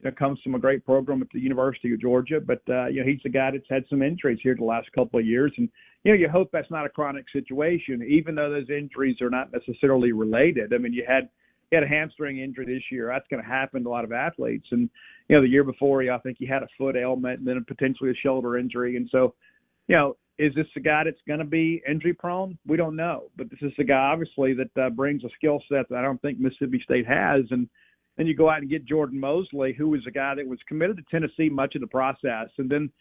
you 0.00 0.04
know, 0.04 0.12
comes 0.12 0.38
from 0.42 0.54
a 0.54 0.58
great 0.58 0.84
program 0.84 1.22
at 1.22 1.28
the 1.32 1.40
University 1.40 1.92
of 1.92 2.00
Georgia. 2.00 2.40
But 2.40 2.62
uh, 2.68 2.86
you 2.86 3.00
know, 3.00 3.06
he's 3.06 3.20
a 3.24 3.30
guy 3.30 3.50
that's 3.50 3.66
had 3.68 3.84
some 3.88 4.02
injuries 4.02 4.38
here 4.42 4.54
the 4.54 4.64
last 4.64 4.90
couple 4.92 5.18
of 5.18 5.26
years, 5.26 5.52
and 5.56 5.68
you 6.04 6.12
know, 6.12 6.18
you 6.18 6.28
hope 6.28 6.50
that's 6.52 6.70
not 6.70 6.84
a 6.84 6.90
chronic 6.90 7.24
situation, 7.32 8.06
even 8.06 8.34
though 8.34 8.50
those 8.50 8.68
injuries 8.68 9.20
are 9.22 9.30
not 9.30 9.50
necessarily 9.52 10.12
related. 10.12 10.74
I 10.74 10.78
mean, 10.78 10.92
you 10.92 11.04
had 11.08 11.30
he 11.70 11.76
had 11.76 11.82
a 11.82 11.88
hamstring 11.88 12.38
injury 12.38 12.66
this 12.66 12.82
year. 12.92 13.10
That's 13.10 13.26
going 13.28 13.42
to 13.42 13.48
happen 13.48 13.82
to 13.82 13.88
a 13.88 13.90
lot 13.90 14.04
of 14.04 14.12
athletes. 14.12 14.66
And 14.70 14.90
you 15.28 15.36
know, 15.36 15.42
the 15.42 15.48
year 15.48 15.64
before, 15.64 16.02
I 16.02 16.18
think 16.18 16.36
he 16.38 16.46
had 16.46 16.62
a 16.62 16.68
foot 16.76 16.94
ailment 16.94 17.38
and 17.38 17.48
then 17.48 17.64
potentially 17.66 18.10
a 18.10 18.14
shoulder 18.14 18.58
injury. 18.58 18.96
And 18.96 19.08
so, 19.10 19.34
you 19.88 19.96
know, 19.96 20.16
is 20.38 20.54
this 20.54 20.66
the 20.74 20.80
guy 20.80 21.04
that's 21.04 21.16
going 21.26 21.38
to 21.38 21.46
be 21.46 21.82
injury 21.88 22.12
prone? 22.12 22.58
We 22.66 22.76
don't 22.76 22.96
know, 22.96 23.30
but 23.36 23.48
this 23.48 23.60
is 23.62 23.72
the 23.78 23.84
guy 23.84 24.10
obviously 24.12 24.54
that 24.54 24.82
uh, 24.82 24.90
brings 24.90 25.24
a 25.24 25.28
skill 25.36 25.62
set 25.70 25.88
that 25.88 25.98
I 25.98 26.02
don't 26.02 26.20
think 26.20 26.38
Mississippi 26.38 26.82
State 26.84 27.06
has. 27.06 27.44
And 27.50 27.66
then 28.18 28.26
you 28.26 28.36
go 28.36 28.50
out 28.50 28.58
and 28.58 28.68
get 28.68 28.84
Jordan 28.84 29.18
Mosley, 29.18 29.72
who 29.72 29.88
was 29.88 30.02
a 30.06 30.10
guy 30.10 30.34
that 30.34 30.46
was 30.46 30.58
committed 30.68 30.98
to 30.98 31.04
Tennessee 31.10 31.48
much 31.48 31.74
of 31.76 31.80
the 31.80 31.86
process, 31.86 32.50
and 32.58 32.68
then. 32.70 32.92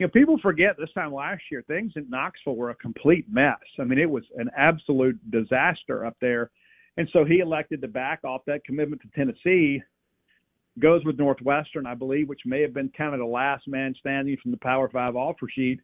You 0.00 0.06
know, 0.06 0.10
people 0.12 0.38
forget 0.40 0.76
this 0.78 0.88
time 0.94 1.12
last 1.12 1.42
year 1.52 1.62
things 1.68 1.92
in 1.94 2.08
Knoxville 2.08 2.56
were 2.56 2.70
a 2.70 2.74
complete 2.76 3.26
mess. 3.30 3.58
I 3.78 3.84
mean, 3.84 3.98
it 3.98 4.08
was 4.08 4.24
an 4.34 4.48
absolute 4.56 5.18
disaster 5.30 6.06
up 6.06 6.16
there. 6.22 6.50
And 6.96 7.06
so 7.12 7.26
he 7.26 7.40
elected 7.40 7.82
to 7.82 7.88
back 7.88 8.20
off 8.24 8.40
that 8.46 8.64
commitment 8.64 9.02
to 9.02 9.08
Tennessee, 9.14 9.82
goes 10.78 11.04
with 11.04 11.18
Northwestern, 11.18 11.84
I 11.84 11.94
believe, 11.94 12.30
which 12.30 12.40
may 12.46 12.62
have 12.62 12.72
been 12.72 12.90
kind 12.96 13.12
of 13.12 13.20
the 13.20 13.26
last 13.26 13.68
man 13.68 13.94
standing 14.00 14.38
from 14.42 14.52
the 14.52 14.56
Power 14.56 14.88
Five 14.88 15.16
offer 15.16 15.46
sheet 15.54 15.80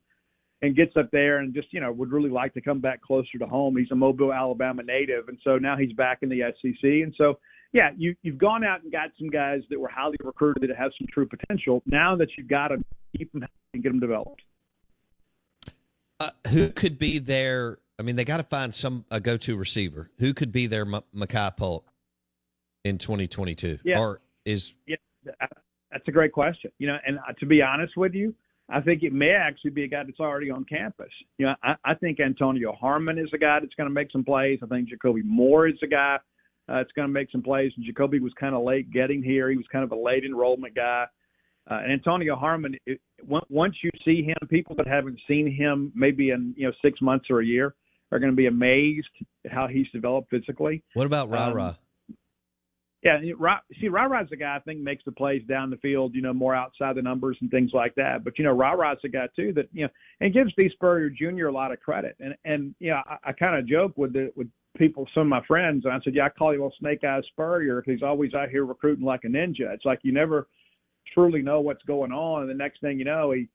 and 0.62 0.74
gets 0.74 0.96
up 0.96 1.10
there 1.10 1.40
and 1.40 1.52
just 1.52 1.70
you 1.74 1.80
know 1.82 1.92
would 1.92 2.10
really 2.10 2.30
like 2.30 2.54
to 2.54 2.62
come 2.62 2.80
back 2.80 3.02
closer 3.02 3.36
to 3.38 3.46
home. 3.46 3.76
He's 3.76 3.90
a 3.90 3.94
Mobile, 3.94 4.32
Alabama 4.32 4.82
native, 4.82 5.28
and 5.28 5.38
so 5.44 5.58
now 5.58 5.76
he's 5.76 5.92
back 5.92 6.20
in 6.22 6.30
the 6.30 6.40
SEC. 6.62 6.82
And 6.82 7.14
so 7.18 7.38
yeah, 7.74 7.90
you 7.98 8.16
you've 8.22 8.38
gone 8.38 8.64
out 8.64 8.82
and 8.82 8.90
got 8.90 9.10
some 9.18 9.28
guys 9.28 9.60
that 9.68 9.78
were 9.78 9.90
highly 9.90 10.16
recruited 10.24 10.62
that 10.62 10.74
have 10.74 10.92
some 10.98 11.06
true 11.12 11.28
potential. 11.28 11.82
Now 11.84 12.16
that 12.16 12.28
you've 12.38 12.48
got 12.48 12.68
to 12.68 12.78
keep 13.16 13.32
them 13.32 13.46
and 13.74 13.82
get 13.82 13.90
them 13.90 14.00
developed. 14.00 14.42
Uh, 16.18 16.30
who 16.48 16.70
could 16.70 16.98
be 16.98 17.18
their? 17.18 17.78
I 17.98 18.02
mean, 18.02 18.16
they 18.16 18.24
got 18.24 18.38
to 18.38 18.42
find 18.42 18.74
some 18.74 19.04
a 19.10 19.20
go-to 19.20 19.56
receiver. 19.56 20.10
Who 20.18 20.34
could 20.34 20.52
be 20.52 20.66
their 20.66 20.82
M- 20.82 21.02
Makai 21.14 21.56
Polk 21.56 21.86
in 22.84 22.98
2022? 22.98 23.78
Yeah. 23.84 24.00
Or 24.00 24.20
is 24.44 24.74
yeah, 24.86 24.96
that's 25.90 26.08
a 26.08 26.12
great 26.12 26.32
question. 26.32 26.70
You 26.78 26.88
know, 26.88 26.98
and 27.06 27.18
uh, 27.18 27.32
to 27.40 27.46
be 27.46 27.62
honest 27.62 27.96
with 27.96 28.14
you, 28.14 28.34
I 28.68 28.80
think 28.80 29.02
it 29.02 29.12
may 29.12 29.30
actually 29.30 29.70
be 29.70 29.84
a 29.84 29.88
guy 29.88 30.04
that's 30.04 30.20
already 30.20 30.50
on 30.50 30.64
campus. 30.64 31.10
You 31.38 31.46
know, 31.46 31.54
I, 31.62 31.74
I 31.84 31.94
think 31.94 32.18
Antonio 32.18 32.72
Harmon 32.72 33.18
is 33.18 33.28
a 33.32 33.38
guy 33.38 33.60
that's 33.60 33.74
going 33.74 33.88
to 33.88 33.94
make 33.94 34.10
some 34.10 34.24
plays. 34.24 34.58
I 34.62 34.66
think 34.66 34.88
Jacoby 34.88 35.22
Moore 35.22 35.68
is 35.68 35.78
a 35.82 35.86
guy 35.86 36.16
uh, 36.68 36.76
that's 36.76 36.92
going 36.92 37.06
to 37.06 37.12
make 37.12 37.30
some 37.30 37.42
plays. 37.42 37.72
And 37.76 37.84
Jacoby 37.84 38.18
was 38.18 38.32
kind 38.38 38.54
of 38.54 38.62
late 38.62 38.90
getting 38.90 39.22
here. 39.22 39.50
He 39.50 39.56
was 39.56 39.66
kind 39.70 39.84
of 39.84 39.92
a 39.92 39.96
late 39.96 40.24
enrollment 40.24 40.74
guy. 40.74 41.06
Uh, 41.68 41.80
and 41.82 41.92
Antonio 41.92 42.36
Harmon, 42.36 42.76
it, 42.86 43.00
once 43.26 43.74
you 43.82 43.90
see 44.04 44.22
him, 44.22 44.36
people 44.48 44.76
that 44.76 44.86
haven't 44.86 45.18
seen 45.26 45.52
him 45.52 45.92
maybe 45.94 46.30
in 46.30 46.54
you 46.56 46.66
know 46.66 46.72
six 46.82 47.00
months 47.00 47.26
or 47.28 47.40
a 47.40 47.44
year 47.46 47.74
are 48.12 48.18
going 48.18 48.30
to 48.30 48.36
be 48.36 48.46
amazed 48.46 49.08
at 49.44 49.52
how 49.52 49.66
he's 49.66 49.86
developed 49.92 50.30
physically. 50.30 50.82
What 50.94 51.06
about 51.06 51.28
Rara? 51.28 51.64
Um, 51.64 51.76
yeah, 53.02 53.20
see, 53.80 53.88
Rara's 53.88 54.28
the 54.30 54.36
guy 54.36 54.56
I 54.56 54.60
think 54.60 54.80
makes 54.80 55.04
the 55.04 55.12
plays 55.12 55.42
down 55.48 55.70
the 55.70 55.76
field, 55.76 56.14
you 56.14 56.22
know, 56.22 56.32
more 56.32 56.56
outside 56.56 56.96
the 56.96 57.02
numbers 57.02 57.36
and 57.40 57.50
things 57.50 57.70
like 57.72 57.94
that. 57.94 58.24
But 58.24 58.38
you 58.38 58.44
know, 58.44 58.52
Rara's 58.52 58.98
the 59.02 59.08
guy 59.08 59.28
too 59.36 59.52
that 59.54 59.68
you 59.72 59.84
know, 59.84 59.90
and 60.20 60.34
gives 60.34 60.52
Steve 60.52 60.70
Spurrier 60.72 61.10
Jr. 61.10 61.46
a 61.46 61.52
lot 61.52 61.72
of 61.72 61.80
credit. 61.80 62.16
And 62.20 62.34
and 62.44 62.74
you 62.80 62.90
know, 62.90 63.00
I, 63.06 63.30
I 63.30 63.32
kind 63.32 63.56
of 63.56 63.68
joke 63.68 63.92
with 63.96 64.12
the 64.12 64.32
with 64.34 64.48
people, 64.76 65.06
some 65.14 65.22
of 65.22 65.28
my 65.28 65.44
friends, 65.46 65.84
and 65.84 65.94
I 65.94 65.98
said, 66.02 66.14
yeah, 66.14 66.24
I 66.24 66.28
call 66.30 66.52
him 66.52 66.62
old 66.62 66.74
Snake 66.80 67.04
Eyes 67.04 67.22
Spurrier 67.28 67.80
because 67.80 67.94
he's 67.98 68.02
always 68.02 68.34
out 68.34 68.50
here 68.50 68.64
recruiting 68.64 69.04
like 69.04 69.24
a 69.24 69.28
ninja. 69.28 69.72
It's 69.72 69.84
like 69.84 70.00
you 70.02 70.12
never 70.12 70.48
truly 71.16 71.42
know 71.42 71.60
what's 71.60 71.82
going 71.84 72.12
on, 72.12 72.42
and 72.42 72.50
the 72.50 72.54
next 72.54 72.80
thing 72.80 72.98
you 72.98 73.04
know, 73.04 73.32
he 73.32 73.48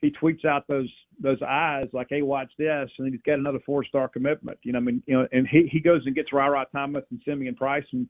he 0.00 0.10
tweets 0.10 0.44
out 0.44 0.66
those 0.68 0.90
those 1.20 1.40
eyes 1.42 1.86
like, 1.92 2.08
"Hey, 2.10 2.22
watch 2.22 2.52
this," 2.58 2.90
and 2.98 3.12
he's 3.12 3.22
got 3.22 3.38
another 3.38 3.60
four 3.66 3.84
star 3.84 4.08
commitment. 4.08 4.58
You 4.62 4.72
know, 4.72 4.78
I 4.78 4.82
mean, 4.82 5.02
you 5.06 5.14
know, 5.14 5.26
and 5.32 5.46
he 5.48 5.68
he 5.70 5.80
goes 5.80 6.02
and 6.06 6.14
gets 6.14 6.32
Ra 6.32 6.64
Thomas 6.72 7.04
and 7.10 7.20
Simeon 7.24 7.56
Price 7.56 7.84
from 7.90 8.08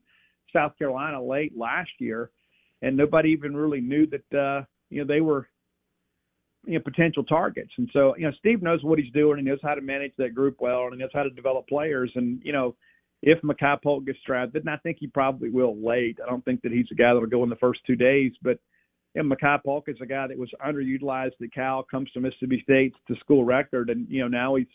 South 0.53 0.76
Carolina 0.78 1.22
late 1.22 1.57
last 1.57 1.90
year, 1.99 2.30
and 2.82 2.96
nobody 2.96 3.30
even 3.30 3.57
really 3.57 3.80
knew 3.80 4.07
that 4.07 4.38
uh, 4.38 4.64
you 4.90 5.01
know 5.01 5.07
they 5.07 5.20
were 5.20 5.49
you 6.66 6.74
know 6.74 6.80
potential 6.84 7.24
targets. 7.24 7.70
And 7.78 7.88
so 7.92 8.14
you 8.16 8.26
know, 8.26 8.32
Steve 8.38 8.62
knows 8.62 8.82
what 8.82 8.99
he's 8.99 9.12
doing. 9.12 9.38
He 9.38 9.44
knows 9.44 9.61
how 9.62 9.74
to 9.74 9.80
manage 9.80 10.12
that 10.18 10.34
group 10.34 10.57
well, 10.61 10.84
and 10.84 10.94
he 10.94 10.99
knows 10.99 11.11
how 11.14 11.22
to 11.22 11.30
develop 11.30 11.68
players. 11.68 12.11
And 12.16 12.40
you 12.44 12.53
know, 12.53 12.76
if 13.22 13.40
Makai 13.42 13.82
Polk 13.82 14.05
gets 14.05 14.18
drafted, 14.26 14.62
and 14.62 14.70
I 14.70 14.76
think 14.76 14.99
he 15.01 15.07
probably 15.07 15.51
will 15.51 15.76
late. 15.76 16.18
I 16.22 16.28
don't 16.28 16.44
think 16.44 16.62
that 16.62 16.72
he's 16.72 16.86
a 16.92 16.94
guy 16.94 17.14
that'll 17.14 17.26
go 17.26 17.44
in 17.44 17.51
the 17.51 17.57
first 17.57 17.80
two 17.86 17.96
days, 17.96 18.32
but 18.42 18.59
and 19.19 19.31
Makai 19.31 19.62
Polk 19.62 19.89
is 19.89 19.97
a 20.01 20.07
guy 20.07 20.27
that 20.27 20.39
was 20.39 20.51
underutilized 20.64 21.33
at 21.43 21.53
Cal, 21.53 21.83
comes 21.83 22.11
to 22.12 22.21
Mississippi 22.21 22.61
State 22.62 22.95
to 23.09 23.16
school 23.16 23.45
record, 23.45 23.91
and 23.91 24.07
you 24.09 24.23
know 24.23 24.29
now 24.29 24.55
he's 24.55 24.66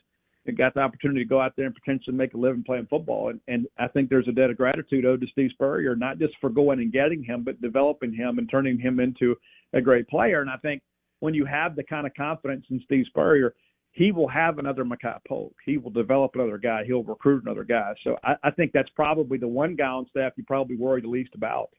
got 0.58 0.74
the 0.74 0.82
opportunity 0.82 1.22
to 1.22 1.30
go 1.30 1.39
out 1.39 1.54
there 1.56 1.68
and 1.68 1.76
potentially 1.76 2.16
make 2.16 2.34
a 2.34 2.38
living 2.38 2.64
playing 2.64 2.88
football. 2.89 3.30
And, 3.30 3.39
and 3.48 3.66
I 3.80 3.88
think 3.88 4.10
there's 4.10 4.28
a 4.28 4.34
debt 4.34 4.50
of 4.50 4.58
gratitude 4.58 5.06
owed 5.06 5.22
to 5.22 5.28
Steve 5.28 5.52
Spurrier, 5.54 5.96
not 5.96 6.20
just 6.20 6.34
for 6.41 6.50
going 6.50 6.80
and 6.80 6.91
getting 6.91 7.24
him, 7.24 7.44
but 7.44 7.62
developing 7.62 8.14
him 8.14 8.38
and 8.38 8.50
turning 8.50 8.78
him 8.78 9.00
into 9.00 9.36
a 9.72 9.80
great 9.80 10.08
player. 10.10 10.41
And 10.41 10.50
I 10.50 10.58
think 10.58 10.82
when 11.22 11.34
you 11.34 11.46
have 11.46 11.78
the 11.78 11.84
kind 11.84 12.06
of 12.06 12.14
confidence 12.14 12.66
in 12.70 12.82
Steve 12.84 13.06
Spurrier, 13.08 13.56
he 13.91 14.12
will 14.12 14.28
have 14.28 14.58
another 14.58 14.84
Makai 14.84 15.20
Polk. 15.26 15.56
He 15.66 15.78
will 15.78 15.91
develop 15.91 16.32
another 16.36 16.58
guy. 16.58 16.84
He'll 16.84 17.04
recruit 17.04 17.44
another 17.44 17.64
guy. 17.64 17.94
So 18.04 18.18
I, 18.24 18.34
I 18.44 18.52
think 18.52 18.72
that's 18.74 18.89
probably 18.89 19.38
the 19.38 19.48
one 19.48 19.76
guy 19.76 19.86
on 19.86 20.08
staff 20.10 20.34
you 20.36 20.44
probably 20.44 20.76
worry 20.76 21.00
the 21.00 21.08
least 21.08 21.36
about. 21.36 21.70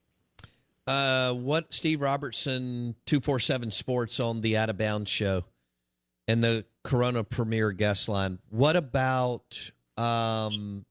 Uh, 0.86 1.32
what 1.32 1.72
Steve 1.72 2.00
Robertson, 2.00 2.94
two 3.06 3.20
four 3.20 3.38
seven 3.38 3.70
Sports 3.70 4.20
on 4.20 4.42
the 4.42 4.56
Out 4.56 4.68
of 4.68 4.76
Bounds 4.76 5.10
show, 5.10 5.44
and 6.28 6.44
the 6.44 6.64
Corona 6.82 7.24
Premier 7.24 7.72
guest 7.72 8.08
line. 8.08 8.38
What 8.50 8.76
about 8.76 9.72
um, 9.96 10.84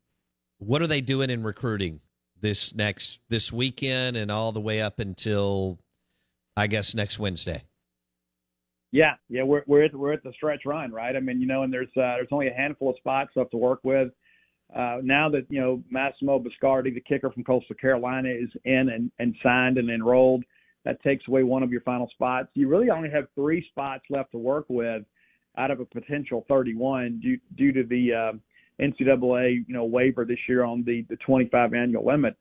what 0.58 0.82
are 0.82 0.88
they 0.88 1.02
doing 1.02 1.30
in 1.30 1.44
recruiting 1.44 2.00
this 2.41 2.74
next 2.74 3.20
this 3.30 3.52
weekend 3.52 4.18
and 4.18 4.32
all 4.32 4.52
the 4.52 4.62
way 4.62 4.82
up 4.82 5.00
until 5.00 5.80
I 6.58 6.68
guess 6.68 6.96
next 6.96 7.20
Wednesday? 7.20 7.64
Yeah, 8.91 9.14
yeah, 9.28 9.44
we're 9.44 9.64
we're 9.66 9.86
at, 9.86 9.96
we're 9.96 10.14
at 10.14 10.24
the 10.24 10.34
stretch 10.34 10.62
run, 10.66 10.91
right? 10.91 11.16
I 11.16 11.20
mean, 11.20 11.41
you 11.41 11.48
know, 11.48 11.64
and 11.64 11.74
there's 11.74 11.88
uh, 11.98 12.18
there's 12.18 12.28
only 12.32 12.48
a 12.48 12.54
handful 12.54 12.89
of 12.89 12.98
spots 12.98 13.32
left 13.36 13.52
to 13.52 13.58
work 13.58 13.80
with. 13.84 14.10
Uh, 14.76 14.98
now 15.04 15.30
that 15.30 15.46
you 15.50 15.62
know 15.62 15.84
Massimo 15.90 16.40
Biscardi, 16.40 16.94
the 16.94 17.02
kicker 17.02 17.32
from 17.32 17.44
Coastal 17.44 17.76
Carolina, 17.76 18.30
is 18.30 18.50
in 18.66 18.90
and, 18.90 19.12
and 19.20 19.36
signed 19.44 19.78
and 19.78 19.90
enrolled, 19.90 20.44
that 20.84 21.02
takes 21.04 21.28
away 21.28 21.44
one 21.44 21.64
of 21.64 21.72
your 21.72 21.82
final 21.82 22.10
spots. 22.10 22.50
You 22.56 22.68
really 22.68 22.90
only 22.90 23.10
have 23.10 23.26
three 23.36 23.66
spots 23.70 24.04
left 24.10 24.32
to 24.32 24.38
work 24.38 24.66
with 24.70 25.04
out 25.58 25.70
of 25.70 25.80
a 25.80 25.86
potential 25.86 26.46
31 26.48 27.20
due 27.22 27.40
due 27.56 27.72
to 27.72 27.84
the 27.84 28.14
uh, 28.14 28.84
NCAA 28.84 29.64
you 29.68 29.74
know 29.74 29.86
waiver 29.86 30.26
this 30.26 30.40
year 30.48 30.64
on 30.64 30.84
the 30.84 31.06
the 31.10 31.18
25 31.18 31.74
annual 31.74 32.06
limit. 32.06 32.36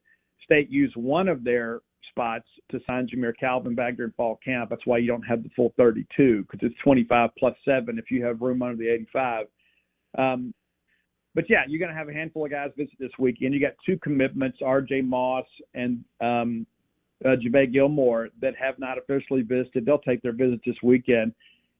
State 0.45 0.70
used 0.70 0.97
one 0.97 1.28
of 1.28 1.45
their 1.45 1.80
spots 2.09 2.47
to 2.70 2.80
sign 2.91 3.07
Jamire 3.09 3.33
Calvin 3.39 3.74
back 3.74 3.97
during 3.97 4.12
fall 4.12 4.39
camp. 4.45 4.70
That's 4.70 4.87
why 4.87 4.99
you 4.99 5.07
don't 5.07 5.22
have 5.22 5.43
the 5.43 5.51
full 5.55 5.72
32 5.76 6.43
because 6.43 6.66
it's 6.66 6.78
25 6.83 7.30
plus 7.39 7.55
seven 7.64 7.99
if 7.99 8.11
you 8.11 8.24
have 8.24 8.41
room 8.41 8.62
under 8.62 8.76
the 8.76 8.89
85. 8.89 9.47
Um, 10.18 10.55
but 11.35 11.45
yeah, 11.49 11.62
you're 11.66 11.78
going 11.78 11.91
to 11.91 11.97
have 11.97 12.09
a 12.09 12.12
handful 12.12 12.45
of 12.45 12.51
guys 12.51 12.70
visit 12.76 12.95
this 12.99 13.11
weekend. 13.18 13.55
You 13.55 13.61
got 13.61 13.74
two 13.85 13.99
commitments, 13.99 14.59
R.J. 14.64 15.03
Moss 15.03 15.47
and 15.74 16.05
um, 16.20 16.66
uh, 17.24 17.37
Javay 17.37 17.72
Gilmore, 17.72 18.28
that 18.41 18.55
have 18.57 18.78
not 18.78 18.99
officially 18.99 19.43
visited. 19.43 19.87
They'll 19.87 19.99
take 19.99 20.22
their 20.22 20.33
visit 20.33 20.61
this 20.66 20.76
weekend. 20.83 21.33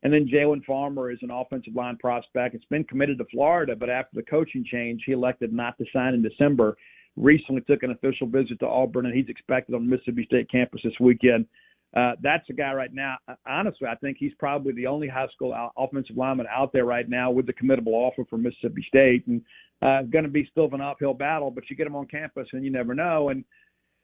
And 0.05 0.13
then 0.13 0.29
Jalen 0.33 0.65
Farmer 0.65 1.11
is 1.13 1.19
an 1.23 1.31
offensive 1.31 1.75
line 1.75 1.97
prospect. 1.99 2.55
It's 2.55 2.65
been 2.65 2.85
committed 2.85 3.19
to 3.19 3.25
Florida, 3.31 3.77
but 3.77 3.89
after 3.89 4.17
the 4.17 4.23
coaching 4.23 4.65
change, 4.69 5.03
he 5.07 5.13
elected 5.13 5.53
not 5.53 5.79
to 5.79 5.85
sign 5.93 6.15
in 6.15 6.23
December 6.23 6.77
recently 7.17 7.61
took 7.63 7.83
an 7.83 7.91
official 7.91 8.27
visit 8.27 8.59
to 8.61 8.67
Auburn, 8.67 9.07
and 9.07 9.15
he's 9.15 9.29
expected 9.29 9.75
on 9.75 9.89
Mississippi 9.89 10.25
State 10.25 10.51
campus 10.51 10.81
this 10.83 10.99
weekend. 11.01 11.47
Uh, 11.95 12.13
that's 12.23 12.49
a 12.49 12.55
guy 12.55 12.73
right 12.73 12.93
now. 12.95 13.17
Honestly, 13.47 13.87
I 13.87 13.95
think 13.97 14.17
he's 14.19 14.33
probably 14.39 14.73
the 14.73 14.87
only 14.87 15.09
high 15.09 15.29
school 15.35 15.55
offensive 15.77 16.17
lineman 16.17 16.47
out 16.51 16.73
there 16.73 16.87
right 16.87 17.09
now 17.09 17.31
with 17.31 17.47
the 17.47 17.53
committable 17.53 17.93
offer 17.93 18.25
from 18.31 18.43
Mississippi 18.43 18.85
State, 18.89 19.27
and 19.27 19.43
uh, 19.83 20.03
going 20.11 20.25
to 20.25 20.31
be 20.31 20.49
still 20.51 20.71
an 20.73 20.81
uphill 20.81 21.13
battle. 21.13 21.51
But 21.51 21.65
you 21.69 21.77
get 21.77 21.87
him 21.87 21.97
on 21.97 22.07
campus, 22.07 22.49
and 22.53 22.65
you 22.65 22.71
never 22.71 22.95
know. 22.95 23.29
And, 23.29 23.45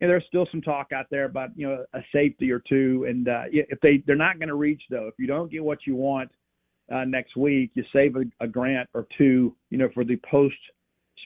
and 0.00 0.10
there's 0.10 0.24
still 0.28 0.46
some 0.50 0.60
talk 0.60 0.92
out 0.92 1.06
there 1.10 1.24
about 1.24 1.50
you 1.56 1.66
know 1.66 1.84
a 1.94 2.00
safety 2.12 2.52
or 2.52 2.62
two. 2.68 3.06
And 3.08 3.26
uh, 3.26 3.44
if 3.50 3.80
they 3.80 4.02
they're 4.06 4.16
not 4.16 4.38
going 4.38 4.48
to 4.48 4.54
reach 4.54 4.82
though, 4.90 5.08
if 5.08 5.14
you 5.18 5.26
don't 5.26 5.50
get 5.50 5.64
what 5.64 5.86
you 5.86 5.96
want 5.96 6.30
uh, 6.92 7.04
next 7.04 7.36
week, 7.36 7.70
you 7.74 7.84
save 7.92 8.16
a, 8.16 8.24
a 8.44 8.46
grant 8.46 8.88
or 8.92 9.06
two, 9.16 9.56
you 9.70 9.78
know, 9.78 9.88
for 9.94 10.04
the 10.04 10.20
post 10.30 10.56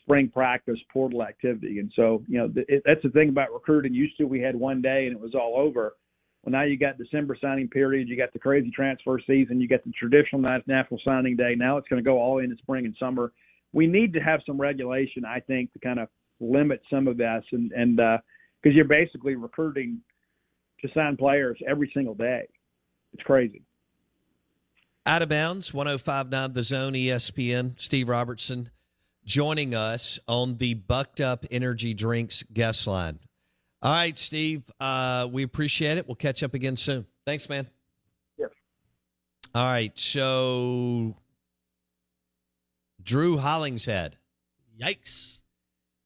spring 0.03 0.29
practice 0.29 0.79
portal 0.93 1.23
activity. 1.23 1.79
And 1.79 1.93
so, 1.95 2.23
you 2.29 2.39
know, 2.39 2.53
it, 2.69 2.83
that's 2.87 3.03
the 3.03 3.11
thing 3.11 3.29
about 3.29 3.53
recruiting. 3.53 3.95
Used 3.95 4.17
to 4.19 4.25
we 4.25 4.41
had 4.41 4.57
one 4.57 4.81
day 4.81 5.07
and 5.07 5.17
it 5.17 5.21
was 5.21 5.35
all 5.35 5.55
over. 5.57 5.95
Well, 6.43 6.53
now 6.53 6.63
you 6.63 6.77
got 6.77 6.99
December 6.99 7.37
signing 7.41 7.69
period, 7.69 8.09
you 8.09 8.17
got 8.17 8.33
the 8.33 8.39
crazy 8.39 8.71
transfer 8.71 9.21
season, 9.27 9.61
you 9.61 9.69
got 9.69 9.85
the 9.85 9.93
traditional 9.93 10.43
national 10.67 11.01
signing 11.05 11.37
day. 11.37 11.55
Now 11.57 11.77
it's 11.77 11.89
going 11.89 12.03
to 12.03 12.09
go 12.09 12.19
all 12.19 12.39
in 12.39 12.51
the 12.51 12.57
spring 12.57 12.85
and 12.85 12.97
summer. 12.99 13.33
We 13.73 13.87
need 13.87 14.13
to 14.15 14.21
have 14.21 14.41
some 14.45 14.61
regulation, 14.61 15.25
I 15.25 15.41
think, 15.41 15.73
to 15.73 15.79
kind 15.79 16.01
of 16.01 16.09
limit 16.41 16.83
some 16.91 17.07
of 17.07 17.17
this, 17.17 17.45
and 17.53 17.71
and 17.73 17.97
because 17.97 18.21
uh, 18.67 18.71
you're 18.71 18.85
basically 18.85 19.37
recruiting 19.37 20.01
to 20.83 20.89
sign 20.93 21.17
players 21.17 21.59
every 21.67 21.91
single 21.95 22.15
day. 22.15 22.49
It's 23.13 23.23
crazy. 23.23 23.63
Out 25.07 25.23
of 25.23 25.29
bounds, 25.29 25.73
1059 25.73 26.53
The 26.53 26.63
Zone, 26.63 26.93
ESPN, 26.93 27.81
Steve 27.81 28.09
Robertson 28.09 28.71
joining 29.25 29.75
us 29.75 30.19
on 30.27 30.57
the 30.57 30.75
Bucked 30.75 31.21
Up 31.21 31.47
Energy 31.51 31.95
Drinks 31.95 32.43
guest 32.53 32.87
line. 32.87 33.19
All 33.83 33.93
right, 33.93 34.17
Steve, 34.17 34.63
uh, 34.81 35.29
we 35.31 35.43
appreciate 35.43 35.99
it. 35.99 36.07
We'll 36.07 36.15
catch 36.15 36.43
up 36.43 36.55
again 36.55 36.77
soon. 36.77 37.07
Thanks, 37.27 37.49
man. 37.49 37.67
Yes. 38.39 38.51
All 39.55 39.65
right, 39.65 39.97
so 39.99 41.17
Drew 43.03 43.39
Hollingshead. 43.39 44.19
Yikes. 44.81 45.41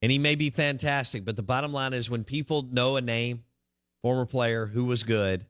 And 0.02 0.12
he 0.12 0.18
may 0.18 0.34
be 0.34 0.50
fantastic, 0.50 1.24
but 1.24 1.36
the 1.36 1.42
bottom 1.42 1.72
line 1.72 1.92
is 1.92 2.10
when 2.10 2.24
people 2.24 2.62
know 2.62 2.96
a 2.96 3.00
name, 3.00 3.44
former 4.02 4.26
player 4.26 4.66
who 4.66 4.84
was 4.84 5.02
good, 5.02 5.46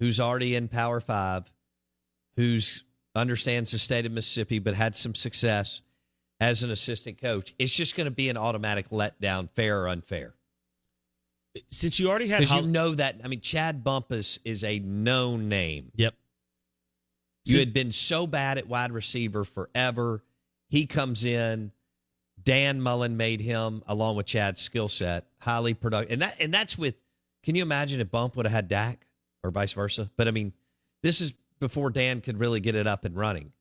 who's 0.00 0.20
already 0.20 0.54
in 0.54 0.68
Power 0.68 1.00
Five, 1.00 1.52
who's 2.36 2.84
understands 3.14 3.70
the 3.70 3.78
state 3.78 4.06
of 4.06 4.12
Mississippi 4.12 4.58
but 4.58 4.74
had 4.74 4.96
some 4.96 5.14
success– 5.14 5.82
as 6.42 6.64
an 6.64 6.72
assistant 6.72 7.20
coach, 7.20 7.54
it's 7.56 7.72
just 7.72 7.94
going 7.94 8.06
to 8.06 8.10
be 8.10 8.28
an 8.28 8.36
automatic 8.36 8.88
letdown, 8.88 9.48
fair 9.54 9.82
or 9.82 9.88
unfair. 9.88 10.34
Since 11.70 11.98
you 11.98 12.08
already 12.08 12.28
had, 12.28 12.40
because 12.40 12.62
you 12.62 12.66
know 12.66 12.94
that. 12.94 13.16
I 13.22 13.28
mean, 13.28 13.40
Chad 13.40 13.84
Bumphis 13.84 14.38
is 14.44 14.64
a 14.64 14.78
known 14.78 15.48
name. 15.48 15.92
Yep. 15.96 16.14
You 17.44 17.58
had 17.58 17.74
been 17.74 17.92
so 17.92 18.26
bad 18.26 18.56
at 18.58 18.68
wide 18.68 18.92
receiver 18.92 19.44
forever. 19.44 20.22
He 20.68 20.86
comes 20.86 21.24
in. 21.24 21.72
Dan 22.42 22.80
Mullen 22.80 23.16
made 23.16 23.40
him, 23.40 23.82
along 23.86 24.16
with 24.16 24.26
Chad's 24.26 24.60
skill 24.60 24.88
set, 24.88 25.26
highly 25.38 25.74
productive, 25.74 26.12
and 26.12 26.22
that 26.22 26.36
and 26.40 26.52
that's 26.52 26.76
with. 26.76 26.96
Can 27.44 27.54
you 27.54 27.62
imagine 27.62 28.00
if 28.00 28.10
Bump 28.10 28.36
would 28.36 28.46
have 28.46 28.52
had 28.52 28.68
Dak 28.68 29.06
or 29.42 29.50
vice 29.50 29.72
versa? 29.72 30.10
But 30.16 30.28
I 30.28 30.30
mean, 30.30 30.52
this 31.02 31.20
is 31.20 31.34
before 31.60 31.90
Dan 31.90 32.20
could 32.20 32.38
really 32.38 32.60
get 32.60 32.74
it 32.74 32.86
up 32.86 33.04
and 33.04 33.16
running. 33.16 33.52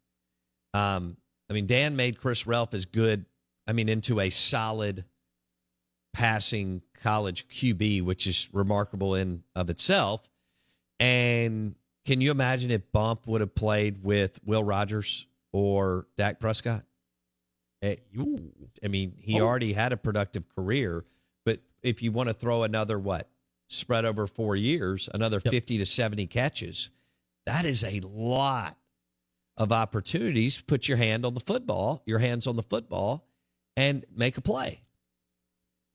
Um, 0.74 1.18
I 1.50 1.54
mean, 1.54 1.68
Dan 1.68 1.96
made 1.96 2.20
Chris 2.20 2.44
Relf 2.44 2.74
as 2.74 2.86
good, 2.86 3.26
I 3.68 3.74
mean, 3.74 3.90
into 3.90 4.20
a 4.20 4.30
solid 4.30 5.04
passing 6.14 6.82
college 7.02 7.48
QB, 7.48 8.04
which 8.04 8.28
is 8.28 8.50
remarkable 8.52 9.16
in 9.16 9.44
of 9.56 9.70
itself. 9.70 10.30
And 11.00 11.76
can 12.06 12.22
you 12.22 12.32
imagine 12.32 12.72
if 12.72 12.92
Bump 12.92 13.28
would 13.28 13.42
have 13.42 13.56
played 13.56 14.04
with 14.04 14.40
Will 14.46 14.64
Rogers 14.64 15.28
or 15.52 16.08
Dak 16.18 16.40
Prescott? 16.40 16.84
Eh, 17.82 17.96
I 18.84 18.88
mean, 18.88 19.16
he 19.18 19.42
oh. 19.42 19.46
already 19.46 19.74
had 19.74 19.94
a 19.94 19.98
productive 19.98 20.48
career, 20.54 21.06
but 21.46 21.60
if 21.82 22.04
you 22.04 22.12
want 22.12 22.30
to 22.30 22.34
throw 22.34 22.64
another 22.64 23.00
what 23.00 23.28
spread 23.70 24.06
over 24.06 24.28
four 24.28 24.56
years, 24.56 25.10
another 25.14 25.42
yep. 25.44 25.52
50 25.52 25.80
to 25.80 25.86
70 25.86 26.28
catches, 26.28 26.90
that 27.46 27.66
is 27.66 27.84
a 27.84 28.02
lot 28.02 28.78
of 29.58 29.72
opportunities, 29.72 30.62
put 30.62 30.88
your 30.88 30.98
hand 30.98 31.26
on 31.26 31.34
the 31.34 31.40
football, 31.40 32.04
your 32.06 32.20
hands 32.20 32.48
on 32.48 32.56
the 32.56 32.64
football, 32.64 33.26
and 33.76 34.06
make 34.16 34.38
a 34.38 34.42
play. 34.42 34.84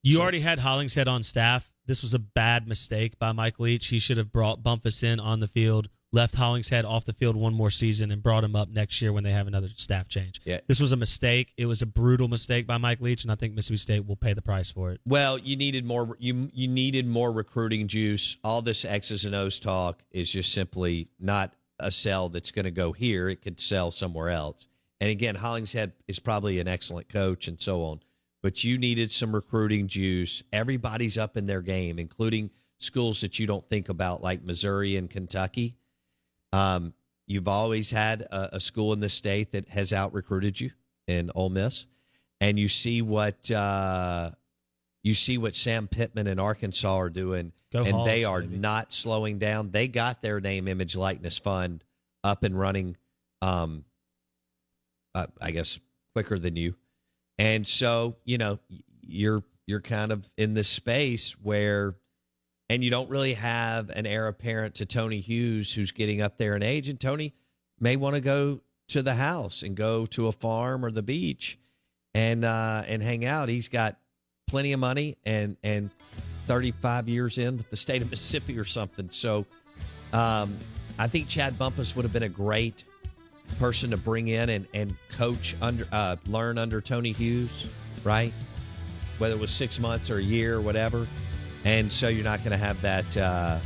You 0.06 0.18
so, 0.18 0.22
already 0.22 0.38
had 0.38 0.60
Hollingshead 0.60 1.08
on 1.08 1.24
staff. 1.24 1.68
This 1.86 2.02
was 2.02 2.14
a 2.14 2.20
bad 2.20 2.68
mistake 2.68 3.18
by 3.18 3.32
Mike 3.32 3.58
Leach. 3.58 3.88
He 3.88 3.98
should 3.98 4.18
have 4.18 4.30
brought 4.30 4.62
Bumphis 4.62 5.02
in 5.02 5.18
on 5.18 5.40
the 5.40 5.48
field, 5.48 5.88
left 6.12 6.36
Hollingshead 6.36 6.84
off 6.84 7.04
the 7.04 7.12
field 7.12 7.34
one 7.34 7.54
more 7.54 7.72
season, 7.72 8.12
and 8.12 8.22
brought 8.22 8.44
him 8.44 8.54
up 8.54 8.68
next 8.68 9.02
year 9.02 9.12
when 9.12 9.24
they 9.24 9.32
have 9.32 9.48
another 9.48 9.66
staff 9.74 10.06
change. 10.06 10.40
Yeah. 10.44 10.60
This 10.68 10.78
was 10.78 10.92
a 10.92 10.96
mistake. 10.96 11.52
It 11.56 11.66
was 11.66 11.82
a 11.82 11.86
brutal 11.86 12.28
mistake 12.28 12.68
by 12.68 12.78
Mike 12.78 13.00
Leach, 13.00 13.24
and 13.24 13.32
I 13.32 13.34
think 13.34 13.54
Mississippi 13.54 13.78
State 13.78 14.06
will 14.06 14.14
pay 14.14 14.32
the 14.32 14.42
price 14.42 14.70
for 14.70 14.92
it. 14.92 15.00
Well, 15.04 15.38
you 15.38 15.56
needed 15.56 15.84
more. 15.84 16.16
You 16.20 16.50
you 16.54 16.68
needed 16.68 17.08
more 17.08 17.32
recruiting 17.32 17.88
juice. 17.88 18.36
All 18.44 18.62
this 18.62 18.84
X's 18.84 19.24
and 19.24 19.34
O's 19.34 19.58
talk 19.58 20.04
is 20.12 20.30
just 20.30 20.52
simply 20.52 21.10
not 21.18 21.56
a 21.80 21.90
sell 21.90 22.28
that's 22.28 22.52
going 22.52 22.64
to 22.66 22.70
go 22.70 22.92
here. 22.92 23.28
It 23.28 23.42
could 23.42 23.58
sell 23.58 23.90
somewhere 23.90 24.28
else. 24.28 24.68
And 25.00 25.10
again, 25.10 25.34
Hollingshead 25.34 25.94
is 26.06 26.20
probably 26.20 26.60
an 26.60 26.68
excellent 26.68 27.08
coach 27.08 27.48
and 27.48 27.60
so 27.60 27.82
on. 27.82 28.00
But 28.46 28.62
you 28.62 28.78
needed 28.78 29.10
some 29.10 29.34
recruiting 29.34 29.88
juice. 29.88 30.44
Everybody's 30.52 31.18
up 31.18 31.36
in 31.36 31.46
their 31.46 31.62
game, 31.62 31.98
including 31.98 32.52
schools 32.78 33.20
that 33.22 33.40
you 33.40 33.46
don't 33.48 33.68
think 33.68 33.88
about, 33.88 34.22
like 34.22 34.44
Missouri 34.44 34.94
and 34.94 35.10
Kentucky. 35.10 35.74
Um, 36.52 36.94
you've 37.26 37.48
always 37.48 37.90
had 37.90 38.20
a, 38.20 38.54
a, 38.54 38.60
school 38.60 38.92
in 38.92 39.00
the 39.00 39.08
state 39.08 39.50
that 39.50 39.68
has 39.70 39.92
out 39.92 40.14
recruited 40.14 40.60
you 40.60 40.70
in 41.08 41.32
Ole 41.34 41.48
Miss, 41.48 41.88
and 42.40 42.56
you 42.56 42.68
see 42.68 43.02
what 43.02 43.50
uh, 43.50 44.30
you 45.02 45.14
see 45.14 45.38
what 45.38 45.56
Sam 45.56 45.88
Pittman 45.88 46.28
and 46.28 46.38
Arkansas 46.38 46.96
are 46.96 47.10
doing, 47.10 47.50
Go 47.72 47.82
and 47.82 47.90
Hogs, 47.90 48.06
they 48.06 48.22
are 48.22 48.42
baby. 48.42 48.58
not 48.58 48.92
slowing 48.92 49.40
down. 49.40 49.72
They 49.72 49.88
got 49.88 50.22
their 50.22 50.40
name, 50.40 50.68
image, 50.68 50.94
likeness 50.94 51.40
fund 51.40 51.82
up 52.22 52.44
and 52.44 52.56
running. 52.56 52.96
Um, 53.42 53.84
uh, 55.16 55.26
I 55.40 55.50
guess 55.50 55.80
quicker 56.14 56.38
than 56.38 56.54
you, 56.54 56.76
and 57.38 57.66
so 57.66 58.16
you 58.24 58.38
know 58.38 58.58
you're 59.02 59.42
you're 59.66 59.80
kind 59.80 60.12
of 60.12 60.28
in 60.36 60.54
this 60.54 60.68
space 60.68 61.32
where, 61.42 61.96
and 62.70 62.84
you 62.84 62.90
don't 62.90 63.10
really 63.10 63.34
have 63.34 63.90
an 63.90 64.06
heir 64.06 64.28
apparent 64.28 64.76
to 64.76 64.86
Tony 64.86 65.20
Hughes, 65.20 65.72
who's 65.72 65.92
getting 65.92 66.22
up 66.22 66.38
there 66.38 66.54
in 66.54 66.62
age, 66.62 66.88
and 66.88 66.98
Tony 66.98 67.34
may 67.80 67.96
want 67.96 68.14
to 68.14 68.20
go 68.20 68.60
to 68.88 69.02
the 69.02 69.14
house 69.14 69.62
and 69.62 69.76
go 69.76 70.06
to 70.06 70.28
a 70.28 70.32
farm 70.32 70.84
or 70.84 70.90
the 70.90 71.02
beach 71.02 71.58
and 72.14 72.44
uh, 72.44 72.84
and 72.86 73.02
hang 73.02 73.24
out. 73.24 73.48
He's 73.48 73.68
got 73.68 73.96
plenty 74.46 74.72
of 74.72 74.80
money 74.80 75.16
and 75.24 75.56
and 75.62 75.90
35 76.46 77.08
years 77.08 77.38
in 77.38 77.56
with 77.56 77.70
the 77.70 77.76
state 77.76 78.02
of 78.02 78.10
Mississippi 78.10 78.56
or 78.58 78.64
something. 78.64 79.10
So 79.10 79.44
um, 80.12 80.56
I 80.98 81.08
think 81.08 81.26
Chad 81.26 81.58
Bumphis 81.58 81.96
would 81.96 82.04
have 82.04 82.12
been 82.12 82.22
a 82.22 82.28
great 82.28 82.84
person 83.58 83.90
to 83.90 83.96
bring 83.96 84.28
in 84.28 84.50
and, 84.50 84.66
and 84.74 84.94
coach 85.10 85.56
under, 85.62 85.86
uh, 85.92 86.16
learn 86.26 86.58
under 86.58 86.80
Tony 86.80 87.12
Hughes, 87.12 87.66
right? 88.04 88.32
Whether 89.18 89.34
it 89.34 89.40
was 89.40 89.50
six 89.50 89.80
months 89.80 90.10
or 90.10 90.18
a 90.18 90.22
year 90.22 90.56
or 90.56 90.60
whatever, 90.60 91.06
and 91.64 91.92
so 91.92 92.08
you're 92.08 92.24
not 92.24 92.40
going 92.40 92.50
to 92.50 92.58
have 92.58 92.80
that 92.82 93.16
uh, 93.16 93.58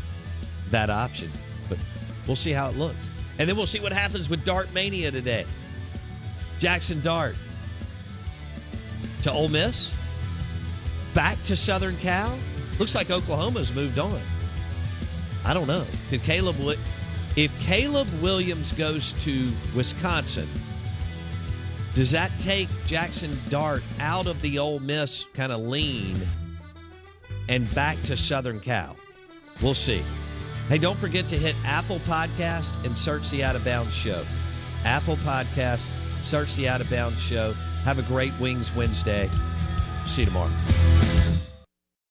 that 0.71 0.91
option. 0.91 1.31
But 1.69 1.79
we'll 2.27 2.37
see 2.37 2.53
how 2.53 2.69
it 2.71 2.77
looks, 2.77 3.11
and 3.39 3.49
then 3.49 3.57
we'll 3.57 3.67
see 3.67 3.81
what 3.81 3.93
happens 3.93 4.31
with 4.31 4.45
Dart 4.45 4.73
Mania 4.73 5.11
today. 5.11 5.45
Jackson 6.61 7.01
Dart 7.01 7.35
to 9.23 9.33
Ole 9.33 9.49
Miss, 9.49 9.93
back 11.15 11.43
to 11.45 11.57
Southern 11.57 11.97
Cal. 11.97 12.39
Looks 12.79 12.95
like 12.95 13.11
Oklahoma's 13.11 13.75
moved 13.75 13.99
on. 13.99 14.21
I 15.45 15.53
don't 15.53 15.67
know. 15.67 15.85
Could 16.11 16.23
Caleb, 16.23 16.57
if 17.37 17.59
Caleb 17.61 18.09
Williams 18.21 18.73
goes 18.73 19.13
to 19.25 19.51
Wisconsin, 19.75 20.49
does 21.95 22.11
that 22.13 22.31
take 22.39 22.69
Jackson 22.87 23.37
Dart 23.49 23.83
out 23.99 24.27
of 24.27 24.41
the 24.43 24.59
Ole 24.59 24.79
Miss 24.81 25.25
kind 25.35 25.53
of 25.53 25.61
lean 25.61 26.17
and 27.49 27.73
back 27.75 28.01
to 28.03 28.17
Southern 28.17 28.61
Cal? 28.61 28.97
We'll 29.61 29.75
see. 29.75 30.03
Hey, 30.69 30.79
don't 30.79 30.99
forget 30.99 31.27
to 31.29 31.37
hit 31.37 31.57
Apple 31.67 31.99
Podcast 32.01 32.85
and 32.85 32.97
search 32.97 33.29
the 33.31 33.43
Out 33.43 33.57
of 33.57 33.65
Bounds 33.65 33.93
Show. 33.93 34.23
Apple 34.85 35.17
Podcast, 35.17 35.81
search 36.23 36.55
the 36.55 36.69
Out 36.69 36.81
of 36.81 36.89
Bounds 36.89 37.21
Show. 37.21 37.53
Have 37.85 37.99
a 37.99 38.03
great 38.03 38.33
Wings 38.39 38.75
Wednesday. 38.75 39.29
See 40.07 40.23
you 40.23 40.27
tomorrow. 40.27 40.51